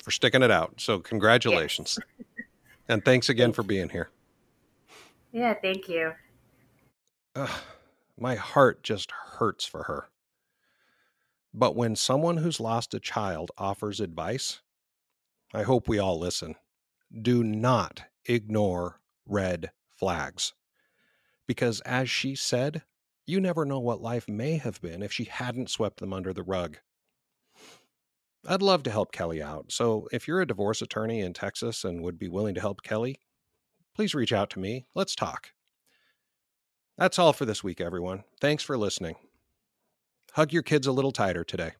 [0.02, 0.80] for sticking it out.
[0.80, 1.98] So congratulations,
[2.88, 4.08] and thanks again for being here.
[5.32, 6.12] yeah, thank you.
[7.34, 7.50] Ugh,
[8.18, 10.08] my heart just hurts for her.
[11.52, 14.60] But when someone who's lost a child offers advice,
[15.52, 16.54] I hope we all listen.
[17.20, 20.52] Do not ignore red flags.
[21.46, 22.82] Because as she said,
[23.26, 26.42] you never know what life may have been if she hadn't swept them under the
[26.42, 26.78] rug.
[28.46, 29.70] I'd love to help Kellie out.
[29.70, 33.20] So if you're a divorce attorney in Texas and would be willing to help Kellie,
[33.94, 34.86] please reach out to me.
[34.94, 35.48] Let's talk.
[36.96, 38.24] That's all for this week, everyone.
[38.40, 39.16] Thanks for listening.
[40.32, 41.72] Hug your kids a little tighter today.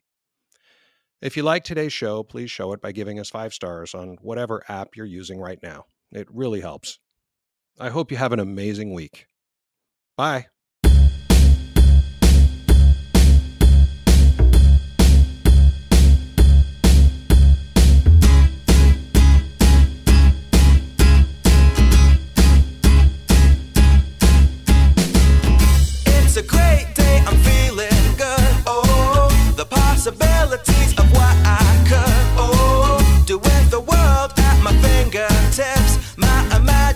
[1.22, 4.62] If you like today's show, please show it by giving us five stars on whatever
[4.68, 5.84] app you're using right now.
[6.10, 6.98] It really helps.
[7.78, 9.26] I hope you have an amazing week.
[10.16, 10.46] Bye.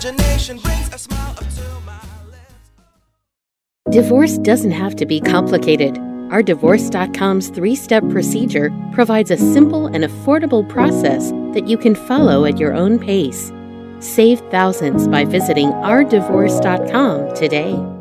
[0.05, 1.99] Imagination brings a smile to my
[2.31, 2.71] lips.
[3.91, 5.99] Divorce doesn't have to be complicated.
[6.31, 12.45] Our Divorce.com's three step procedure provides a simple and affordable process that you can follow
[12.45, 13.53] at your own pace.
[14.01, 17.94] Save thousands by visiting ourdivorce.com today.